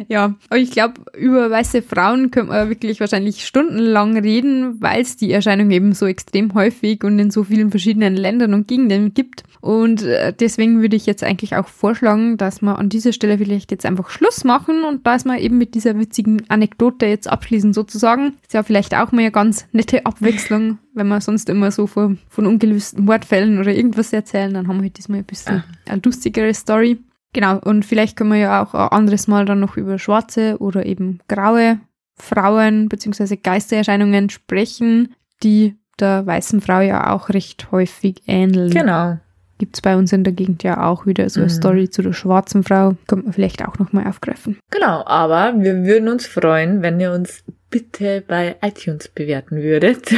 Ja, 0.08 0.34
aber 0.48 0.58
ich 0.58 0.70
glaube, 0.70 1.00
über 1.16 1.50
weiße 1.50 1.82
Frauen 1.82 2.30
könnte 2.30 2.50
man 2.50 2.68
wirklich 2.68 3.00
wahrscheinlich 3.00 3.44
stundenlang 3.44 4.16
reden, 4.18 4.80
weil 4.80 5.02
es 5.02 5.16
die 5.16 5.32
Erscheinung 5.32 5.70
eben 5.70 5.92
so 5.92 6.06
extrem 6.06 6.54
häufig 6.54 7.04
und 7.04 7.18
in 7.18 7.30
so 7.30 7.44
vielen 7.44 7.70
verschiedenen 7.70 8.16
Ländern 8.16 8.54
und 8.54 8.68
Gegenden 8.68 9.14
gibt. 9.14 9.44
Und 9.60 10.02
äh, 10.02 10.32
deswegen 10.32 10.82
würde 10.82 10.96
ich 10.96 11.06
jetzt 11.06 11.24
eigentlich 11.24 11.56
auch 11.56 11.68
vorschlagen, 11.68 12.36
dass 12.36 12.60
wir 12.60 12.78
an 12.78 12.90
dieser 12.90 13.12
Stelle 13.12 13.38
vielleicht 13.38 13.70
jetzt 13.70 13.86
einfach 13.86 14.10
Schluss 14.10 14.44
machen 14.44 14.84
und 14.84 15.06
dass 15.06 15.24
wir 15.24 15.38
eben 15.38 15.56
mit 15.56 15.74
dieser 15.74 15.98
witzigen 15.98 16.42
Anekdote 16.48 17.06
jetzt 17.06 17.30
abschließen 17.30 17.72
sozusagen. 17.72 18.34
Ist 18.42 18.52
ja 18.52 18.62
vielleicht 18.62 18.94
auch 18.94 19.12
mal 19.12 19.22
eine 19.22 19.30
ganz 19.30 19.66
nette 19.72 20.04
Abwechslung, 20.04 20.78
wenn 20.92 21.08
wir 21.08 21.20
sonst 21.20 21.48
immer 21.48 21.70
so 21.70 21.86
von, 21.86 22.18
von 22.28 22.46
ungelösten 22.46 23.04
Mordfällen 23.04 23.58
oder 23.58 23.72
irgendwas 23.72 24.12
erzählen, 24.12 24.52
dann 24.54 24.68
haben 24.68 24.76
wir 24.76 24.84
heute 24.84 24.94
diesmal 24.94 25.18
ein 25.18 25.24
bisschen 25.24 25.64
eine 25.86 26.02
lustigere 26.04 26.52
Story. 26.54 26.98
Genau, 27.34 27.58
und 27.58 27.84
vielleicht 27.84 28.16
können 28.16 28.30
wir 28.30 28.38
ja 28.38 28.62
auch 28.64 28.72
ein 28.74 28.88
anderes 28.88 29.28
Mal 29.28 29.44
dann 29.44 29.60
noch 29.60 29.76
über 29.76 29.98
schwarze 29.98 30.56
oder 30.60 30.86
eben 30.86 31.18
graue 31.28 31.78
Frauen 32.16 32.88
bzw. 32.88 33.36
Geistererscheinungen 33.36 34.30
sprechen, 34.30 35.14
die 35.42 35.74
der 36.00 36.24
weißen 36.26 36.60
Frau 36.60 36.80
ja 36.80 37.12
auch 37.12 37.28
recht 37.28 37.70
häufig 37.72 38.22
ähneln. 38.26 38.70
Genau. 38.70 39.18
Gibt 39.58 39.76
es 39.76 39.82
bei 39.82 39.96
uns 39.96 40.12
in 40.12 40.24
der 40.24 40.32
Gegend 40.32 40.62
ja 40.64 40.84
auch 40.84 41.06
wieder 41.06 41.28
so 41.28 41.40
eine 41.40 41.48
Mhm. 41.48 41.54
Story 41.54 41.90
zu 41.90 42.02
der 42.02 42.12
schwarzen 42.12 42.64
Frau. 42.64 42.96
Könnte 43.06 43.24
man 43.26 43.32
vielleicht 43.32 43.64
auch 43.64 43.78
nochmal 43.78 44.06
aufgreifen. 44.06 44.58
Genau, 44.70 45.04
aber 45.06 45.54
wir 45.58 45.84
würden 45.84 46.08
uns 46.08 46.26
freuen, 46.26 46.82
wenn 46.82 46.98
ihr 46.98 47.12
uns 47.12 47.44
bitte 47.70 48.22
bei 48.26 48.56
iTunes 48.62 49.08
bewerten 49.08 49.56
würdet. 49.56 50.14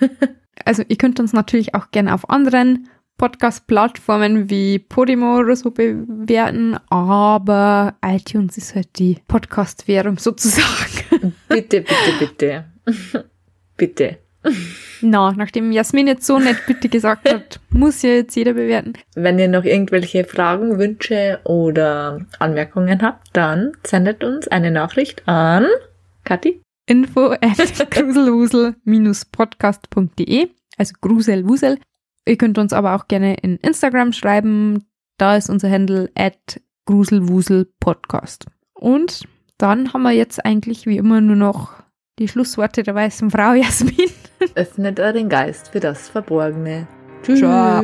Also 0.64 0.82
ihr 0.88 0.96
könnt 0.96 1.20
uns 1.20 1.32
natürlich 1.32 1.76
auch 1.76 1.92
gerne 1.92 2.12
auf 2.12 2.28
anderen 2.28 2.88
Podcast-Plattformen 3.18 4.50
wie 4.50 4.78
Podimo 4.78 5.38
oder 5.38 5.56
so 5.56 5.70
bewerten, 5.70 6.76
aber 6.90 7.94
iTunes 8.04 8.58
ist 8.58 8.74
halt 8.74 8.98
die 8.98 9.18
Podcast-Währung 9.26 10.18
sozusagen. 10.18 11.34
bitte, 11.48 11.80
bitte, 11.80 12.12
bitte. 12.18 12.64
bitte. 13.76 14.18
Na, 15.00 15.32
nachdem 15.32 15.72
Jasmin 15.72 16.06
jetzt 16.06 16.26
so 16.26 16.38
nett 16.38 16.58
bitte 16.66 16.88
gesagt 16.88 17.28
hat, 17.32 17.58
muss 17.70 18.02
ja 18.02 18.10
jetzt 18.10 18.36
jeder 18.36 18.52
bewerten. 18.52 18.92
Wenn 19.14 19.38
ihr 19.38 19.48
noch 19.48 19.64
irgendwelche 19.64 20.24
Fragen, 20.24 20.78
Wünsche 20.78 21.40
oder 21.44 22.20
Anmerkungen 22.38 23.00
habt, 23.02 23.28
dann 23.32 23.72
sendet 23.84 24.22
uns 24.24 24.46
eine 24.48 24.70
Nachricht 24.70 25.26
an 25.26 25.66
Kathi. 26.24 26.60
Info 26.88 27.32
at 27.32 27.90
gruselwusel-podcast.de, 27.90 30.50
also 30.76 30.94
gruselwusel. 31.00 31.78
Ihr 32.26 32.36
könnt 32.36 32.58
uns 32.58 32.72
aber 32.72 32.94
auch 32.94 33.08
gerne 33.08 33.34
in 33.34 33.56
Instagram 33.56 34.12
schreiben. 34.12 34.84
Da 35.16 35.36
ist 35.36 35.48
unser 35.48 35.70
Handle 35.70 36.10
at 36.16 36.60
gruselwuselpodcast. 36.86 38.46
Und 38.74 39.22
dann 39.58 39.92
haben 39.92 40.02
wir 40.02 40.12
jetzt 40.12 40.44
eigentlich 40.44 40.86
wie 40.86 40.98
immer 40.98 41.20
nur 41.20 41.36
noch 41.36 41.72
die 42.18 42.28
Schlussworte 42.28 42.82
der 42.82 42.94
weißen 42.94 43.30
Frau 43.30 43.52
Jasmin. 43.54 44.10
Öffnet 44.54 45.00
euren 45.00 45.28
Geist 45.28 45.68
für 45.68 45.80
das 45.80 46.08
Verborgene. 46.08 46.86
Tschüss. 47.22 47.38
Ciao. 47.38 47.82